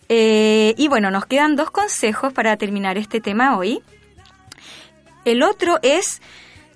Eh, 0.09 0.75
y 0.77 0.89
bueno, 0.89 1.13
nos 1.13 1.27
quedan 1.27 1.55
dos 1.55 1.71
consejos 1.71 2.33
para 2.33 2.57
terminar 2.57 2.99
este 2.99 3.21
tema 3.21 3.57
hoy. 3.57 3.81
El 5.25 5.45
otro 5.45 5.79
es 5.83 6.21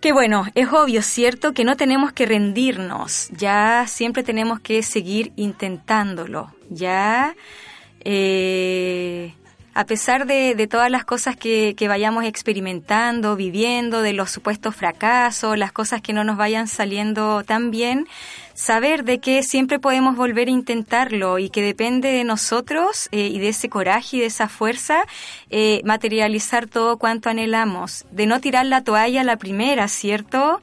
que 0.01 0.13
bueno, 0.13 0.47
es 0.55 0.69
obvio, 0.69 1.03
cierto, 1.03 1.55
que 1.55 1.65
no 1.65 1.77
tenemos 1.77 2.13
que 2.13 2.25
rendirnos, 2.25 3.31
ya 3.31 3.85
siempre 3.89 4.23
tenemos 4.23 4.61
que 4.61 4.85
seguir 4.85 5.33
intentándolo, 5.35 6.55
ya 6.71 7.35
eh, 8.11 9.35
a 9.75 9.85
pesar 9.85 10.27
de, 10.27 10.67
todas 10.67 10.91
las 10.91 11.05
cosas 11.05 11.37
que, 11.37 11.77
vayamos 11.87 12.25
experimentando, 12.25 13.37
viviendo, 13.37 14.01
de 14.01 14.15
los 14.15 14.31
supuestos 14.31 14.75
fracasos, 14.75 15.59
las 15.59 15.73
cosas 15.73 16.01
que 16.01 16.15
no 16.15 16.25
nos 16.25 16.39
vayan 16.39 16.69
saliendo 16.69 17.45
tan 17.45 17.71
bien, 17.71 18.09
saber 18.55 19.05
de 19.05 19.19
que 19.19 19.43
siempre 19.43 19.79
podemos 19.79 20.17
volver 20.17 20.49
a 20.49 20.53
intentarlo 20.53 21.39
y 21.39 21.51
que 21.51 21.61
depende 21.61 22.11
de 22.11 22.25
nosotros 22.25 23.11
eh, 23.13 23.27
y 23.27 23.39
de 23.41 23.51
ese 23.51 23.69
coraje 23.69 24.17
y 24.17 24.21
de 24.21 24.27
esa 24.27 24.49
fuerza 24.49 25.03
eh, 25.51 25.83
materializar 25.85 26.67
todo 26.67 26.97
cuanto 26.97 27.29
anhelamos, 27.29 28.07
de 28.11 28.27
no 28.27 28.41
tirar 28.41 28.65
la 28.65 28.83
toalla 28.83 29.21
a 29.21 29.25
la 29.25 29.37
primera, 29.37 29.87
¿cierto? 29.87 30.63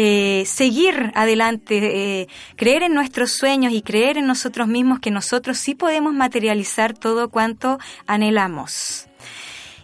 Eh, 0.00 0.44
seguir 0.46 1.10
adelante, 1.16 2.20
eh, 2.20 2.28
creer 2.54 2.84
en 2.84 2.94
nuestros 2.94 3.32
sueños 3.32 3.72
y 3.72 3.82
creer 3.82 4.16
en 4.16 4.28
nosotros 4.28 4.68
mismos 4.68 5.00
que 5.00 5.10
nosotros 5.10 5.58
sí 5.58 5.74
podemos 5.74 6.14
materializar 6.14 6.96
todo 6.96 7.30
cuanto 7.30 7.80
anhelamos. 8.06 9.08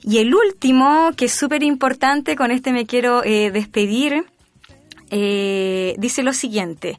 Y 0.04 0.18
el 0.18 0.32
último, 0.32 1.10
que 1.16 1.24
es 1.24 1.32
súper 1.32 1.64
importante, 1.64 2.36
con 2.36 2.52
este 2.52 2.72
me 2.72 2.86
quiero 2.86 3.24
eh, 3.24 3.50
despedir, 3.50 4.24
dice 5.10 6.22
lo 6.22 6.32
siguiente, 6.32 6.96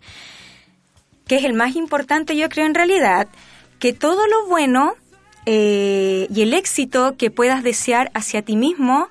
que 1.25 1.37
es 1.37 1.45
el 1.45 1.53
más 1.53 1.77
importante 1.77 2.35
yo 2.35 2.49
creo 2.49 2.65
en 2.65 2.75
realidad, 2.75 3.29
que 3.79 3.93
todo 3.93 4.27
lo 4.27 4.47
bueno 4.47 4.93
y 5.45 6.41
el 6.41 6.53
éxito 6.53 7.15
que 7.17 7.31
puedas 7.31 7.63
desear 7.63 8.11
hacia 8.13 8.41
ti 8.41 8.57
mismo, 8.57 9.07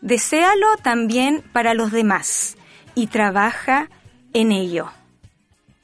deséalo 0.00 0.66
también 0.82 1.44
para 1.52 1.74
los 1.74 1.92
demás 1.92 2.55
y 2.96 3.06
trabaja 3.06 3.88
en 4.32 4.50
ello. 4.50 4.88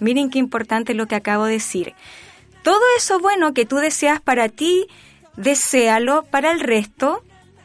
Miren 0.00 0.30
qué 0.30 0.40
importante 0.40 0.94
lo 0.94 1.06
que 1.06 1.14
acabo 1.14 1.44
de 1.44 1.52
decir. 1.52 1.94
Todo 2.64 2.80
eso 2.96 3.20
bueno 3.20 3.54
que 3.54 3.66
tú 3.66 3.76
deseas 3.76 4.20
para 4.20 4.48
ti, 4.48 4.88
deséalo 5.36 6.24
para 6.24 6.50
el 6.50 6.58
resto 6.58 7.22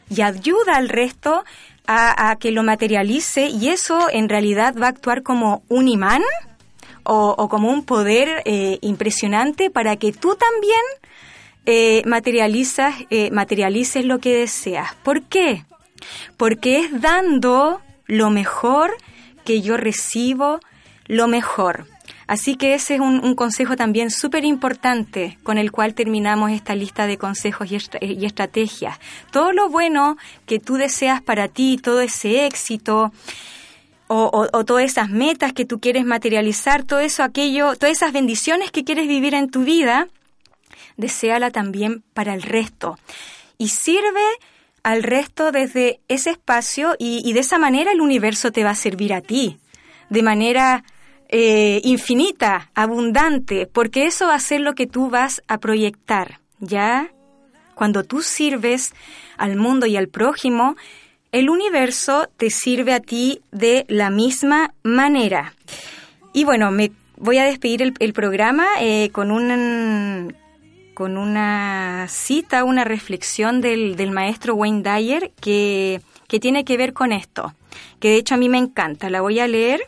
y 0.10 0.22
ayuda 0.22 0.76
al 0.76 0.90
resto 0.90 1.44
a, 1.88 2.36
que 2.40 2.52
lo 2.52 2.64
materialice 2.64 3.48
y 3.48 3.70
eso 3.70 4.08
en 4.12 4.28
realidad 4.28 4.76
va 4.80 4.88
a 4.88 4.90
actuar 4.90 5.24
como 5.24 5.64
un 5.70 5.88
imán 5.88 6.22
o, 7.04 7.48
como 7.48 7.72
un 7.72 7.86
poder 7.86 8.42
eh, 8.44 8.78
impresionante 8.82 9.70
para 9.70 9.96
que 9.96 10.12
tú 10.12 10.36
también 10.36 10.82
eh, 11.66 12.04
materializas, 12.06 12.96
eh, 13.10 13.32
materialices 13.32 14.04
lo 14.04 14.20
que 14.20 14.36
deseas. 14.36 14.94
¿Por 14.96 15.24
qué? 15.24 15.64
Porque 16.36 16.80
es 16.80 17.02
dando 17.02 17.82
lo 18.08 18.30
mejor 18.30 18.96
que 19.48 19.62
yo 19.62 19.78
recibo 19.78 20.60
lo 21.06 21.30
mejor. 21.30 21.88
Así 22.28 22.58
que 22.58 22.74
ese 22.74 22.96
es 22.96 23.00
un, 23.00 23.34
consejo 23.36 23.78
también 23.78 24.12
súper 24.12 24.44
importante 24.44 25.38
con 25.42 25.58
el 25.58 25.72
cual 25.72 25.94
terminamos 25.94 26.52
esta 26.52 26.76
lista 26.76 27.08
de 27.08 27.18
consejos 27.18 27.70
y, 27.72 28.26
estrategias. 28.26 29.00
Todo 29.32 29.54
lo 29.54 29.70
bueno 29.70 30.18
que 30.46 30.60
tú 30.60 30.76
deseas 30.76 31.22
para 31.22 31.48
ti, 31.48 31.80
todo 31.82 32.02
ese 32.02 32.46
éxito, 32.46 33.14
o, 34.10 34.66
todas 34.66 34.84
esas 34.84 35.10
metas 35.10 35.54
que 35.54 35.64
tú 35.64 35.80
quieres 35.80 36.04
materializar, 36.04 36.84
todo 36.84 37.00
eso, 37.00 37.24
aquello, 37.24 37.78
todas 37.78 37.96
esas 37.96 38.12
bendiciones 38.12 38.70
que 38.72 38.84
quieres 38.84 39.08
vivir 39.08 39.34
en 39.34 39.50
tu 39.50 39.64
vida, 39.64 40.10
deséala 40.98 41.52
también 41.52 42.04
para 42.14 42.34
el 42.34 42.42
resto. 42.42 43.00
Y 43.58 43.70
sirve 43.70 44.26
al 44.88 45.04
resto 45.04 45.52
desde 45.52 46.00
ese 46.08 46.30
espacio 46.30 46.96
y, 46.98 47.34
de 47.34 47.42
esa 47.42 47.58
manera 47.58 47.92
el 47.92 48.00
universo 48.00 48.54
te 48.54 48.64
va 48.64 48.70
a 48.70 48.76
servir 48.76 49.14
a 49.14 49.20
ti, 49.20 49.60
de 50.10 50.24
manera 50.24 50.86
eh, 51.28 51.82
infinita, 51.84 52.72
abundante, 52.74 53.68
porque 53.68 54.06
eso 54.06 54.28
va 54.28 54.36
a 54.36 54.40
ser 54.40 54.62
lo 54.62 54.76
que 54.76 54.88
tú 54.88 55.10
vas 55.10 55.44
a 55.50 55.58
proyectar, 55.58 56.40
¿ya? 56.62 57.12
Cuando 57.76 58.06
tú 58.06 58.22
sirves 58.22 58.94
al 59.36 59.58
mundo 59.58 59.88
y 59.88 59.98
al 59.98 60.08
prójimo, 60.08 60.78
el 61.34 61.50
universo 61.50 62.30
te 62.38 62.50
sirve 62.50 62.94
a 62.94 63.02
ti 63.02 63.42
de 63.52 63.84
la 63.90 64.10
misma 64.10 64.74
manera. 64.84 65.54
Y 66.32 66.46
bueno, 66.46 66.72
me 66.72 66.94
voy 67.18 67.40
a 67.40 67.44
despedir 67.44 67.94
el, 68.00 68.14
programa 68.14 68.66
eh, 68.80 69.10
con 69.12 69.32
un 69.32 70.34
con 70.98 71.16
una 71.16 72.08
cita, 72.10 72.64
una 72.64 72.84
reflexión 72.84 73.62
del, 73.62 73.96
del 73.96 74.10
maestro 74.10 74.56
Wayne 74.56 74.82
Dyer 74.82 75.32
que, 75.40 76.02
que 76.28 76.40
tiene 76.40 76.66
que 76.66 76.76
ver 76.76 76.94
con 76.94 77.12
esto, 77.12 77.54
que 78.00 78.10
de 78.10 78.16
hecho 78.16 78.34
a 78.34 78.40
mí 78.40 78.50
me 78.50 78.58
encanta. 78.58 79.12
La 79.12 79.22
voy 79.22 79.40
a 79.40 79.46
leer 79.46 79.80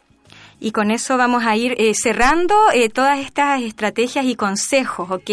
y 0.60 0.72
con 0.72 0.92
eso 0.92 1.18
vamos 1.18 1.46
a 1.46 1.56
ir 1.56 1.76
eh, 1.78 1.94
cerrando 1.94 2.56
eh, 2.74 2.90
todas 2.90 3.20
estas 3.20 3.62
estrategias 3.62 4.26
y 4.26 4.36
consejos, 4.36 5.10
¿ok? 5.10 5.30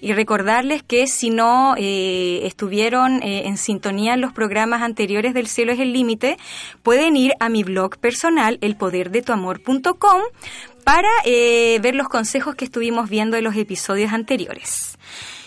Y 0.00 0.12
recordarles 0.12 0.82
que 0.82 1.06
si 1.06 1.30
no 1.30 1.74
eh, 1.78 2.40
estuvieron 2.44 3.22
en 3.22 3.56
sintonía 3.56 4.14
en 4.14 4.20
los 4.20 4.32
programas 4.32 4.82
anteriores 4.82 5.34
del 5.34 5.46
Cielo 5.46 5.72
es 5.72 5.80
el 5.80 5.92
Límite, 5.92 6.36
pueden 6.82 7.16
ir 7.16 7.32
a 7.40 7.48
mi 7.48 7.62
blog 7.62 7.96
personal, 7.98 8.58
elpoderdetuamor.com, 8.60 10.22
para 10.84 11.08
ver 11.24 11.94
los 11.96 12.08
consejos 12.08 12.54
que 12.54 12.64
estuvimos 12.64 13.10
viendo 13.10 13.36
en 13.36 13.44
los 13.44 13.56
episodios 13.56 14.12
anteriores. 14.12 14.96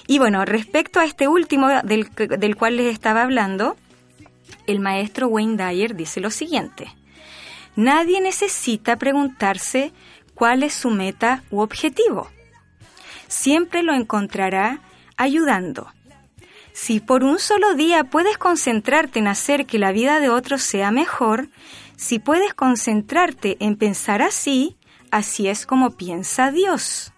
Y 0.07 0.19
bueno, 0.19 0.43
respecto 0.43 0.99
a 0.99 1.05
este 1.05 1.27
último 1.27 1.69
del, 1.83 2.09
del 2.15 2.55
cual 2.55 2.75
les 2.75 2.91
estaba 2.91 3.21
hablando, 3.21 3.77
el 4.67 4.79
maestro 4.79 5.27
Wayne 5.27 5.55
Dyer 5.55 5.95
dice 5.95 6.19
lo 6.19 6.29
siguiente. 6.29 6.98
Nadie 7.75 8.21
necesita 8.21 8.97
preguntarse 8.97 9.93
cuál 10.33 10.63
es 10.63 10.73
su 10.73 10.89
meta 10.89 11.43
u 11.51 11.59
objetivo. 11.59 12.29
Siempre 13.27 13.83
lo 13.83 13.93
encontrará 13.93 14.81
ayudando. 15.17 15.91
Si 16.73 16.99
por 16.99 17.23
un 17.23 17.39
solo 17.39 17.75
día 17.75 18.05
puedes 18.05 18.37
concentrarte 18.37 19.19
en 19.19 19.27
hacer 19.27 19.65
que 19.65 19.79
la 19.79 19.91
vida 19.91 20.19
de 20.19 20.29
otros 20.29 20.61
sea 20.61 20.91
mejor, 20.91 21.49
si 21.97 22.19
puedes 22.19 22.53
concentrarte 22.53 23.57
en 23.59 23.75
pensar 23.75 24.21
así, 24.21 24.77
así 25.11 25.47
es 25.49 25.65
como 25.65 25.91
piensa 25.91 26.51
Dios. 26.51 27.11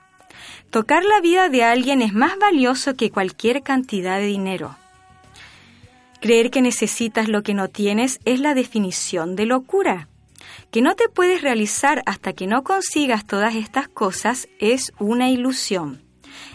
Tocar 0.71 1.03
la 1.03 1.21
vida 1.21 1.49
de 1.49 1.63
alguien 1.63 2.01
es 2.01 2.13
más 2.13 2.39
valioso 2.39 2.95
que 2.95 3.11
cualquier 3.11 3.61
cantidad 3.61 4.17
de 4.17 4.25
dinero. 4.25 4.75
Creer 6.21 6.49
que 6.49 6.61
necesitas 6.61 7.27
lo 7.27 7.43
que 7.43 7.53
no 7.53 7.67
tienes 7.67 8.19
es 8.25 8.39
la 8.39 8.53
definición 8.53 9.35
de 9.35 9.45
locura. 9.45 10.07
Que 10.71 10.81
no 10.81 10.95
te 10.95 11.09
puedes 11.09 11.41
realizar 11.41 12.03
hasta 12.05 12.33
que 12.33 12.47
no 12.47 12.63
consigas 12.63 13.25
todas 13.25 13.55
estas 13.55 13.87
cosas 13.87 14.47
es 14.59 14.93
una 14.99 15.29
ilusión. 15.29 16.01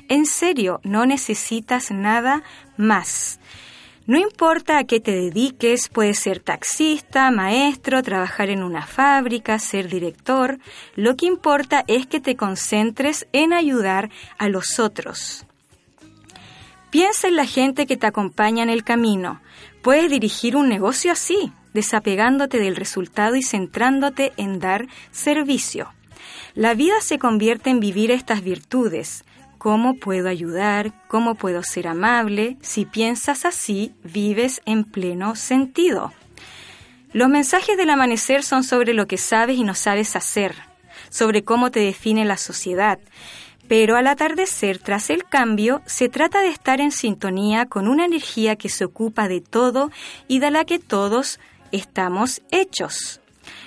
En 0.09 0.27
serio, 0.27 0.81
no 0.85 1.07
necesitas 1.07 1.91
nada 1.91 2.43
más. 2.77 3.41
No 4.07 4.19
importa 4.19 4.79
a 4.79 4.85
qué 4.85 5.01
te 5.01 5.11
dediques, 5.11 5.89
puedes 5.89 6.21
ser 6.21 6.39
taxista, 6.39 7.33
maestro, 7.33 8.05
trabajar 8.05 8.51
en 8.51 8.63
una 8.63 8.87
fábrica, 8.87 9.59
ser 9.59 9.89
director, 9.89 10.61
lo 10.95 11.17
que 11.17 11.27
importa 11.27 11.83
es 11.89 12.07
que 12.07 12.21
te 12.21 12.37
concentres 12.37 13.27
en 13.33 13.53
ayudar 13.53 14.11
a 14.39 14.49
los 14.49 14.79
otros. 14.79 15.45
Piensa 16.91 17.27
en 17.27 17.35
la 17.35 17.47
gente 17.47 17.87
que 17.87 17.97
te 17.97 18.07
acompaña 18.07 18.63
en 18.63 18.71
el 18.71 18.85
camino. 18.85 19.41
Puedes 19.83 20.09
dirigir 20.09 20.55
un 20.55 20.69
negocio 20.69 21.11
así, 21.11 21.53
desapegándote 21.77 22.59
del 22.59 22.74
resultado 22.74 23.37
y 23.37 23.43
centrándote 23.45 24.33
en 24.37 24.59
dar 24.59 24.89
servicio. 25.12 25.93
La 26.55 26.74
vida 26.74 27.01
se 27.01 27.20
convierte 27.20 27.70
en 27.70 27.79
vivir 27.79 28.11
estas 28.11 28.43
virtudes, 28.43 29.24
¿Cómo 29.59 29.95
puedo 29.95 30.29
ayudar? 30.29 30.93
¿Cómo 31.09 31.35
puedo 31.35 31.64
ser 31.64 31.89
amable? 31.89 32.57
Si 32.61 32.85
piensas 32.85 33.45
así, 33.45 33.93
vives 34.05 34.61
en 34.64 34.85
pleno 34.85 35.35
sentido. 35.35 36.12
Los 37.12 37.29
mensajes 37.29 37.77
del 37.77 37.91
amanecer 37.91 38.45
son 38.45 38.62
sobre 38.62 38.95
lo 38.95 39.09
que 39.09 39.18
sabes 39.18 39.57
y 39.57 39.64
no 39.64 39.74
sabes 39.74 40.14
hacer, 40.14 40.55
sobre 41.09 41.43
cómo 41.43 41.72
te 41.72 41.81
define 41.81 42.24
la 42.24 42.37
sociedad. 42.37 43.01
Pero 43.66 43.97
al 43.97 44.07
atardecer, 44.07 44.79
tras 44.79 45.11
el 45.11 45.24
cambio, 45.24 45.83
se 45.87 46.09
trata 46.09 46.43
de 46.43 46.51
estar 46.51 46.81
en 46.81 46.93
sintonía 46.93 47.66
con 47.66 47.89
una 47.89 48.05
energía 48.05 48.55
que 48.55 48.68
se 48.68 48.85
ocupa 48.85 49.27
de 49.27 49.41
todo 49.41 49.91
y 50.29 50.39
de 50.39 50.53
la 50.53 50.64
que 50.64 50.79
todos 50.79 51.41
estamos 51.73 52.43
hechos. 52.51 53.21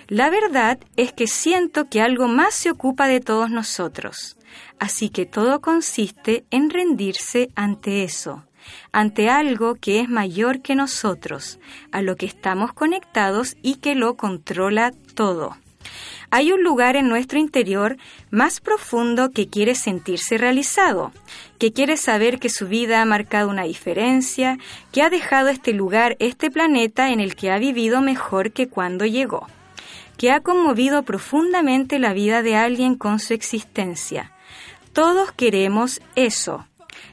La 0.08 0.30
verdad 0.30 0.80
es 0.96 1.14
que 1.14 1.28
siento 1.28 1.90
que 1.90 2.02
algo 2.02 2.28
más 2.28 2.54
se 2.54 2.72
ocupa 2.72 3.08
de 3.08 3.20
todos 3.20 3.52
nosotros. 3.52 4.38
Así 4.80 5.10
que 5.10 5.26
todo 5.26 5.62
consiste 5.62 6.46
en 6.50 6.70
rendirse 6.70 7.50
ante 7.56 8.04
eso, 8.04 8.44
ante 8.92 9.30
algo 9.30 9.76
que 9.76 10.00
es 10.00 10.10
mayor 10.10 10.62
que 10.62 10.76
nosotros, 10.76 11.60
a 11.92 12.02
lo 12.02 12.16
que 12.16 12.26
estamos 12.26 12.74
conectados 12.74 13.56
y 13.62 13.76
que 13.76 13.96
lo 13.96 14.16
controla 14.16 14.92
todo. 15.14 15.56
Hay 16.32 16.52
un 16.52 16.64
lugar 16.64 16.96
en 16.96 17.10
nuestro 17.10 17.40
interior 17.40 17.98
más 18.30 18.60
profundo 18.60 19.32
que 19.32 19.48
quiere 19.48 19.76
sentirse 19.76 20.38
realizado, 20.38 21.12
que 21.58 21.74
quiere 21.74 21.98
saber 21.98 22.40
que 22.40 22.50
su 22.50 22.68
vida 22.68 23.02
ha 23.02 23.06
marcado 23.06 23.50
una 23.50 23.64
diferencia, 23.64 24.58
que 24.92 25.02
ha 25.02 25.10
dejado 25.10 25.50
este 25.50 25.74
lugar, 25.74 26.16
este 26.20 26.52
planeta 26.52 27.10
en 27.12 27.20
el 27.20 27.36
que 27.36 27.52
ha 27.52 27.58
vivido 27.58 28.02
mejor 28.02 28.52
que 28.52 28.68
cuando 28.68 29.06
llegó 29.06 29.48
que 30.20 30.32
ha 30.34 30.42
conmovido 30.42 31.04
profundamente 31.04 31.98
la 31.98 32.12
vida 32.12 32.44
de 32.44 32.58
alguien 32.58 32.96
con 32.96 33.20
su 33.20 33.34
existencia. 33.34 34.34
Todos 34.92 35.32
queremos 35.32 36.02
eso. 36.16 36.68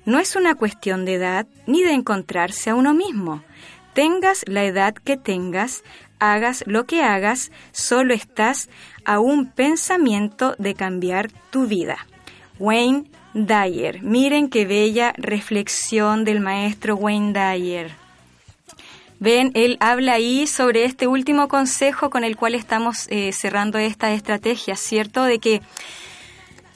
No 0.04 0.18
es 0.18 0.34
una 0.34 0.56
cuestión 0.56 1.04
de 1.04 1.14
edad 1.14 1.46
ni 1.68 1.84
de 1.84 1.92
encontrarse 1.92 2.68
a 2.68 2.74
uno 2.74 2.94
mismo. 2.94 3.44
Tengas 3.94 4.42
la 4.48 4.64
edad 4.64 4.92
que 4.92 5.16
tengas, 5.16 5.84
hagas 6.18 6.64
lo 6.66 6.84
que 6.86 7.02
hagas, 7.02 7.52
solo 7.70 8.12
estás 8.12 8.68
a 9.06 9.20
un 9.20 9.46
pensamiento 9.46 10.54
de 10.58 10.74
cambiar 10.74 11.30
tu 11.50 11.66
vida. 11.66 12.06
Wayne 12.58 13.04
Dyer. 13.32 14.02
Miren 14.02 14.48
qué 14.48 14.66
bella 14.66 15.14
reflexión 15.16 16.24
del 16.24 16.40
maestro 16.40 16.96
Wayne 16.96 17.32
Dyer. 17.32 17.92
Ven, 19.18 19.50
él 19.54 19.78
habla 19.80 20.14
ahí 20.14 20.46
sobre 20.46 20.84
este 20.84 21.06
último 21.06 21.48
consejo 21.48 22.10
con 22.10 22.24
el 22.24 22.36
cual 22.36 22.54
estamos 22.54 23.06
eh, 23.08 23.32
cerrando 23.32 23.78
esta 23.78 24.12
estrategia, 24.12 24.76
¿cierto? 24.76 25.24
De 25.24 25.38
que 25.38 25.62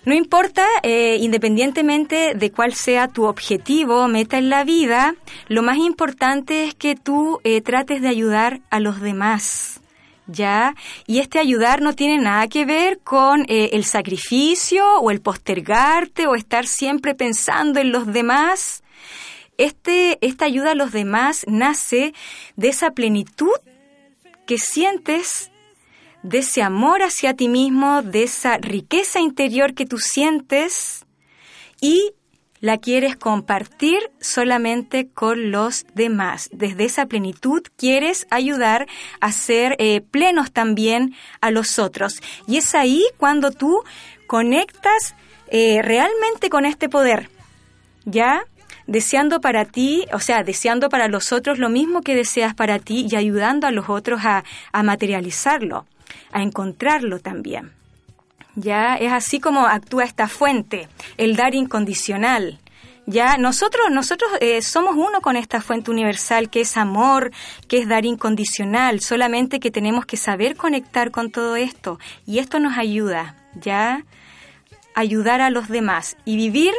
no 0.05 0.15
importa, 0.15 0.67
eh, 0.83 1.19
independientemente 1.21 2.35
de 2.35 2.51
cuál 2.51 2.73
sea 2.73 3.09
tu 3.09 3.25
objetivo 3.25 4.05
o 4.05 4.09
meta 4.09 4.39
en 4.39 4.49
la 4.49 4.65
vida, 4.65 5.15
lo 5.49 5.63
más 5.63 5.77
importante 5.77 6.65
es 6.65 6.75
que 6.75 6.95
tú 6.95 7.41
eh, 7.45 7.61
trates 7.61 8.01
de 8.01 8.09
ayudar 8.09 8.61
a 8.71 8.81
los 8.81 9.03
demás. 9.03 9.80
¿Ya? 10.33 10.75
Y 11.07 11.19
este 11.19 11.39
ayudar 11.39 11.81
no 11.81 11.95
tiene 11.95 12.19
nada 12.19 12.47
que 12.47 12.65
ver 12.65 13.01
con 13.01 13.45
el 13.49 13.85
sacrificio 13.85 14.85
o 15.01 15.11
el 15.11 15.21
postergarte 15.21 16.27
o 16.27 16.35
estar 16.35 16.67
siempre 16.67 17.15
pensando 17.15 17.81
en 17.81 17.91
los 17.91 18.07
demás. 18.07 18.83
Este, 19.59 20.19
esta 20.25 20.47
ayuda 20.47 20.71
a 20.71 20.75
los 20.75 20.93
demás 20.93 21.45
nace 21.47 22.15
de 22.57 22.69
esa 22.69 22.93
plenitud 22.93 23.53
que 24.47 24.57
sientes, 24.57 25.51
de 26.23 26.39
ese 26.39 26.63
amor 26.63 27.03
hacia 27.03 27.35
ti 27.35 27.49
mismo, 27.49 28.03
de 28.03 28.23
esa 28.23 28.59
riqueza 28.59 29.21
interior 29.21 29.75
que 29.75 29.87
tú 29.87 29.99
sientes 29.99 31.05
y 31.81 32.13
la 32.61 32.79
quieres 32.79 33.17
compartir 33.17 33.99
solamente 34.21 35.09
con 35.09 35.51
los 35.51 35.87
demás. 35.95 36.49
Desde 36.53 36.85
esa 36.85 37.07
plenitud 37.07 37.63
quieres 37.77 38.27
ayudar 38.31 38.87
a 39.21 39.33
ser 39.33 39.77
eh, 39.79 40.03
plenos 40.03 40.53
también 40.53 41.15
a 41.41 41.51
los 41.51 41.79
otros. 41.79 42.21
Y 42.47 42.59
es 42.59 42.75
ahí 42.75 43.05
cuando 43.17 43.51
tú 43.51 43.83
conectas 44.27 45.15
eh, 45.49 45.81
realmente 45.83 46.51
con 46.51 46.67
este 46.67 46.89
poder. 46.89 47.31
¿Ya? 48.05 48.45
deseando 48.91 49.41
para 49.41 49.67
ti, 49.67 50.05
o 50.13 50.19
sea, 50.19 50.43
deseando 50.43 50.89
para 50.89 51.07
los 51.07 51.31
otros 51.31 51.61
lo 51.61 51.69
mismo 51.69 52.01
que 52.01 52.17
deseas 52.17 52.55
para 52.55 52.81
ti 52.81 53.07
y 53.09 53.15
ayudando 53.15 53.69
a 53.69 53.71
los 53.71 53.89
otros 53.89 54.23
a, 54.25 54.43
materializarlo, 54.83 55.87
a 56.33 56.43
encontrarlo 56.43 57.21
también. 57.21 57.71
Ya 58.57 58.97
es 58.97 59.13
así 59.13 59.41
como 59.41 59.67
actúa 59.67 60.05
esta 60.05 60.29
fuente, 60.29 60.89
el 61.17 61.37
dar 61.37 61.55
incondicional. 61.55 62.59
Ya 63.07 63.39
nosotros 63.39 63.91
nosotros 63.91 64.31
eh, 64.41 64.63
somos 64.63 64.95
uno 64.95 65.21
con 65.21 65.37
esta 65.37 65.61
fuente 65.61 65.91
universal 65.91 66.49
que 66.49 66.61
es 66.61 66.77
amor, 66.77 67.33
que 67.67 67.79
es 67.79 67.89
dar 67.89 68.05
incondicional, 68.05 69.01
solamente 69.01 69.59
que 69.59 69.71
tenemos 69.71 70.07
que 70.07 70.17
saber 70.17 70.55
conectar 70.55 71.11
con 71.11 71.31
todo 71.31 71.57
esto 71.57 71.99
y 72.27 72.39
esto 72.39 72.61
nos 72.61 72.79
ayuda, 72.79 73.37
ya 73.55 74.05
ayudar 74.95 75.41
a 75.41 75.51
los 75.51 75.69
demás 75.69 76.17
y 76.25 76.37
vivir 76.37 76.73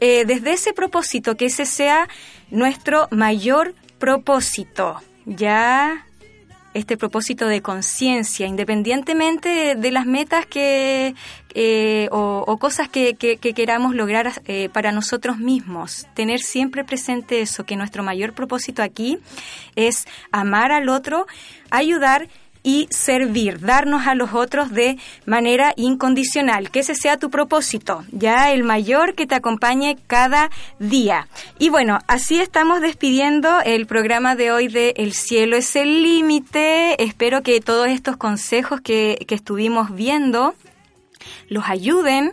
eh, 0.00 0.24
desde 0.26 0.52
ese 0.52 0.72
propósito, 0.72 1.36
que 1.36 1.46
ese 1.46 1.66
sea 1.66 2.08
nuestro 2.50 3.08
mayor 3.10 3.74
propósito, 3.98 5.02
ya 5.26 6.06
este 6.74 6.96
propósito 6.96 7.46
de 7.46 7.62
conciencia, 7.62 8.46
independientemente 8.46 9.74
de, 9.74 9.90
las 9.90 10.06
metas 10.06 10.46
que 10.46 11.14
eh, 11.54 12.08
o, 12.10 12.56
cosas 12.58 12.88
que, 12.88 13.16
queramos 13.16 13.94
lograr 13.94 14.42
eh, 14.46 14.68
para 14.72 14.92
nosotros 14.92 15.38
mismos. 15.38 16.06
Tener 16.14 16.40
siempre 16.40 16.84
presente 16.84 17.40
eso, 17.40 17.64
que 17.64 17.76
nuestro 17.76 18.02
mayor 18.02 18.34
propósito 18.34 18.82
aquí 18.82 19.18
es 19.76 20.06
amar 20.30 20.72
al 20.72 20.88
otro, 20.88 21.26
ayudar 21.70 22.28
y 22.62 22.88
servir, 22.90 23.60
darnos 23.60 24.06
a 24.06 24.14
los 24.14 24.34
otros 24.34 24.70
de 24.70 24.98
manera 25.26 25.72
incondicional, 25.76 26.70
que 26.70 26.80
ese 26.80 26.94
sea 26.94 27.18
tu 27.18 27.30
propósito, 27.30 28.04
ya 28.12 28.52
el 28.52 28.64
mayor 28.64 29.14
que 29.14 29.26
te 29.26 29.34
acompañe 29.34 29.96
cada 30.06 30.50
día. 30.78 31.28
Y 31.58 31.68
bueno, 31.68 31.98
así 32.06 32.40
estamos 32.40 32.80
despidiendo 32.80 33.60
el 33.64 33.86
programa 33.86 34.34
de 34.34 34.52
hoy 34.52 34.68
de 34.68 34.94
El 34.96 35.12
cielo 35.12 35.56
es 35.56 35.76
el 35.76 36.02
límite. 36.02 37.02
Espero 37.02 37.42
que 37.42 37.60
todos 37.60 37.88
estos 37.88 38.16
consejos 38.16 38.80
que, 38.80 39.26
estuvimos 39.28 39.94
viendo 39.94 40.54
los 41.48 41.68
ayuden, 41.68 42.32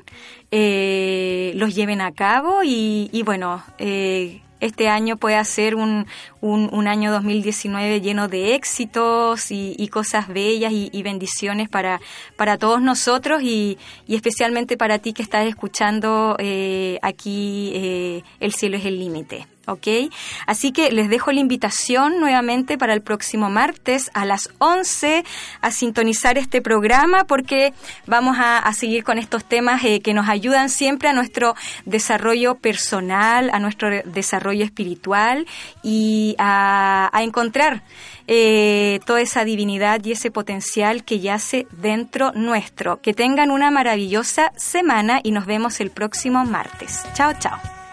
eh, 0.51 1.51
los 1.55 1.75
lleven 1.75 2.01
a 2.01 2.13
cabo 2.13 2.63
y, 2.63 3.09
y 3.11 3.23
bueno, 3.23 3.63
eh, 3.77 4.41
este 4.59 4.87
año 4.89 5.17
pueda 5.17 5.43
ser 5.43 5.75
un, 5.75 6.07
un, 6.41 6.87
año 6.87 7.11
2019 7.11 8.01
lleno 8.01 8.27
de 8.27 8.55
éxitos 8.55 9.51
y, 9.51 9.87
cosas 9.91 10.27
bellas 10.27 10.71
y, 10.73 11.03
bendiciones 11.03 11.69
para, 11.69 11.99
para 12.35 12.57
todos 12.57 12.81
nosotros 12.81 13.41
y, 13.43 13.77
especialmente 14.07 14.77
para 14.77 14.99
ti 14.99 15.13
que 15.13 15.23
estás 15.23 15.47
escuchando 15.47 16.35
eh, 16.39 16.99
aquí 17.01 17.71
eh, 17.75 18.23
El 18.39 18.53
cielo 18.53 18.77
es 18.77 18.85
el 18.85 18.99
límite. 18.99 19.47
¿Ok? 19.67 20.11
Así 20.47 20.71
que 20.71 20.91
les 20.91 21.09
dejo 21.09 21.31
la 21.31 21.39
invitación 21.39 22.19
nuevamente 22.19 22.77
para 22.77 22.93
el 22.93 23.01
próximo 23.01 23.49
martes 23.49 24.11
a 24.13 24.25
las 24.25 24.49
11 24.59 25.23
a 25.61 25.71
sintonizar 25.71 26.37
este 26.37 26.61
programa 26.61 27.25
porque 27.25 27.73
vamos 28.05 28.37
a, 28.39 28.71
seguir 28.73 29.03
con 29.03 29.17
estos 29.17 29.45
temas 29.45 29.83
eh, 29.85 30.01
que 30.01 30.13
nos 30.13 30.27
ayudan 30.27 30.69
siempre 30.69 31.07
a 31.07 31.13
nuestro 31.13 31.55
desarrollo 31.85 32.55
personal, 32.55 33.49
a 33.53 33.59
nuestro 33.59 33.89
desarrollo 34.03 34.65
espiritual 34.65 35.45
y 35.81 36.35
a, 36.37 37.09
encontrar 37.21 37.81
eh, 38.27 38.99
toda 39.05 39.21
esa 39.21 39.45
divinidad 39.45 40.03
y 40.03 40.11
ese 40.11 40.29
potencial 40.29 41.03
que 41.03 41.19
yace 41.19 41.67
dentro 41.71 42.31
nuestro. 42.33 43.01
Que 43.01 43.13
tengan 43.13 43.51
una 43.51 43.71
maravillosa 43.71 44.51
semana 44.57 45.19
y 45.23 45.31
nos 45.31 45.45
vemos 45.45 45.79
el 45.79 45.91
próximo 45.91 46.45
martes. 46.45 47.03
Chao, 47.13 47.33
chao. 47.39 47.84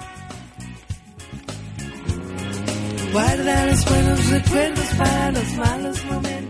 Guarda 3.13 3.67
los 3.67 3.85
buenos 3.85 4.31
recuerdos 4.31 4.87
para 4.97 5.31
los 5.33 5.57
malos 5.57 6.05
momentos. 6.07 6.42